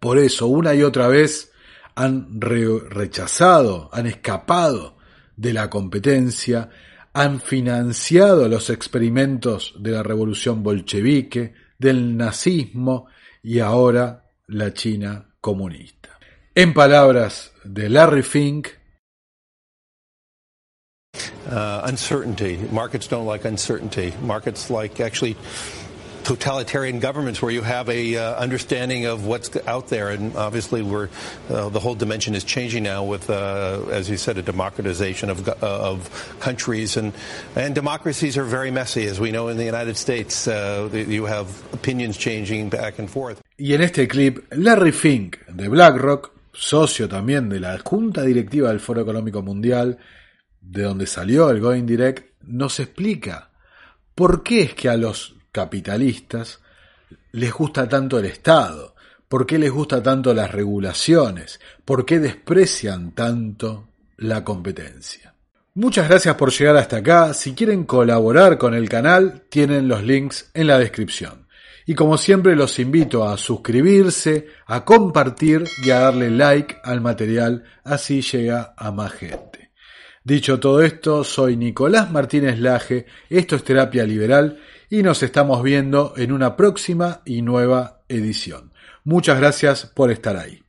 Por 0.00 0.18
eso, 0.18 0.46
una 0.46 0.74
y 0.74 0.82
otra 0.82 1.08
vez 1.08 1.52
han 1.94 2.40
rechazado, 2.40 3.90
han 3.92 4.06
escapado 4.06 4.96
de 5.36 5.52
la 5.52 5.68
competencia, 5.68 6.70
han 7.12 7.40
financiado 7.40 8.48
los 8.48 8.70
experimentos 8.70 9.74
de 9.78 9.90
la 9.90 10.02
revolución 10.02 10.62
bolchevique, 10.62 11.54
del 11.78 12.16
nazismo 12.16 13.06
y 13.42 13.58
ahora 13.58 14.30
la 14.46 14.72
China 14.72 15.34
comunista. 15.40 16.18
En 16.54 16.74
palabras 16.74 17.52
de 17.64 17.88
Larry 17.88 18.22
Fink, 18.22 18.68
uh, 21.50 21.82
uncertainty. 21.84 22.58
Markets 22.70 23.08
don't 23.08 23.26
like 23.26 23.44
uncertainty. 23.44 24.12
Markets 24.22 24.70
like 24.70 25.00
actually 25.00 25.36
totalitarian 26.30 27.00
governments 27.00 27.42
where 27.42 27.50
you 27.50 27.62
have 27.62 27.88
a 27.88 28.14
uh, 28.14 28.34
understanding 28.36 29.04
of 29.04 29.26
what's 29.26 29.50
out 29.66 29.88
there, 29.88 30.10
and 30.10 30.36
obviously 30.36 30.80
we're 30.80 31.08
uh, 31.48 31.68
the 31.70 31.80
whole 31.80 31.96
dimension 31.96 32.36
is 32.36 32.44
changing 32.44 32.84
now 32.84 33.02
with, 33.02 33.28
uh, 33.28 33.82
as 33.90 34.08
you 34.08 34.16
said, 34.16 34.38
a 34.38 34.42
democratization 34.42 35.28
of, 35.28 35.48
uh, 35.48 35.54
of 35.60 36.08
countries, 36.38 36.96
and 36.96 37.12
and 37.56 37.74
democracies 37.74 38.38
are 38.38 38.44
very 38.44 38.70
messy, 38.70 39.06
as 39.06 39.18
we 39.18 39.32
know 39.32 39.48
in 39.48 39.56
the 39.56 39.64
United 39.64 39.96
States. 39.96 40.46
Uh, 40.46 40.88
you 40.92 41.24
have 41.24 41.48
opinions 41.72 42.16
changing 42.16 42.70
back 42.70 43.00
and 43.00 43.10
forth. 43.10 43.40
Y 43.58 43.74
en 43.74 43.82
este 43.82 44.06
clip, 44.06 44.38
Larry 44.52 44.92
Fink 44.92 45.38
de 45.48 45.68
BlackRock, 45.68 46.30
socio 46.52 47.08
también 47.08 47.48
de 47.48 47.58
la 47.58 47.76
junta 47.78 48.22
directiva 48.22 48.68
del 48.68 48.78
Foro 48.78 49.00
Económico 49.00 49.42
Mundial, 49.42 49.98
de 50.60 50.82
donde 50.82 51.06
salió 51.06 51.50
el 51.50 51.58
Going 51.58 51.86
Direct, 51.86 52.24
nos 52.46 52.78
explica 52.78 53.50
por 54.14 54.44
qué 54.44 54.62
es 54.62 54.74
que 54.74 54.88
a 54.88 54.96
los 54.96 55.39
capitalistas 55.52 56.60
les 57.32 57.52
gusta 57.52 57.88
tanto 57.88 58.18
el 58.18 58.26
Estado, 58.26 58.94
por 59.28 59.46
qué 59.46 59.58
les 59.58 59.70
gusta 59.70 60.02
tanto 60.02 60.34
las 60.34 60.50
regulaciones, 60.50 61.60
por 61.84 62.04
qué 62.04 62.18
desprecian 62.18 63.12
tanto 63.12 63.88
la 64.16 64.44
competencia. 64.44 65.34
Muchas 65.74 66.08
gracias 66.08 66.34
por 66.34 66.50
llegar 66.50 66.76
hasta 66.76 66.96
acá. 66.96 67.32
Si 67.32 67.54
quieren 67.54 67.84
colaborar 67.84 68.58
con 68.58 68.74
el 68.74 68.88
canal, 68.88 69.44
tienen 69.48 69.86
los 69.86 70.02
links 70.02 70.50
en 70.52 70.66
la 70.66 70.78
descripción. 70.78 71.46
Y 71.86 71.94
como 71.94 72.18
siempre 72.18 72.56
los 72.56 72.78
invito 72.78 73.26
a 73.26 73.36
suscribirse, 73.36 74.48
a 74.66 74.84
compartir 74.84 75.64
y 75.84 75.90
a 75.90 76.00
darle 76.00 76.30
like 76.30 76.76
al 76.82 77.00
material, 77.00 77.64
así 77.84 78.20
llega 78.20 78.74
a 78.76 78.90
más 78.90 79.12
gente. 79.12 79.70
Dicho 80.22 80.60
todo 80.60 80.82
esto, 80.82 81.24
soy 81.24 81.56
Nicolás 81.56 82.10
Martínez 82.10 82.58
Laje, 82.58 83.06
esto 83.30 83.56
es 83.56 83.64
Terapia 83.64 84.04
Liberal 84.04 84.58
y 84.90 85.04
nos 85.04 85.22
estamos 85.22 85.62
viendo 85.62 86.14
en 86.16 86.32
una 86.32 86.56
próxima 86.56 87.22
y 87.24 87.42
nueva 87.42 88.02
edición. 88.08 88.72
Muchas 89.04 89.38
gracias 89.38 89.86
por 89.86 90.10
estar 90.10 90.36
ahí. 90.36 90.64